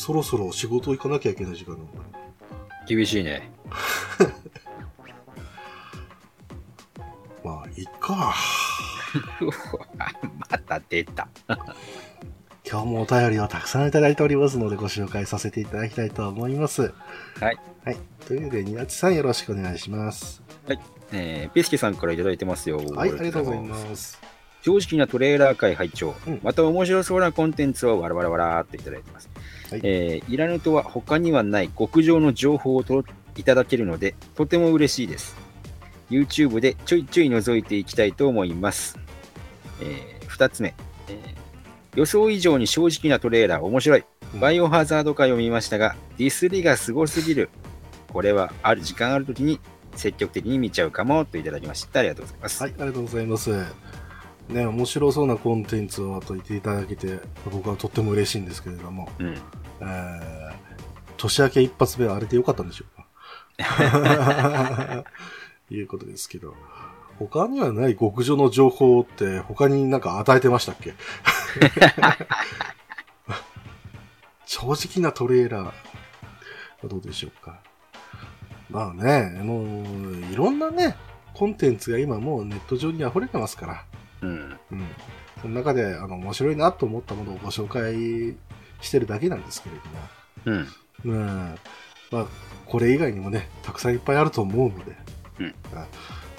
[0.00, 2.04] そろそろ仕事行かなきゃいけない時間なのかな。
[2.86, 3.52] 厳しいね。
[7.44, 8.34] まあ、いっか。
[10.50, 11.28] また出た。
[12.66, 16.94] 今日もお便りをたくさんいただいておりますので、ご紹介させていただきたいと思います。
[17.38, 17.58] はい。
[17.84, 17.98] はい。
[18.26, 20.42] というわけで、ニナチさんよろしくお願いします。
[21.12, 22.78] えー、ピースケさんからいただいてますよ。
[22.78, 24.18] はい、ありがとうございます。
[24.62, 29.28] 正直なトレーラー界拝聴、うんまた面白そうなコンテンツをわらわらわらーっといただいてます。
[29.70, 33.04] はいえーいらぬとは他にはない極上の情報をと
[33.36, 35.36] いただけるので、とても嬉しいです。
[36.10, 38.98] YouTube でちょいちょい覗いていきたいと思います。
[39.80, 40.74] え2つ目、
[41.08, 41.40] えー
[41.96, 44.00] 予想以上に正直なトレーラー面白い。
[44.34, 47.50] うんバイオハザード界を見ましたが、ディスりがすごすぎる。
[48.12, 49.58] これはある時間あるときに
[49.96, 51.98] 積極的に見ちゃうかもといただきました。
[51.98, 52.62] ありがとうございます。
[52.62, 53.50] はい、ありがとうございます。
[54.48, 57.18] ね、面白そうなコンテンツをと言っていただけて、
[57.50, 59.36] 僕はとっても嬉しいんですけれども、うん。
[59.80, 60.52] えー、
[61.16, 63.06] 年明け一発目はあれでよかったんでしょうか？
[65.70, 66.54] いうことですけど、
[67.18, 70.94] 他にはない極上の情報って他になんか与えてましたっけ？
[74.46, 75.72] 正直なトレーラーは
[76.88, 77.60] どうでしょうか？
[78.68, 79.62] まあね、あの
[80.30, 80.96] いろんなね、
[81.34, 83.84] コンテンツが今もうネット上に溢れてますから、
[84.22, 84.58] うん。
[84.72, 84.88] うん。
[85.40, 88.36] その中で、あの、面白いなと思ったものをご紹介
[88.80, 89.76] してるだけなんですけれ
[90.44, 90.68] ども、
[91.04, 91.14] うん。
[91.16, 91.58] うん。
[92.10, 92.26] まあ、
[92.66, 94.96] これ以外にもね、たくさんいっぱいあると思うので、
[95.38, 95.86] うんあ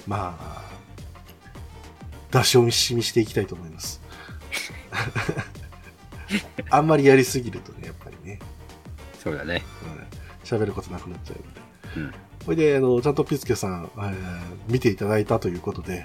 [0.06, 0.62] まあ、
[2.30, 4.00] 出し惜しみしていきたいと思います。
[6.70, 8.38] あんまりやりすぎるとね、やっぱりね、
[9.22, 9.62] そうだね。
[9.84, 11.36] うん喋ることなくなっちゃう
[11.98, 12.10] ので。
[12.10, 12.14] うん。
[12.44, 16.04] それで、あの、ちゃんとピスケさん、えー見ていただいたということで、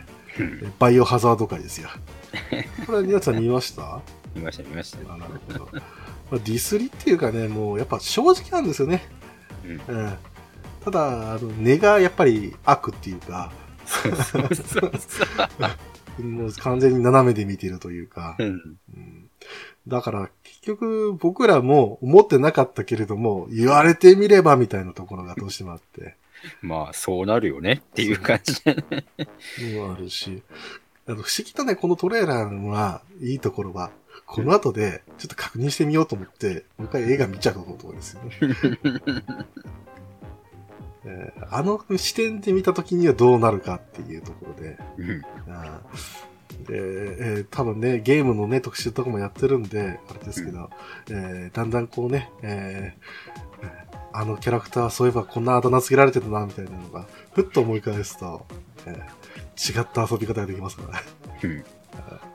[0.80, 1.90] バイオハザード会ですよ。
[2.86, 4.00] これは皆さん見ました？
[4.38, 5.14] 見ました、見ました。
[5.14, 5.70] あなるほど。
[5.74, 9.08] まあ、ディスりっていうかね、もうやっぱ正直なんですよね。
[9.66, 9.72] うん。
[9.96, 10.14] うん。
[10.84, 13.52] ただ、あの根がやっぱり悪っていうか。
[16.20, 18.78] もう完全に斜めで見てるというか、うん。
[18.96, 19.30] うん、
[19.88, 26.16] だから結局僕らも思ってなかったけれども、言われてみればみたいなところがどうしてもあって、
[26.62, 29.06] まあ、そうなるよねっていう感じだね。
[29.60, 30.42] のもあるし、
[31.08, 33.92] あの不思議とね、このトレーラーのはいいところは、
[34.28, 38.32] この後でちょっと確認してみようと思って、もう一回映画見ちゃうところですよね。
[41.06, 45.22] えーあの視点で見たときにはどうなるかっていうところで、うん。
[45.54, 50.70] あーで、えー多分ね、ゲームのね、特集とかもやってるんで、あれですけど、
[51.10, 53.68] えーだんだんこうね、えー
[54.14, 58.46] あのキャラクターはそういえばこんなあだ名つけられてたな、みたいなのが、ふっと思い返すと、
[58.86, 61.06] えー違った遊び方ができますからね。
[61.44, 61.64] うん。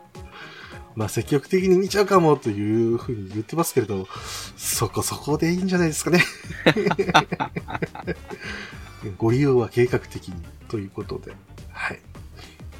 [0.94, 4.06] まあ積極的に見ちゃうかもというふうに言ってますけれど、
[4.56, 6.22] そこそこでいいんじゃないですかね。
[9.18, 10.34] ご利用は計画的に
[10.68, 11.32] ということで。
[11.70, 12.00] はい。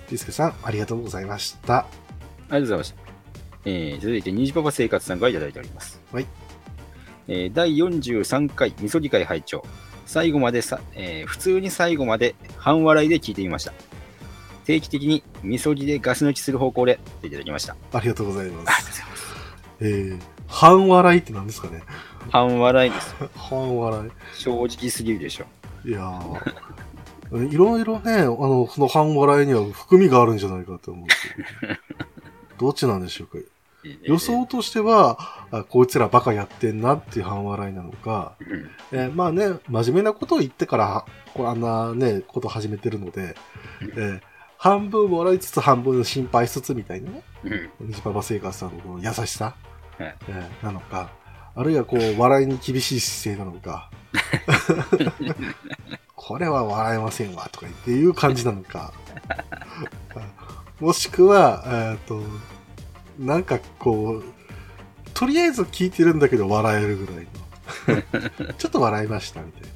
[0.09, 1.79] ピースケさん、ありがとうございました。
[1.79, 1.87] あり
[2.49, 2.97] がとうございました。
[3.65, 6.01] えー、続いて、虹パパ生活さんがいただいております。
[6.13, 6.27] はい。
[7.29, 9.65] えー、第43回、みそぎ会拝聴
[10.07, 13.73] 最後までさ、えー普通に最後まで半笑いで聞いてみました。
[14.65, 17.77] 定期的にみそぎでガス抜きする方向で、といただきました。
[17.93, 18.87] ありがとうございます。
[18.87, 19.33] ございます。
[19.81, 21.83] えー、半笑いって何ですかね？
[22.31, 23.15] 半笑いです。
[23.37, 25.45] 半笑正直すぎるでしょ。
[25.85, 25.89] い。
[25.89, 31.07] いやー、いろいろね、あの、その半笑いには含みがあるんじゃないかと思う
[32.59, 33.39] ど、どっちなんでしょうか？
[33.39, 33.47] えー
[34.05, 35.19] 予想としては、
[35.51, 43.35] あこいつらバカやってんなっていう半笑いなのか、うんえーまあね、真面目なことを言ってから、こうあんなね、ことを始めてるので、
[43.81, 44.21] えー
[44.63, 47.89] 半分笑いつつ半分心配しつつみたいなね、うん。
[47.89, 49.57] 西パパ生活さんのこの優しさ、
[49.99, 51.11] はいえーなのか、
[51.57, 53.91] あるいはこう、笑いに厳しい姿勢なのか、
[56.15, 58.93] これは笑えませんわとか言っていう感じなのか、
[60.79, 62.23] もしくは、えーっと、
[63.19, 64.25] なんかこう、
[65.13, 67.27] とりあえず聞いてるんだけど笑えるぐらい
[68.47, 68.55] の。
[68.55, 69.69] ちょっと笑いましたみたいな。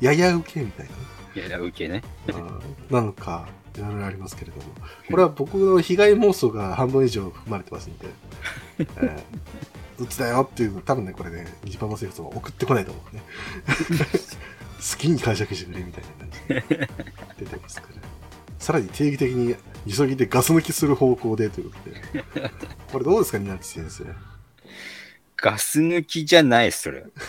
[0.00, 0.88] やや受けみたいい
[1.38, 2.02] や、受けね。
[2.90, 4.62] なのか、いろいろありますけれども。
[5.10, 8.08] これは僕の被害妄想が半分以上含まれてますので、
[8.80, 9.22] えー
[9.98, 13.22] どっちだよっていうの多分ね、これね、ニジパパ生活は送ってこないと思うね。
[14.78, 16.88] 好きに解釈してくれみたいな感じで
[17.38, 18.02] 出てますから。
[18.58, 19.56] さらに定期的に
[19.90, 21.78] 急ぎでガス抜きする方向でというこ
[22.34, 22.50] とで。
[22.92, 24.04] これどうですか、ニナチ先生。
[25.36, 27.04] ガス抜きじゃないそれ。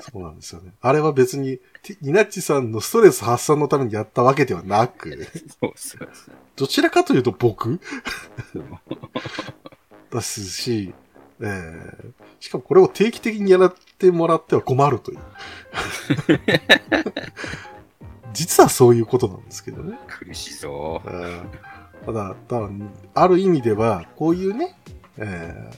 [0.00, 0.72] そうなんですよね。
[0.80, 5.26] あれは別に、てニナッチさんのストレス発散のためにやったわけではなく、
[5.60, 7.80] そうそうそうどちらかというと僕？
[10.10, 10.94] ですし、
[11.40, 15.18] えー、しかもこれを定期的にやってもらっては困るという。
[18.32, 19.98] 実はそういうことなんですけどね。
[20.08, 21.44] 苦しそえー
[22.06, 22.68] ただ、ただ、
[23.14, 24.76] ある意味では、こういうね、
[25.18, 25.76] えー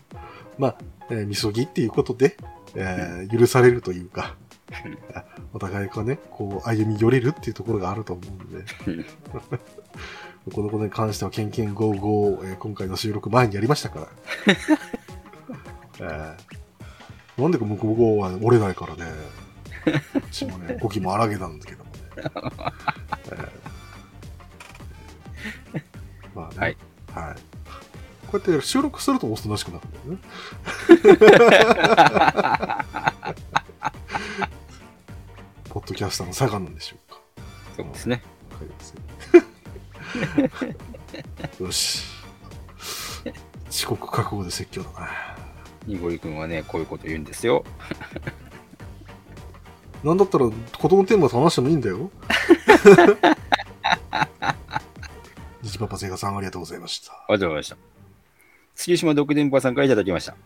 [0.61, 0.77] まあ、
[1.09, 2.37] えー、みそぎっていうことで、
[2.75, 4.37] えー許されるというか、
[5.15, 5.25] あ
[5.55, 8.65] お互いがね、こう、歩み寄れるっていうところがあると思うんで、
[10.53, 14.09] このことに関しては、ケンケンゴーゴー、えー今回の収録前にやりましたから。
[16.37, 16.51] えー
[17.39, 19.11] なんでか向こうゴーは折れないからね、
[20.13, 21.97] こっちもね、 語気も荒げなんですけどもね。
[22.17, 23.49] えー
[26.35, 26.77] まあね、はい。
[27.13, 27.37] はい。
[28.31, 30.19] こうやって収録するとおとなしくなるんだよね。
[35.69, 37.19] ポッドキャスターの差がなんでしょうか。
[37.77, 38.23] そうですね。
[38.53, 38.95] わかりませ
[41.63, 41.65] ん。
[41.65, 42.05] よし。
[43.69, 45.09] 遅刻覚悟で説教だな。
[45.87, 47.65] にごりくんはね、こういうこと言うんですよ。
[50.05, 50.49] なんだったら
[50.79, 52.11] 子供テーマと話してもいいんだよ。
[55.63, 57.13] 日パパセガさんありがとうございました。
[57.13, 57.90] あありがとうございました。
[58.81, 60.33] 月島独電波さんからいただきました。
[60.33, 60.37] あ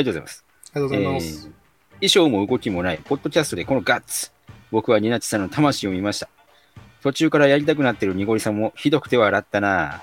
[0.00, 0.44] りがとうございます。
[0.74, 1.50] りがとうございます。
[1.94, 4.32] 衣装も動きもない、ポッドキャストでこのガッツ。
[4.72, 6.28] 僕はニナチさんの魂を見ました。
[7.02, 10.02] 途中からやりたくなってるニゴリさんもひどくて笑ったな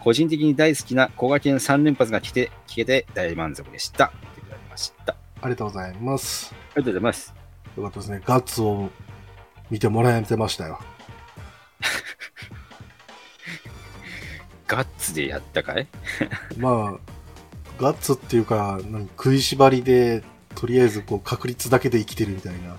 [0.00, 4.12] 個人的に大好きな小賀県3連発が来て、聞けて大満足でした。
[4.34, 5.12] といただきました。
[5.12, 6.52] あありがとうございます。
[6.52, 7.34] りがとうございます。
[7.76, 8.22] よかったですね。
[8.24, 8.90] ガッツを
[9.70, 10.78] 見てもらえてましたよ。
[14.68, 15.88] ガッツでやったかい？
[16.56, 20.22] まあ、ガッツっていうか、何食いしばりで、
[20.54, 22.76] とりあえずこう確率だけで生きてるみたいな。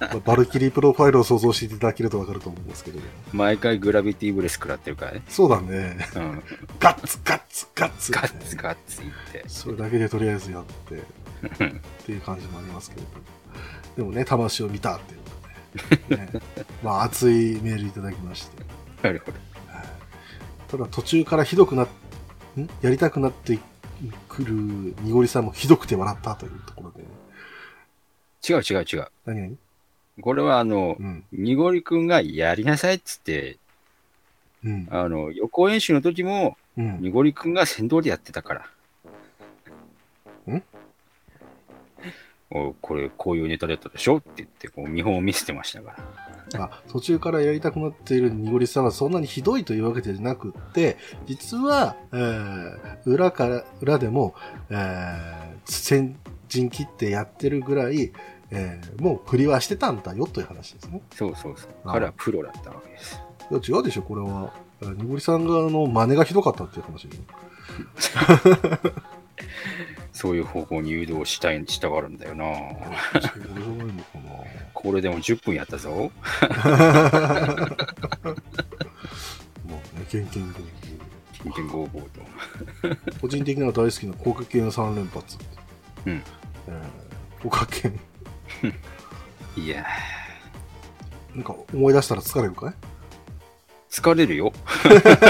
[0.00, 3.00] まあバルキリープロファイルを想像していただけるとわかると思うんですけど、
[3.32, 5.22] 毎回グラビティブレス食らってるからね。
[5.28, 5.98] そうだね。
[6.16, 6.42] うん。
[6.80, 9.44] ガッツ、ガッツ、ガッツ、ガッツガッツ言って。
[9.46, 10.94] それだけでとりあえずやって、
[11.66, 13.08] っていう感じもありますけれど。
[13.98, 16.28] でもね、魂を見たっていうことで、ね。
[16.82, 18.64] まあ、熱いメールいただきまして。
[19.02, 19.38] なるほど。
[20.70, 21.88] ただ途中からひどくなっ、
[22.56, 22.68] ん？
[22.82, 23.58] やりたくなって
[24.28, 27.02] くるにごりさんもひどくて笑ったというところで。
[28.48, 29.08] 違う違う違う。
[29.26, 29.56] 何々
[30.20, 31.24] これはあの、うん。
[31.32, 33.58] にごりくんがやりなさいっつって、
[34.64, 34.88] うん。
[34.90, 37.00] あの、予行演習の時も、うん。
[37.00, 38.54] にごりくんが先導でやってたか
[40.46, 40.54] ら。
[40.54, 40.62] ん？
[42.50, 44.16] おこれ、こういうネタだったでしょ？
[44.18, 46.27] って言って、こう、見本を見せてましたから。
[46.56, 50.96] あ途中からやりたくなっているにごりさんはそんなにひどいというわけではなくって、
[51.26, 54.34] 実は、えー裏から、裏でも、
[54.70, 56.16] えー先
[56.48, 58.12] 陣切ってやってるぐらい、
[58.50, 61.02] えーもう振りはしてたんだよという話ですね。
[61.14, 61.70] そうそうそう。
[61.84, 63.20] あ彼はプロだったわけです。
[63.50, 64.52] いや違うでしょ、これは。
[64.80, 67.18] えーにごりさんがあの真似がひどかったっていう話で。
[70.12, 72.44] そういう方向に誘導したい、したがるんだよな。
[72.50, 74.32] 違ういのかな。
[74.80, 75.90] これでも10分やったぞ。
[75.90, 76.12] もうね、
[80.08, 80.64] ケンケンゴー
[81.32, 82.20] 金券55と。
[83.20, 85.36] 個人的には大好きな広角系の3連発。
[86.06, 86.22] うん。
[86.68, 87.92] えー、広角系、
[89.60, 89.84] いや
[91.34, 92.70] なんか思い出したら疲れるかい？
[92.70, 92.74] ー、
[93.90, 94.52] 疲れるよ。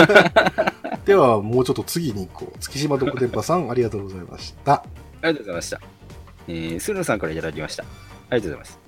[1.06, 2.58] では、もうちょっと次に行こう。
[2.58, 4.74] 月島独電波さん、ありがとうございました。
[4.74, 4.82] あ
[5.22, 5.80] りがとうございました。
[6.48, 7.84] えー、スルさんからいただきました。
[7.84, 7.86] あ
[8.36, 8.87] りがとうございます。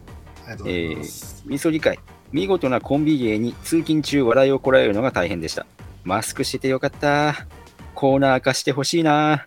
[0.51, 1.43] ありがとうございます。
[1.47, 1.98] みそ理解。
[2.32, 5.64] 見事なコンビ芸に通勤中笑いをこらえるのが大変でした。
[6.02, 7.47] マスクしててよかった。
[7.94, 9.47] コーナー化してほしいな。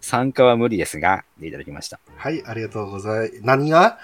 [0.00, 2.00] 参加は無理ですが、でいただきました。
[2.16, 3.40] はい、ありがとうございます。
[3.42, 3.98] 何が？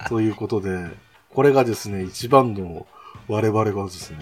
[0.08, 0.86] ということで、
[1.30, 2.86] これがですね、一番の
[3.26, 4.18] 我々がですね、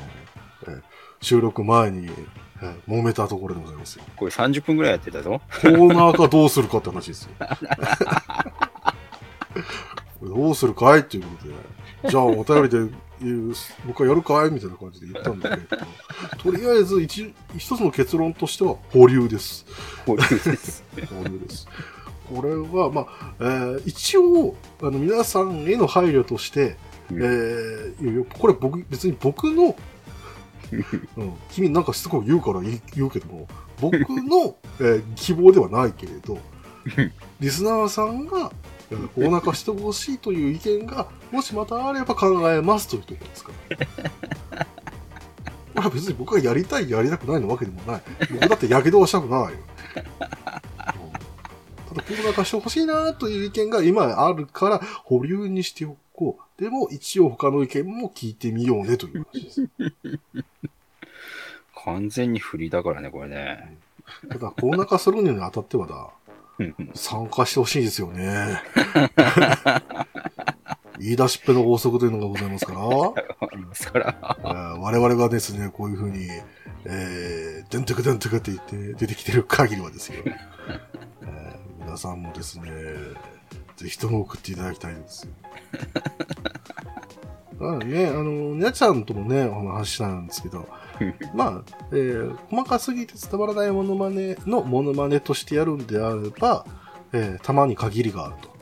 [0.66, 0.82] えー
[1.22, 2.10] 収録前に、
[2.62, 4.04] えー揉めたところでございますよ。
[4.16, 5.40] これ30分ぐらいやってたぞ。
[5.60, 7.30] コーナー化どうするかって話ですよ。
[10.20, 11.54] これどうするかいっていうことで、
[12.10, 12.78] じゃあお便りで
[13.22, 13.54] 言う、
[13.86, 15.82] 僕はやるかいみたいな感じで言ったんだけど、
[16.38, 19.66] とりあえず一一つの結論としては保留です。
[20.06, 20.84] こういうです。
[21.14, 21.66] 保留です。
[22.34, 26.76] これは、まあ、えー一応、あの、皆さんへの配慮として、
[27.10, 29.76] うんえーこれ僕、別に僕の、
[31.16, 33.48] うん、君なんかしつこく言うから言うけども、
[33.80, 36.38] 僕の、 えー希望ではないけれど、
[37.40, 38.50] リスナーさんが、
[38.90, 44.66] えーお腹してほしいという意見が、もしまたあれば考えますというところですから。
[45.76, 48.02] これは別に僕がやりたい、やりたくないのわけでもない。
[48.30, 49.48] 僕だってやけどはしたくないよ。
[49.48, 49.52] うん
[51.88, 56.45] ただ、コーナー化してほしいなという意見が今あるから、保留にしておこう。
[56.58, 59.68] でも、一応他の意見も聞いてみようねという話です。
[61.84, 63.76] 完全に振りだからね、これね。
[64.30, 66.08] ただ、コロナ化するにあたってはだ、
[66.94, 68.62] 参加してほしいですよね。
[70.98, 72.84] 言い出しっぺの法則というのがございますから、 あ
[73.54, 74.36] りますから。
[74.38, 76.26] えー我々がですね、こういうふうに、
[76.86, 80.22] えー、でんてくでんてくって言って出てきてる限りはですよ。
[80.24, 80.38] えー
[81.84, 82.70] 皆さんもですね、
[83.76, 85.32] ぜひとも送っていただきたいんですよ。
[87.60, 88.22] だからね、あの、
[88.54, 90.68] にゃちゃんともね、お話ししたんですけど、
[91.34, 96.66] まあ、えー細かすぎて伝わらないモノマネのモノマネとしてやるんであれば、
[97.12, 98.56] えーたまに限りがあると。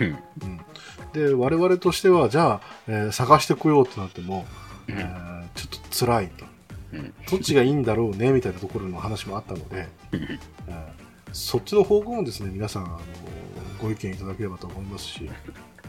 [0.00, 4.46] うんうん、で、我々としては、じゃあ、えー探してこようってなっても、
[4.88, 6.44] えうんーちょっと辛いと。
[6.92, 10.96] うんどっちがいいんだろうね、みたいなところの話もあったので、うんえー
[11.32, 12.98] そっちの方向もですね、皆さん、あの
[13.80, 15.30] ご意見いただければと思いますし、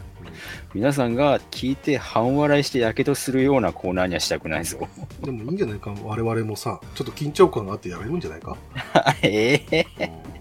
[0.74, 4.88] 皆さんが聞いて半笑いしてやけどするようなコーナーにはしたくないぞ。
[5.22, 8.56] う んでもいいんじゃないか、我々もさ、ちょっと緊張感があってやれるんじゃないか？
[9.22, 10.38] ええうん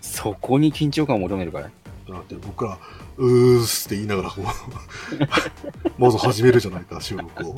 [0.00, 1.70] そこに緊張感を求めるから。
[2.08, 2.78] だって僕ら、
[3.18, 4.32] うーすって言いながら
[5.98, 7.54] まず始めるじゃないか、収録を。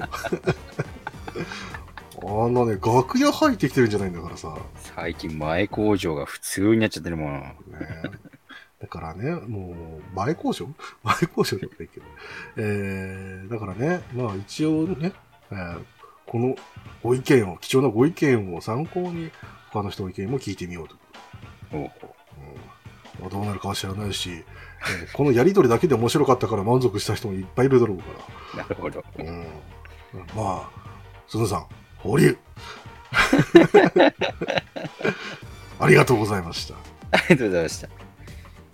[2.45, 4.57] あんなね、楽屋入ってきてるんじゃないんだからさ。
[4.97, 7.33] 最近前工場が普通になっちゃってるもん。
[7.41, 7.55] ね、
[8.81, 10.69] だからね、もう、前交渉？
[11.03, 12.07] 前交渉じゃないけど。
[12.57, 15.13] えー、だからね、まあ一応ね、
[15.51, 15.85] えー
[16.27, 16.55] この
[17.03, 19.31] ご意見を、貴重なご意見を参考に、
[19.73, 20.95] 他の人の意見も聞いてみようと。
[21.71, 21.85] ほうん
[23.19, 28.05] まあどうなるかは知らないし、えーこのやりとりだけで面白かったから満足した人もいっぱいいるだろうか
[28.55, 29.03] うなるほど。
[29.17, 29.25] ら。
[29.25, 29.47] うん、
[30.37, 30.39] ま
[30.71, 30.71] あ、
[31.27, 32.37] すずさん、保留
[35.81, 36.75] ありがとうございました。
[37.11, 37.89] ありがとうございました。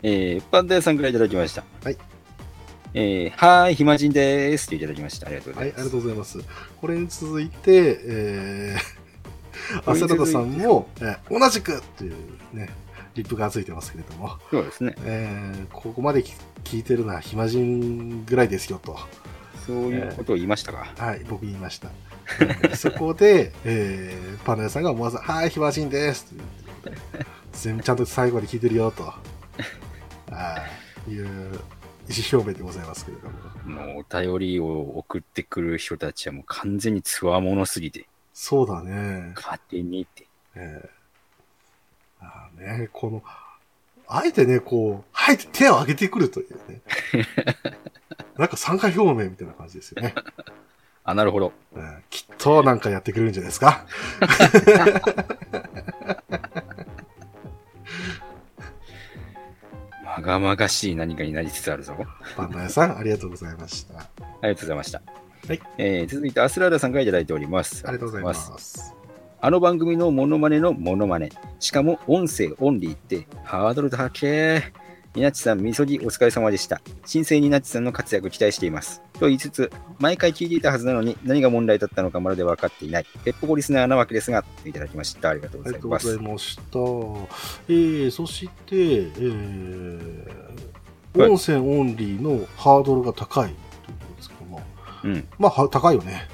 [0.06, 1.64] えー、パンダ屋さんからいただきました。
[1.82, 1.96] はい。
[2.92, 5.28] えー、はーい、暇人でーすっていただきました。
[5.28, 5.90] ありがとうごはい、ありがざいます。
[5.92, 6.38] とうございます。
[6.78, 12.14] これに続いて、えー、 浅田さんも、えー同じくっていう
[12.52, 12.68] ね、
[13.14, 14.94] リップがついてますけれども、そうですね。
[15.04, 18.98] えーここまで聞聞いてるのは暇人ぐらいですよと。
[19.66, 20.92] そういうことを言いましたか。
[20.98, 21.88] はい、僕言いました。
[22.40, 26.26] え ーそこで、えーパンダ屋さんが思わず、はい、暇人です
[27.54, 29.14] 全部ちゃんと最後まで聞いてるよと。
[30.30, 30.58] は
[31.06, 31.60] いいう
[32.08, 33.34] 意思表明でございますけれども。
[33.64, 39.32] もうお便りを送ってくる人たちはもう完全につわものすぎて、そうだね。
[39.34, 40.26] 勝手にって。
[40.56, 40.90] ええ
[42.20, 43.22] ああね、この、
[44.06, 46.80] あえてね、こう、はいって手を挙げてくるというね。
[48.36, 50.14] なんか参加表明みたいな感じですよね。
[51.04, 51.52] あ、なるほど。
[51.76, 53.84] ええきっとなんかやってくれるんじゃないですか。
[60.24, 61.94] がまがしい何かになりつつあるぞ。
[62.36, 63.98] パンダ屋さん、ありがとうございました。
[63.98, 64.08] あ
[64.42, 65.02] りがとうございました。
[65.46, 65.60] はい。
[65.78, 67.84] えー、続いて、アスラーダさんからいただいております。
[67.86, 68.94] ありがとうございます。
[69.40, 71.28] あの番組のモノマネのモノマネ。
[71.60, 74.72] しかも音声オンリーってハードル高え。
[75.14, 76.80] ニナッチさん、みそぎお疲れ様でした。
[77.06, 79.00] 新生ニナッチさんの活躍期待しています。
[79.12, 79.70] と言いつつ、
[80.00, 83.06] 毎回聞いていたはずなのに何が問題だったのかまるで分かっていない。
[83.24, 85.28] ペッポコリスナーなわけですが、といただきました。
[85.28, 86.32] ありがとうありございますがとうござい。
[86.32, 86.62] ました。
[87.68, 94.62] えー、そして、えー、はい音声オンリーのハードルが高いということですけども、
[95.04, 95.28] うん。
[95.38, 96.26] まあ、は高いよね。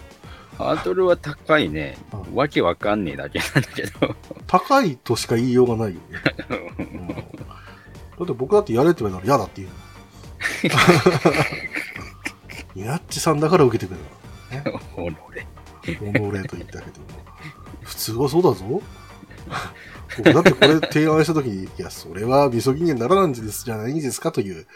[0.56, 1.98] ハードルは高いね。
[2.14, 4.14] うんわけわかんねえだけなんだけど。
[4.46, 6.00] 高いとしか言いようがないよね。
[8.20, 9.90] うんだって僕だってやれって言われたら嫌だって言うの。
[12.74, 14.78] ニナッチさんだから受けてくれた。
[14.94, 15.16] ほれ。
[16.00, 17.06] おのれと言ったけども。
[17.82, 18.82] 普通はそうだぞ。
[20.18, 24.66] 僕だってこれ提案したときに、いや、それはみそぎにはならないんですじゃないんですかという、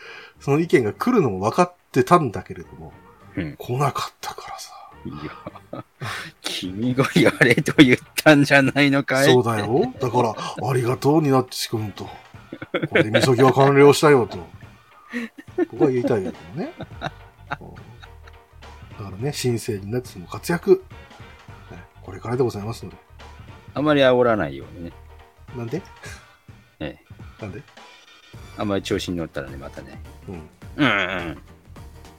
[0.41, 2.93] その意見が来るのも分かってたんだけれども、
[3.37, 4.73] うん来なかったからさ。
[5.05, 5.11] い
[5.73, 5.85] や、
[6.41, 9.93] 君がやれと言ったんじゃないのかいそうだよ。
[10.01, 10.35] だから、
[10.69, 12.09] ありがとう、ニナッチ君と。
[12.89, 14.39] これでみそぎは完了したよと。
[15.71, 16.73] 僕は言いたいけどね。
[16.79, 17.75] うん
[18.97, 20.85] だからね、新生ニナッチの活躍、
[21.73, 22.97] ねこれからでございますので。
[23.75, 24.93] あまり煽らないようにね。
[25.57, 25.83] なんで？
[26.79, 27.43] ええ。
[27.43, 27.61] なんで？
[28.57, 30.01] あんまり調子に乗ったらね、またね。
[30.29, 30.35] うん。
[30.77, 30.91] うんう
[31.33, 31.39] ん。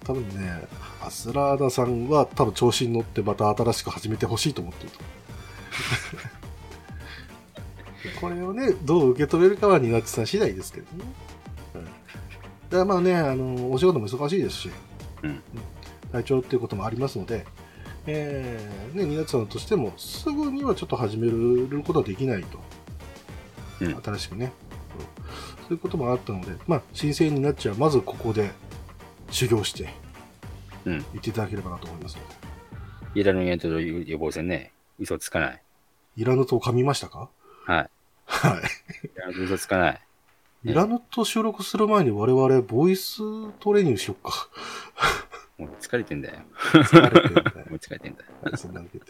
[0.04, 0.68] 多分ね、
[1.02, 5.00] アスラーダさんは多分調子に乗ってまた新しく始めてほしいと思ってると。
[8.20, 11.06] これをね、どう受け止めるかはニナッチさん次第ですけどね。
[11.76, 11.98] うん、だか
[12.72, 14.70] らまあね、あの、お仕事も忙しいですし、
[15.24, 15.42] うん
[16.12, 17.46] 体調っていうこともありますので、
[18.08, 22.60] えー、ね、ニナッチさんとしてもすぐにはちょっと始めることはできないと。
[23.82, 24.54] うん新しくね、
[24.98, 28.52] うんそういうこともあったので、まあ、新生ニナッチはまずここで
[29.32, 29.90] 修行して、
[30.86, 30.94] うん。
[30.94, 32.22] 言っていただければなと思いますの
[33.14, 33.20] で。
[33.20, 34.72] イラのイエントと予防線ね。
[35.00, 35.62] 嘘つかない。
[36.16, 37.30] いらぬと噛みましたか？
[37.66, 37.90] はい。
[38.26, 39.08] はい。
[39.08, 40.02] いや、嘘つかない。
[40.66, 43.18] イラヌと収録する前に我々、ボイス
[43.60, 44.50] トレーニングしよっか。
[45.58, 46.36] もう疲れてんだよ。
[46.58, 48.32] 疲れてるんでもう疲れてんだよ。
[48.42, 49.06] はい、そんなわけで。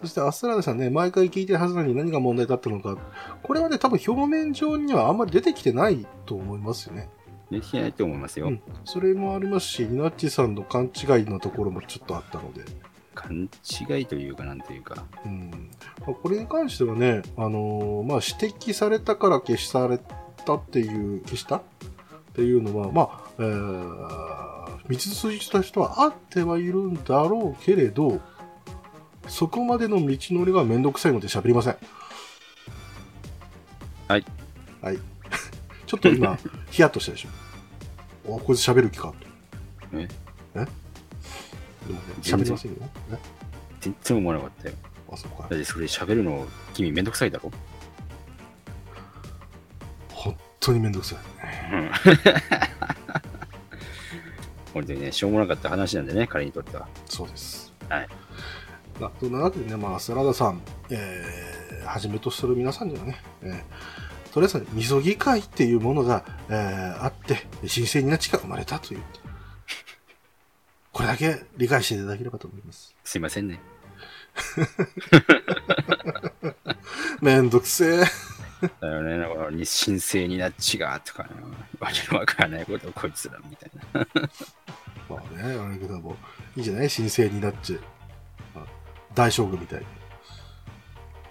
[0.00, 2.98] そして、アストラダさんね、毎回聞いてるはずなのに何が問題だったのか。
[3.42, 7.08] これはね、多分表面上にはあんまり出てきてないと思いますよね。
[7.50, 8.48] できないと思いますよ。
[8.48, 12.64] うんそれもありますし、ニナッチさんの勘違いのところもちょっとあったので。
[13.14, 13.48] 勘
[13.88, 15.04] 違いというか、なんというか。
[15.24, 15.70] うん。
[16.00, 19.98] まあこれに関してはね、あのーまあ、指摘されたから消しされ
[20.44, 21.62] たっていう、消したっ
[22.34, 28.20] ていうのは、まあ、えー、道筋としてはあってはいるんだろうけれど、
[29.28, 31.76] そこまでの道のりがめんどくさいので喋りません。
[34.08, 34.24] はい。
[34.82, 34.98] はい。
[35.86, 36.38] ちょっと今、
[36.70, 37.28] ヒヤッとしたでしょ。
[38.26, 39.14] お、こいつ喋る気かと。
[39.94, 40.08] え？
[40.56, 40.66] え？
[42.22, 42.78] 喋りませんよ。
[43.12, 43.18] え？
[43.80, 44.74] 全然思わなかったよ。
[45.12, 45.56] あ、そこかだ。
[45.56, 47.50] ってそれ喋るの、君めんどくさいだろ？
[50.10, 51.18] 本当にめんどくさい。
[51.72, 51.90] うん。
[54.72, 56.88] 本当にね、しょうもなかった話なんでね、彼にとっては。
[57.06, 57.72] そうです。
[57.88, 58.08] はい。
[58.98, 69.02] まあ、そんなわけでね、まあ、スラダさん、えー、はじめとする皆さんにはね、えー、とりあえず、みそぎ会っていうものが、えー、あって、神聖な地が生まれたという。
[70.94, 72.94] これだけ理解していただければと思います。
[73.04, 73.60] すいませんね。
[77.20, 78.04] めんどくせえ。
[78.80, 81.28] だよね、なんか、日神聖になっちが、とか、
[81.80, 84.06] わけのわからないことをこいつら、みたいな。
[85.10, 86.16] まあね、あれけども、
[86.56, 86.88] いいじゃない？
[86.88, 87.78] 神聖になっち
[89.14, 89.86] 大将軍みたいに。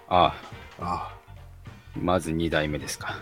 [0.08, 0.34] ああ、
[0.80, 1.18] ああ、
[1.96, 3.16] まず二代目ですか。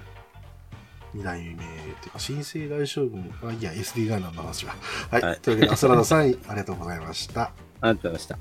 [1.14, 4.74] 二代目っていうか、神聖大将軍、あ、いや、SD ガンナの話は。
[5.10, 5.22] はい。
[5.22, 7.42] はいというわけで、アスラダさん、 ありがとうございました。
[7.42, 7.52] あ
[7.82, 8.38] りがとうございました。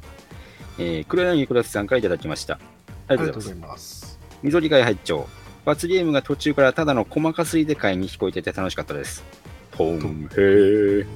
[0.78, 2.56] えー、黒柳黒瀬さんからいただきました。
[2.56, 2.60] あ
[3.10, 3.68] ありがとうございます。
[3.68, 4.20] います。
[4.42, 5.28] みぞり会拝聴
[5.66, 9.24] 罰ゲームが途中からただの細かすぎで会に聞こえてて楽しかったです。
[9.78, 11.08] トンヘー。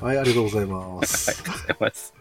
[0.00, 1.42] はい、ありがとうございま ありがとうす。
[1.42, 2.14] ございます。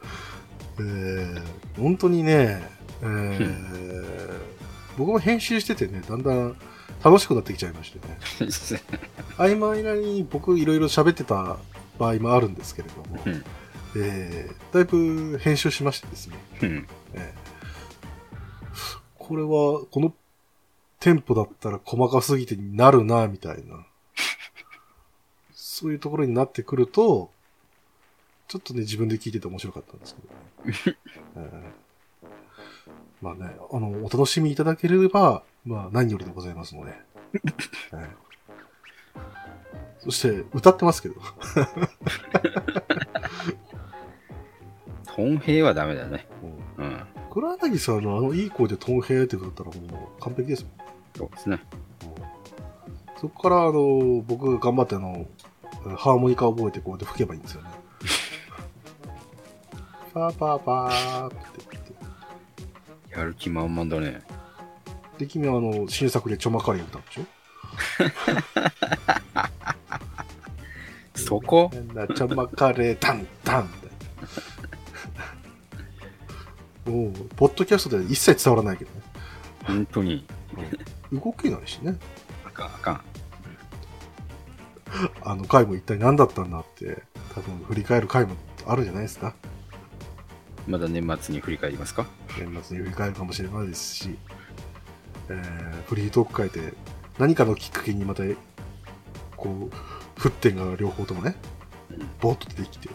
[0.79, 1.41] えー、
[1.81, 2.69] 本当にね、
[3.01, 4.33] えー、
[4.97, 6.55] 僕も編集しててね、だんだん
[7.03, 8.81] 楽しくなってきちゃいましてね。
[9.37, 11.57] 合間合間に僕いろいろ喋ってた
[11.99, 13.43] 場合もあるんですけれども、うん
[13.95, 16.87] えー、だいぶ編集しましてですね、うん。
[17.13, 17.53] えー
[19.23, 20.13] これは、この
[20.99, 23.85] テンポだったら細かすぎてになるな、みたいな。
[25.53, 27.31] そういうところになってくると、
[28.49, 30.97] ちょっとね、自分で聞いてて面白かったんですけどね。
[31.37, 31.83] えー
[33.21, 36.93] まあね、あの、お楽しみいただければ、まあ何よりでございますので。
[37.33, 37.37] え
[37.95, 38.23] ー
[39.99, 41.15] そして、歌ってますけど。
[45.15, 46.27] トンヘイはダメだね。
[46.77, 47.05] うんうん。
[47.31, 50.73] 黒柳さんのあのいい声でトンヘイって歌ったらもう完璧ですもん。
[51.15, 51.63] そうですね。
[53.21, 55.25] そこから、あの、僕が頑張ってあの、
[55.95, 57.69] ハーモニカを覚えてこうやって吹けばいいんですよね。
[60.13, 61.37] パーパーパーって
[61.71, 61.93] 言って。
[63.17, 64.21] やる気満々だね。
[65.17, 67.25] で、君はあの、新作でちょまかり歌うんでしょ
[71.15, 71.69] そこ？
[71.71, 73.89] 変なちょまかれ、タンタンみたい
[76.85, 76.91] な。
[76.91, 79.01] もう、ポッドキャストでは一切伝わらないけどね。
[79.65, 80.25] 本当に。
[81.11, 81.97] 動けないしね。
[82.45, 83.01] あかん、あかん。
[85.23, 87.03] あの回も一体何だったんだって、
[87.33, 88.35] 多分振り返る回も
[88.65, 89.35] あるじゃないですか。
[90.67, 92.05] まだ年末に振り返りますか？
[92.37, 94.17] 年末に振り返るかもしれないですし、
[95.29, 96.73] えーフリートーク会で
[97.19, 98.23] 何かのきっかけにまた、
[99.35, 101.35] こう、沸点が両方ともね、
[101.91, 102.89] うんボーっと出てきて、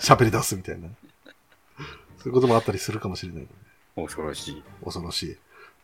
[0.00, 0.88] 喋り出すみたいな。
[2.18, 3.54] そういうこともあったりするかもしれないので、
[3.96, 4.62] 恐ろしい。
[4.84, 5.36] 恐ろしい。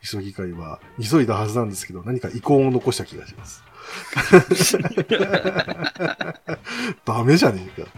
[0.05, 3.62] 急ぎ会は、急いだはずなんですけど、何か遺恨を残した気がします。
[7.05, 7.89] ダメじゃねえか。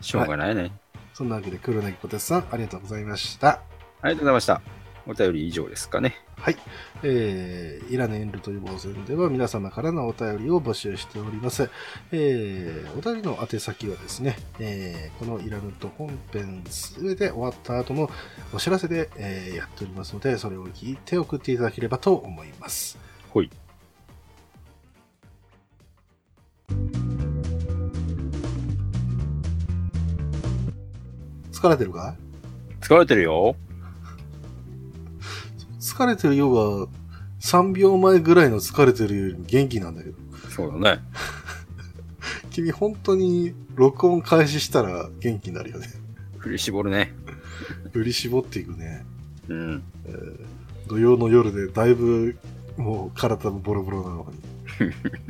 [0.00, 0.72] しょうがないね。
[1.14, 3.62] そんなわけで、黒柳小鉄さん、ありがとうございました。
[4.00, 4.62] ありがとうございました。
[5.06, 6.16] お便り以上ですかね。
[6.36, 6.56] はい。
[7.02, 11.70] えー、イラネンルという防線では皆様からのお便りを募集しております。
[12.12, 18.10] えー、お便りの宛先はですね、えー、このイラヌと本編すべて終わった後の
[18.52, 22.98] お知らせで、えー、やっておりますので、それを聞いて送っていただければと思います。
[23.30, 23.50] ほい。
[31.50, 32.14] 疲れてるか？
[32.80, 33.56] 疲れてるよ。
[35.78, 36.88] 疲れてるようが、
[37.40, 40.16] 3秒前ぐらいの疲れてるよりも元気なんだけど。
[40.50, 41.02] そうだね。
[42.50, 45.88] 君本当に録音開始したら元気になるよね。
[46.38, 47.14] 振り絞るね。
[47.92, 49.04] 振り絞っていくね。
[49.48, 49.82] うん。
[50.06, 50.46] えー
[50.88, 52.38] 土曜の夜でだいぶ
[52.78, 54.38] もう体もボロボロなのに。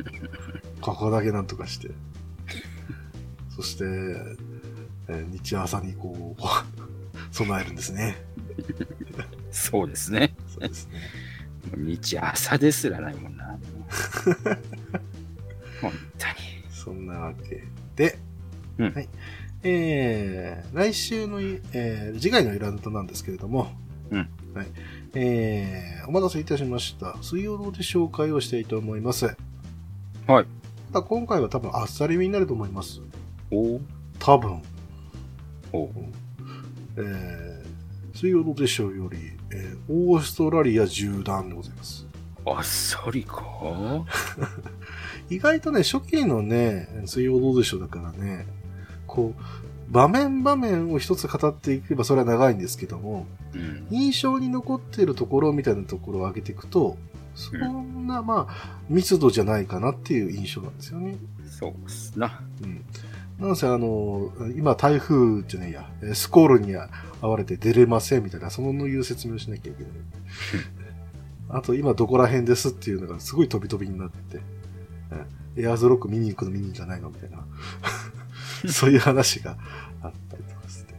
[0.80, 1.90] ここだけなんとかして。
[3.56, 3.84] そして、
[5.08, 6.42] えー日朝にこう、
[7.34, 8.24] 備えるんですね。
[9.50, 10.34] そうですね。
[10.46, 11.00] そうですね。
[11.76, 13.46] 日朝ですらないもんな。
[15.80, 16.34] 本当に。
[16.70, 17.64] そんなわけ
[17.96, 18.18] で、
[18.78, 19.08] うんはい。
[19.62, 23.72] えー、来週のい、えー次回のイラントなんですけれども、
[24.10, 24.66] うんはい。
[25.14, 27.16] えー、お待たせいたしました。
[27.22, 29.26] 水曜どうで紹介をしたいと思います。
[30.26, 30.46] はい。
[30.92, 33.00] ただ今回は多分あっさりめになると思います。
[33.50, 33.80] おう
[34.18, 34.62] 多分。
[35.72, 35.90] おう
[36.96, 39.18] えー、水曜どうでしょうより、
[39.52, 42.06] えーオーストラリア縦断でございます。
[42.46, 43.42] あっさりか？
[45.30, 48.46] 意外とね、初期のね、水曜どうでしょうだからね、
[49.06, 53.86] こう、場面場面を一つ語っていけばそれは長いんですけども、うん。
[53.90, 56.96] 印象に残っているところみたいなところを上げていくと、
[57.34, 61.16] そんな、まあ、密度じゃないかなっていう印象なんですよね。
[61.48, 62.40] そうっすな。
[62.62, 62.84] うん。
[63.38, 69.92] なんせあの、今台風じゃねえや、えースコールに遭われて出れませんみたいな、そのいう説明をしなきゃいけない。
[71.50, 74.42] あと今どこら辺ですっていうのがすごい飛び飛びになって、うん
[75.56, 77.44] エアーズロック見に行くの見に行かないのみたいな、
[78.70, 79.56] そういう話が
[80.02, 80.94] あったりとかして。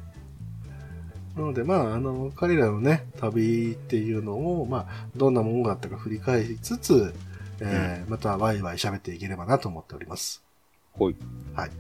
[1.38, 7.14] なのでまあ、あの、彼らのね、旅っていうのを、まあ、どんなものがあったか振り返りつつ、
[7.62, 10.44] えーまたワイワイ喋っていければなと思っております。
[10.92, 11.16] ほい。
[11.54, 11.72] はい。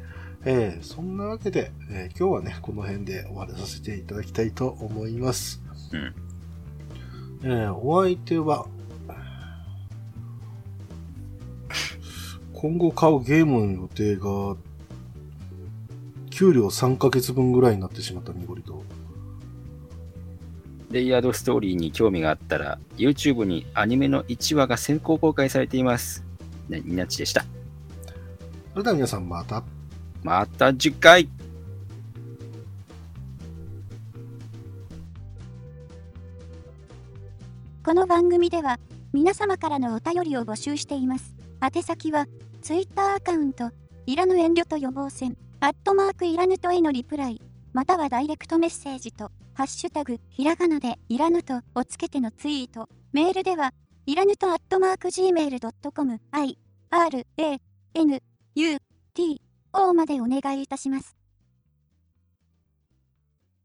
[0.46, 5.62] えーそんなわけで、えー今日はね、この辺で終わりさせていただきたいと思います。
[5.92, 6.14] うん。
[7.44, 8.68] えーお相手は、
[12.54, 14.56] 今後買うゲームの予定が、
[16.30, 18.84] 給料3ヶ月分ぐらいになってしまったニゴリと、
[20.92, 26.24] レイヤードストーリーに興味があったら、YouTube にアニメの1話が先行公開されています。
[26.70, 27.46] ね、みなっちでした。
[28.72, 29.64] それでは皆さんまた。
[30.24, 31.30] また次回
[37.84, 38.78] この番組では
[39.14, 41.36] 皆様からのお便りを募集しています。
[41.62, 42.28] 宛先は
[42.62, 43.72] Twitter アカウント、
[44.06, 47.42] いらぬ遠慮と予防線、アットマークいらぬとへのリプライ、
[47.74, 53.74] またはダイレクトメッセージと、ハッシュタグ、ひらがなでいらぬとをつけてのツイート、メールでは、
[54.06, 56.58] いらぬとアットマーク Gmail.com、i,
[56.92, 57.62] r, a,
[57.96, 58.22] n,
[58.56, 58.78] u,
[59.14, 59.42] t,
[59.74, 61.19] 王までお願いいたします。